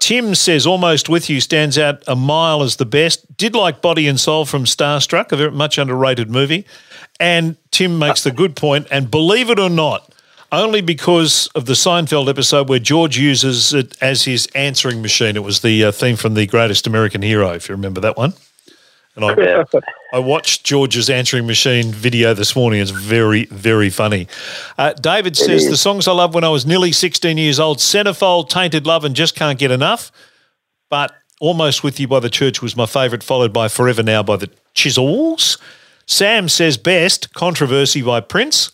Tim 0.00 0.34
says 0.34 0.66
almost 0.66 1.08
with 1.08 1.30
you 1.30 1.40
stands 1.40 1.78
out 1.78 2.02
a 2.06 2.14
mile 2.14 2.62
as 2.62 2.76
the 2.76 2.84
best. 2.84 3.38
Did 3.38 3.54
like 3.54 3.80
Body 3.80 4.06
and 4.06 4.20
Soul 4.20 4.44
from 4.44 4.64
Starstruck, 4.64 5.32
a 5.32 5.36
very 5.36 5.50
much 5.50 5.78
underrated 5.78 6.30
movie. 6.30 6.66
And 7.20 7.56
Tim 7.70 7.98
makes 7.98 8.22
the 8.24 8.30
good 8.30 8.54
point, 8.56 8.86
and 8.90 9.10
believe 9.10 9.50
it 9.50 9.58
or 9.58 9.70
not, 9.70 10.12
only 10.52 10.80
because 10.80 11.48
of 11.54 11.66
the 11.66 11.72
Seinfeld 11.72 12.28
episode 12.28 12.68
where 12.68 12.78
George 12.78 13.18
uses 13.18 13.74
it 13.74 13.96
as 14.00 14.24
his 14.24 14.46
answering 14.54 15.02
machine. 15.02 15.36
It 15.36 15.42
was 15.42 15.60
the 15.60 15.84
uh, 15.84 15.92
theme 15.92 16.16
from 16.16 16.34
The 16.34 16.46
Greatest 16.46 16.86
American 16.86 17.22
Hero, 17.22 17.50
if 17.52 17.68
you 17.68 17.74
remember 17.74 18.00
that 18.02 18.16
one. 18.16 18.34
And 19.16 19.24
I, 19.24 19.34
Yeah. 19.36 19.64
I 20.12 20.20
watched 20.20 20.64
George's 20.64 21.10
answering 21.10 21.46
machine 21.46 21.90
video 21.90 22.34
this 22.34 22.54
morning. 22.54 22.80
It's 22.80 22.92
very, 22.92 23.46
very 23.46 23.90
funny. 23.90 24.28
Uh, 24.78 24.92
David 24.92 25.36
says 25.36 25.68
the 25.68 25.76
songs 25.76 26.06
I 26.06 26.12
loved 26.12 26.34
when 26.34 26.44
I 26.44 26.48
was 26.50 26.64
nearly 26.64 26.92
16 26.92 27.36
years 27.36 27.58
old: 27.58 27.78
Centerfold, 27.78 28.48
Tainted 28.48 28.86
Love, 28.86 29.04
and 29.04 29.16
Just 29.16 29.34
Can't 29.34 29.58
Get 29.58 29.72
Enough. 29.72 30.12
But 30.88 31.12
Almost 31.40 31.82
With 31.82 31.98
You 32.00 32.06
by 32.08 32.20
the 32.20 32.30
Church 32.30 32.62
was 32.62 32.76
my 32.76 32.86
favourite, 32.86 33.22
followed 33.24 33.52
by 33.52 33.66
Forever 33.68 34.02
Now 34.04 34.22
by 34.22 34.36
the 34.36 34.50
Chisels. 34.74 35.58
Sam 36.08 36.48
says 36.48 36.78
best 36.78 37.34
Controversy 37.34 38.02
by 38.02 38.20
Prince. 38.20 38.72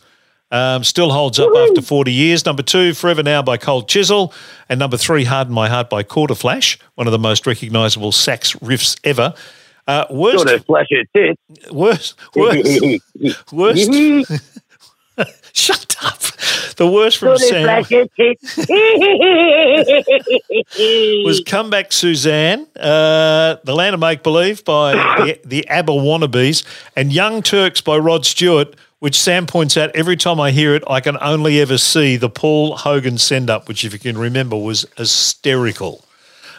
Um, 0.53 0.85
still 0.85 1.11
holds 1.11 1.41
up 1.41 1.51
after 1.57 1.82
40 1.82 2.12
years. 2.12 2.47
Number 2.47 2.62
two, 2.62 2.95
Forever 2.95 3.24
Now 3.24 3.43
by 3.43 3.57
Cold 3.57 3.89
Chisel. 3.89 4.32
And 4.68 4.78
number 4.78 4.97
three, 4.97 5.24
Harden 5.24 5.53
My 5.53 5.68
Heart 5.68 5.91
by 5.91 6.05
Quarterflash, 6.05 6.78
one 6.95 7.09
of 7.09 7.12
the 7.12 7.18
most 7.18 7.45
recognisable 7.45 8.12
sax 8.12 8.53
riffs 8.55 8.99
ever. 9.03 9.35
Uh, 9.89 10.07
worst, 10.11 10.49
of 10.49 10.64
flash 10.64 10.87
tits. 11.14 11.41
worst, 11.72 12.14
worst, 12.37 12.80
worst. 13.53 14.32
Shut 15.55 15.97
up. 16.03 16.21
The 16.77 16.91
worst 16.91 17.19
from 17.19 17.39
Sam 17.39 17.63
flash 17.63 17.89
her 17.91 18.07
tits. 18.17 18.57
was 21.25 21.41
Comeback 21.47 21.93
Suzanne, 21.93 22.67
uh, 22.77 23.57
The 23.63 23.75
Land 23.75 23.95
of 23.95 24.01
Make 24.01 24.25
Believe 24.25 24.65
by 24.65 24.93
the, 24.93 25.39
the 25.45 25.69
ABBA 25.69 25.93
Wannabes, 25.93 26.65
and 26.97 27.13
Young 27.13 27.41
Turks 27.43 27.81
by 27.81 27.97
Rod 27.97 28.27
Stewart, 28.27 28.75
which 28.99 29.15
Sam 29.21 29.47
points 29.47 29.77
out 29.77 29.95
every 29.95 30.17
time 30.17 30.41
I 30.41 30.51
hear 30.51 30.75
it, 30.75 30.83
I 30.89 31.01
can 31.01 31.17
only 31.21 31.61
ever 31.61 31.79
see 31.79 32.17
the 32.17 32.29
Paul 32.31 32.77
Hogan 32.77 33.19
send 33.19 33.49
up, 33.49 33.69
which, 33.69 33.85
if 33.85 33.93
you 33.93 34.01
can 34.01 34.19
remember, 34.19 34.57
was 34.57 34.87
hysterical. 34.97 36.05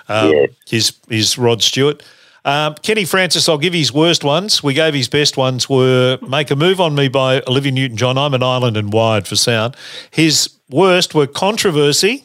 Um, 0.08 0.32
Yes. 0.32 0.50
His, 0.68 0.94
his 1.10 1.38
Rod 1.38 1.62
Stewart. 1.62 2.02
Um, 2.46 2.76
Kenny 2.84 3.06
Francis, 3.06 3.50
I'll 3.50 3.58
give 3.58 3.74
his 3.74 3.92
worst 3.92 4.24
ones. 4.24 4.62
We 4.64 4.76
gave 4.76 4.94
his 4.94 5.10
best 5.10 5.36
ones 5.36 5.68
were 5.68 6.20
Make 6.22 6.52
a 6.52 6.56
Move 6.56 6.80
on 6.80 6.94
Me 6.94 7.08
by 7.08 7.42
Olivia 7.48 7.72
Newton 7.72 7.98
John. 7.98 8.18
I'm 8.20 8.36
an 8.36 8.44
island 8.44 8.78
and 8.78 8.94
wired 8.94 9.28
for 9.28 9.36
sound. 9.36 9.76
His 10.12 10.56
worst 10.70 11.16
were 11.16 11.26
Controversy, 11.26 12.24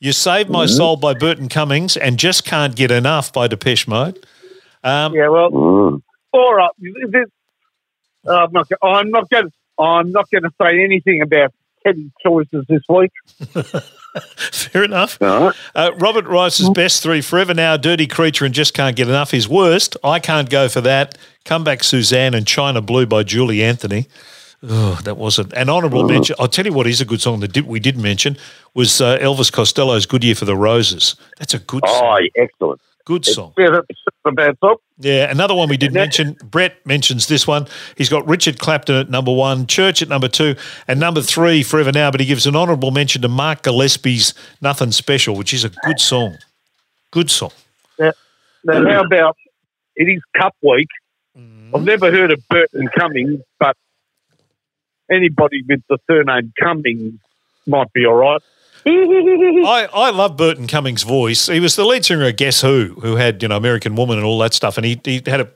You 0.00 0.12
Saved 0.12 0.50
My 0.50 0.66
Soul 0.66 0.96
by 0.96 1.14
Burton 1.14 1.48
Cummings, 1.48 1.96
and 1.96 2.18
Just 2.18 2.44
Can't 2.44 2.76
Get 2.76 2.90
Enough 2.90 3.32
by 3.32 3.46
Depeche 3.48 3.88
Mode. 3.88 4.18
Um, 4.84 5.14
Yeah, 5.14 5.28
well, 5.28 5.50
Mm. 5.50 6.02
all 6.32 6.54
right. 6.54 6.70
This, 6.78 7.26
I'm 8.28 8.52
not. 8.52 8.68
I'm 8.82 9.10
not 9.10 9.30
going. 9.30 9.50
I'm 9.78 10.12
not 10.12 10.30
going 10.30 10.42
to 10.42 10.50
say 10.60 10.82
anything 10.84 11.22
about 11.22 11.52
Teddy's 11.86 12.10
choices 12.22 12.64
this 12.68 12.82
week. 12.88 13.12
Fair 14.36 14.84
enough. 14.84 15.18
Right. 15.20 15.54
Uh, 15.74 15.90
Robert 15.96 16.26
Rice's 16.26 16.70
best 16.70 17.02
three 17.02 17.20
Forever 17.20 17.54
Now, 17.54 17.76
Dirty 17.76 18.06
Creature, 18.06 18.46
and 18.46 18.54
Just 18.54 18.74
Can't 18.74 18.96
Get 18.96 19.08
Enough. 19.08 19.30
His 19.30 19.48
worst, 19.48 19.96
I 20.04 20.18
Can't 20.20 20.48
Go 20.50 20.68
For 20.68 20.80
That, 20.80 21.16
Come 21.44 21.64
Back 21.64 21.82
Suzanne, 21.84 22.34
and 22.34 22.46
China 22.46 22.80
Blue 22.80 23.06
by 23.06 23.22
Julie 23.22 23.62
Anthony. 23.62 24.06
Oh, 24.62 24.98
that 25.04 25.16
wasn't 25.16 25.52
an 25.52 25.68
honourable 25.68 26.08
mention. 26.08 26.34
I'll 26.38 26.48
tell 26.48 26.64
you 26.66 26.72
what 26.72 26.86
is 26.86 27.00
a 27.00 27.04
good 27.04 27.20
song 27.20 27.40
that 27.40 27.52
did, 27.52 27.66
we 27.66 27.78
did 27.78 27.98
mention 27.98 28.36
was 28.74 29.00
uh, 29.00 29.18
Elvis 29.18 29.52
Costello's 29.52 30.06
"Good 30.06 30.24
Year 30.24 30.34
for 30.34 30.46
the 30.46 30.56
Roses." 30.56 31.14
That's 31.38 31.52
a 31.54 31.58
good, 31.58 31.82
Oh, 31.86 31.98
song. 32.00 32.28
excellent. 32.36 32.80
Good 33.06 33.24
song. 33.24 33.54
Yeah, 33.56 33.70
that's 33.70 33.86
a 34.26 34.32
bad 34.32 34.58
song. 34.60 34.76
Yeah, 34.98 35.30
another 35.30 35.54
one 35.54 35.70
we 35.70 35.78
did 35.78 35.86
And 35.88 35.94
mention. 35.94 36.36
Brett 36.44 36.84
mentions 36.84 37.26
this 37.28 37.46
one. 37.46 37.66
He's 37.96 38.10
got 38.10 38.26
Richard 38.28 38.58
Clapton 38.58 38.96
at 38.96 39.08
number 39.08 39.32
one, 39.32 39.66
Church 39.66 40.02
at 40.02 40.08
number 40.08 40.28
two, 40.28 40.56
and 40.86 41.00
number 41.00 41.22
three, 41.22 41.62
Forever 41.62 41.92
Now. 41.92 42.10
But 42.10 42.20
he 42.20 42.26
gives 42.26 42.46
an 42.46 42.54
honourable 42.54 42.90
mention 42.90 43.22
to 43.22 43.28
Mark 43.28 43.62
Gillespie's 43.62 44.34
"Nothing 44.60 44.92
Special," 44.92 45.34
which 45.34 45.54
is 45.54 45.64
a 45.64 45.70
good 45.70 46.00
song. 46.00 46.36
Good 47.10 47.30
song. 47.30 47.52
Now, 47.98 48.84
how 48.84 49.04
about 49.04 49.36
it 49.94 50.08
is 50.08 50.20
Cup 50.36 50.54
Week? 50.60 50.88
Mm. 51.38 51.70
I've 51.72 51.84
never 51.84 52.10
heard 52.10 52.32
of 52.32 52.42
Burton 52.48 52.88
Cummings, 52.98 53.40
but 53.60 53.76
anybody 55.08 55.62
with 55.68 55.82
the 55.88 55.98
surname 56.10 56.52
Cummings 56.60 57.20
might 57.66 57.92
be 57.92 58.04
all 58.04 58.14
right. 58.14 58.42
I, 59.66 59.88
I 59.92 60.10
love 60.10 60.36
Burton 60.36 60.66
Cummings' 60.66 61.02
voice. 61.02 61.46
He 61.46 61.60
was 61.60 61.74
the 61.76 61.84
lead 61.84 62.04
singer 62.04 62.28
of 62.28 62.36
Guess 62.36 62.60
Who, 62.62 62.96
who 63.02 63.16
had 63.16 63.42
you 63.42 63.48
know 63.48 63.56
American 63.56 63.96
Woman 63.96 64.18
and 64.18 64.26
all 64.26 64.38
that 64.38 64.54
stuff, 64.54 64.76
and 64.76 64.86
he, 64.86 65.00
he 65.04 65.22
had 65.26 65.40
a 65.40 65.48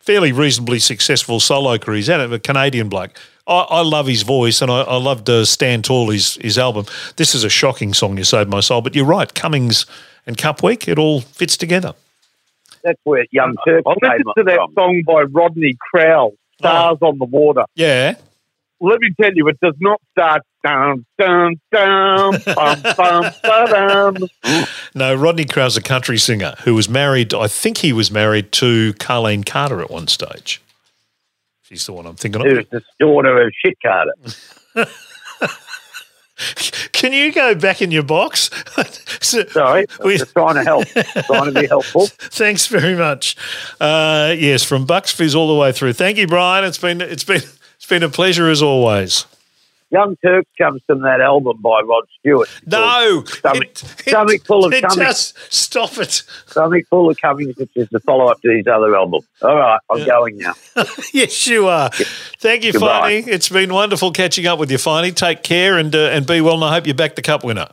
fairly 0.00 0.30
reasonably 0.32 0.78
successful 0.78 1.40
solo 1.40 1.78
career. 1.78 1.96
He's 1.96 2.06
had 2.06 2.20
a 2.20 2.38
Canadian 2.38 2.88
bloke. 2.88 3.18
I, 3.48 3.60
I 3.60 3.80
love 3.82 4.06
his 4.06 4.22
voice, 4.22 4.62
and 4.62 4.70
I, 4.70 4.82
I 4.82 4.96
loved 4.96 5.28
uh, 5.28 5.44
Stand 5.44 5.84
Tall, 5.84 6.10
his 6.10 6.36
his 6.36 6.58
album. 6.58 6.86
This 7.16 7.34
is 7.34 7.42
a 7.42 7.50
shocking 7.50 7.92
song, 7.92 8.18
"You 8.18 8.24
Saved 8.24 8.50
My 8.50 8.60
Soul," 8.60 8.82
but 8.82 8.94
you're 8.94 9.04
right, 9.04 9.32
Cummings 9.34 9.86
and 10.26 10.36
Cup 10.36 10.62
Week, 10.62 10.88
it 10.88 10.98
all 10.98 11.20
fits 11.20 11.56
together. 11.56 11.94
That's 12.82 13.00
where 13.04 13.26
Young 13.30 13.54
Turks 13.66 13.84
I 13.86 13.94
came 13.94 14.10
listened 14.10 14.32
to 14.36 14.44
that 14.44 14.56
from. 14.56 14.74
song 14.74 15.02
by 15.06 15.22
Rodney 15.22 15.76
Crowell, 15.90 16.34
Stars 16.58 16.98
on 17.00 17.18
the 17.18 17.24
Water. 17.24 17.64
Yeah, 17.74 18.14
Let 18.80 19.00
me 19.00 19.10
tell 19.20 19.32
you, 19.34 19.48
it 19.48 19.58
does 19.60 19.74
not 19.80 20.00
start 20.12 20.42
down, 20.64 21.06
down, 21.18 21.60
down, 21.72 22.32
bum, 22.44 22.82
bum, 22.96 23.24
ba-dum. 23.42 24.16
no, 24.94 25.14
Rodney 25.14 25.44
Crowell's 25.46 25.76
a 25.76 25.82
country 25.82 26.18
singer 26.18 26.54
who 26.64 26.74
was 26.74 26.88
married. 26.88 27.32
I 27.32 27.46
think 27.48 27.78
he 27.78 27.92
was 27.92 28.10
married 28.10 28.52
to 28.52 28.92
Carlene 28.94 29.46
Carter 29.46 29.80
at 29.80 29.90
one 29.90 30.08
stage. 30.08 30.60
She's 31.62 31.86
the 31.86 31.92
one 31.92 32.06
I'm 32.06 32.16
thinking 32.16 32.42
of. 32.42 32.46
Who's 32.46 32.66
the 32.70 32.82
daughter 33.00 33.42
of 33.46 33.52
Shit 33.64 33.76
Carter. 33.82 34.12
Can 36.92 37.14
you 37.14 37.32
go 37.32 37.54
back 37.54 37.80
in 37.80 37.90
your 37.90 38.02
box? 38.02 38.50
So- 39.22 39.44
Sorry, 39.46 39.86
We- 40.04 40.18
just 40.18 40.32
trying 40.34 40.54
to 40.54 40.62
help. 40.62 40.86
trying 41.26 41.52
to 41.52 41.60
be 41.60 41.66
helpful. 41.66 42.06
Thanks 42.06 42.68
very 42.68 42.94
much. 42.94 43.34
Uh, 43.80 44.34
yes, 44.38 44.62
from 44.62 44.84
Bucks 44.86 45.10
Fizz 45.10 45.34
all 45.34 45.48
the 45.48 45.58
way 45.60 45.72
through. 45.72 45.94
Thank 45.94 46.16
you, 46.18 46.28
Brian. 46.28 46.64
It's 46.64 46.78
been 46.78 47.00
it's 47.00 47.24
been 47.24 47.40
it's 47.76 47.86
been 47.86 48.02
a 48.02 48.08
pleasure 48.08 48.48
as 48.50 48.62
always. 48.62 49.26
Young 49.90 50.16
Turks 50.16 50.50
comes 50.58 50.82
from 50.88 51.02
that 51.02 51.20
album 51.20 51.58
by 51.62 51.80
Rod 51.84 52.02
Stewart. 52.18 52.48
No, 52.66 53.22
Stomach- 53.24 53.62
it- 53.62 53.78
stomach 53.78 54.44
full 54.44 54.64
of 54.64 54.72
it 54.72 54.82
Cummings. 54.82 55.32
just 55.32 55.54
stop 55.54 55.96
it. 55.98 56.24
Something 56.46 56.82
full 56.90 57.08
of 57.08 57.16
Cummings, 57.20 57.56
which 57.56 57.70
is 57.76 57.88
the 57.90 58.00
follow 58.00 58.26
up 58.26 58.40
to 58.42 58.48
his 58.50 58.66
other 58.66 58.96
album. 58.96 59.22
All 59.42 59.54
right, 59.54 59.78
I'm 59.88 60.04
going 60.04 60.38
now. 60.38 60.54
yes, 61.14 61.46
you 61.46 61.68
are. 61.68 61.90
Thank 62.40 62.64
you, 62.64 62.72
Goodbye. 62.72 63.22
Finey. 63.22 63.28
It's 63.28 63.48
been 63.48 63.72
wonderful 63.72 64.10
catching 64.10 64.46
up 64.48 64.58
with 64.58 64.72
you, 64.72 64.78
Finey. 64.78 65.14
Take 65.14 65.44
care 65.44 65.78
and 65.78 65.94
uh, 65.94 66.10
and 66.10 66.26
be 66.26 66.40
well. 66.40 66.54
And 66.54 66.64
I 66.64 66.74
hope 66.74 66.86
you're 66.86 66.94
back 66.96 67.14
the 67.14 67.22
cup 67.22 67.44
winner. 67.44 67.68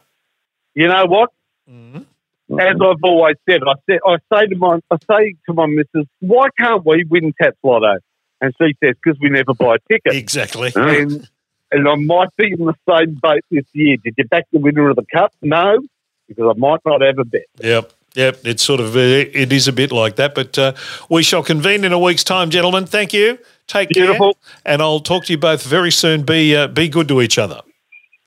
You 0.76 0.90
know 0.90 1.06
what? 1.08 1.32
As 1.68 2.76
I've 2.80 3.04
always 3.04 3.38
said, 3.50 3.62
I 3.64 3.74
say, 3.90 4.00
I 4.06 4.18
say 4.32 4.46
to 4.48 4.56
my, 4.56 4.80
I 4.92 4.98
say 5.10 5.34
to 5.48 5.54
my 5.54 5.66
missus, 5.66 6.08
why 6.20 6.50
can't 6.60 6.86
we 6.86 7.04
win 7.10 7.34
Tatts 7.42 7.58
Lotto? 7.64 7.98
And 8.42 8.54
she 8.60 8.76
says, 8.84 8.96
because 9.04 9.20
we 9.20 9.30
never 9.30 9.54
buy 9.54 9.78
tickets. 9.88 10.16
Exactly. 10.16 10.72
and, 10.76 11.28
and 11.72 11.88
I 11.88 11.96
might 11.96 12.36
be 12.38 12.52
in 12.52 12.66
the 12.66 12.74
same 12.90 13.16
boat 13.16 13.42
this 13.50 13.66
year. 13.74 13.98
Did 14.04 14.16
you 14.18 14.28
back 14.28 14.46
the 14.52 14.60
winner 14.60 14.90
of 14.90 14.96
the 14.96 15.06
cup? 15.14 15.34
No, 15.42 15.80
because 16.28 16.54
I 16.56 16.60
might 16.60 16.82
not 16.86 17.02
have 17.02 17.20
a 17.20 17.26
bet. 17.26 17.46
Yep. 17.62 17.94
Yep, 18.16 18.42
it's 18.46 18.62
sort 18.62 18.80
of 18.80 18.96
uh, 18.96 19.00
it 19.00 19.52
is 19.52 19.68
a 19.68 19.74
bit 19.74 19.92
like 19.92 20.18
that, 20.18 20.36
but 20.36 20.56
uh, 20.60 20.74
we 21.10 21.24
shall 21.24 21.42
convene 21.42 21.84
in 21.84 21.92
a 21.92 21.98
week's 21.98 22.24
time, 22.24 22.52
gentlemen. 22.52 22.86
Thank 22.86 23.12
you. 23.12 23.40
Take 23.66 23.90
Beautiful. 23.90 24.36
care, 24.36 24.54
and 24.66 24.84
I'll 24.84 25.00
talk 25.00 25.26
to 25.26 25.34
you 25.34 25.40
both 25.40 25.64
very 25.64 25.92
soon. 25.92 26.22
Be 26.22 26.56
uh, 26.56 26.68
be 26.68 26.90
good 26.90 27.08
to 27.08 27.24
each 27.24 27.40
other. 27.40 27.62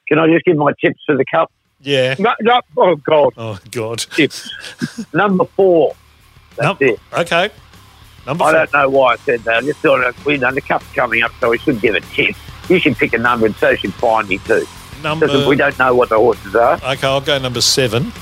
Can 0.09 0.19
I 0.19 0.27
just 0.27 0.45
give 0.45 0.57
my 0.57 0.73
tips 0.81 1.01
for 1.07 1.17
the 1.17 1.25
cup? 1.25 1.53
Yeah. 1.81 2.17
No, 2.19 2.33
no, 2.41 2.61
oh, 2.77 2.97
God. 2.97 3.33
Oh 3.37 3.59
God. 3.71 3.99
Tips. 3.99 4.51
Number 5.15 5.45
four. 5.45 5.95
That's 6.57 6.81
Num- 6.81 6.91
it. 6.91 7.01
Okay. 7.13 7.51
Number 8.27 8.45
I 8.45 8.53
don't 8.53 8.73
know 8.73 8.89
why 8.91 9.13
I 9.13 9.17
said 9.17 9.41
that. 9.41 9.57
I 9.59 9.61
just 9.63 9.79
thought, 9.81 10.15
you 10.27 10.39
know, 10.39 10.53
the 10.53 10.61
cup's 10.61 10.91
coming 10.93 11.23
up, 11.23 11.33
so 11.41 11.51
we 11.51 11.59
should 11.59 11.81
give 11.81 11.95
a 11.95 12.01
tip. 12.01 12.35
You 12.69 12.79
should 12.81 12.97
pick 12.97 13.13
a 13.13 13.19
number, 13.19 13.47
and 13.47 13.55
so 13.57 13.75
should 13.77 13.95
find 13.95 14.29
me 14.29 14.39
too. 14.39 14.67
Number. 15.03 15.27
Because 15.27 15.47
we 15.47 15.55
don't 15.57 15.79
know 15.79 15.95
what 15.95 16.09
the 16.09 16.17
horses 16.17 16.55
are. 16.57 16.75
Okay, 16.83 17.07
I'll 17.07 17.21
go 17.21 17.39
number 17.39 17.61
seven. 17.61 18.13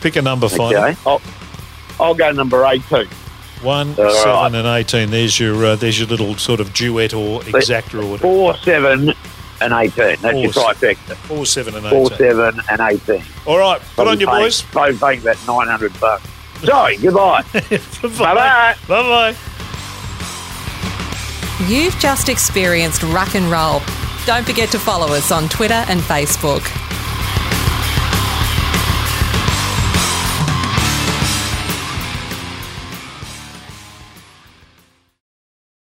Pick 0.00 0.16
a 0.16 0.22
number, 0.22 0.48
fine. 0.48 0.74
Okay. 0.74 0.96
I'll, 1.06 1.20
I'll 2.00 2.14
go 2.14 2.32
number 2.32 2.64
18. 2.64 3.06
One, 3.62 3.90
All 3.90 4.10
seven, 4.10 4.32
right. 4.32 4.54
and 4.54 4.66
eighteen. 4.66 5.10
There's 5.10 5.38
your 5.38 5.64
uh, 5.64 5.76
there's 5.76 5.96
your 6.00 6.08
little 6.08 6.36
sort 6.36 6.58
of 6.58 6.72
duet 6.74 7.14
or 7.14 7.42
exact 7.46 7.94
order. 7.94 8.18
Four, 8.20 8.56
seven, 8.56 9.12
and 9.60 9.72
18. 9.72 9.92
That's 9.96 10.20
Four, 10.20 10.32
your 10.34 10.50
trifecta. 10.52 11.14
Four, 11.14 11.46
seven, 11.46 11.76
and 11.76 11.86
Four, 11.86 12.06
eighteen. 12.06 12.18
seven, 12.18 12.60
and 12.68 12.80
18. 12.80 13.22
All 13.46 13.58
right, 13.58 13.80
put 13.94 14.08
on 14.08 14.18
your 14.18 14.30
boys. 14.30 14.62
Probably 14.62 14.98
paying 14.98 15.20
about 15.20 15.36
900 15.46 16.00
bucks. 16.00 16.26
Sorry, 16.64 16.96
goodbye. 16.96 17.42
Bye 17.52 17.60
Bye-bye. 18.18 18.76
bye. 18.88 19.36
You've 21.68 21.96
just 21.98 22.28
experienced 22.28 23.02
rock 23.04 23.34
and 23.34 23.50
Roll. 23.50 23.80
Don't 24.26 24.44
forget 24.46 24.70
to 24.70 24.78
follow 24.78 25.08
us 25.14 25.30
on 25.32 25.48
Twitter 25.48 25.84
and 25.88 26.00
Facebook. 26.00 26.62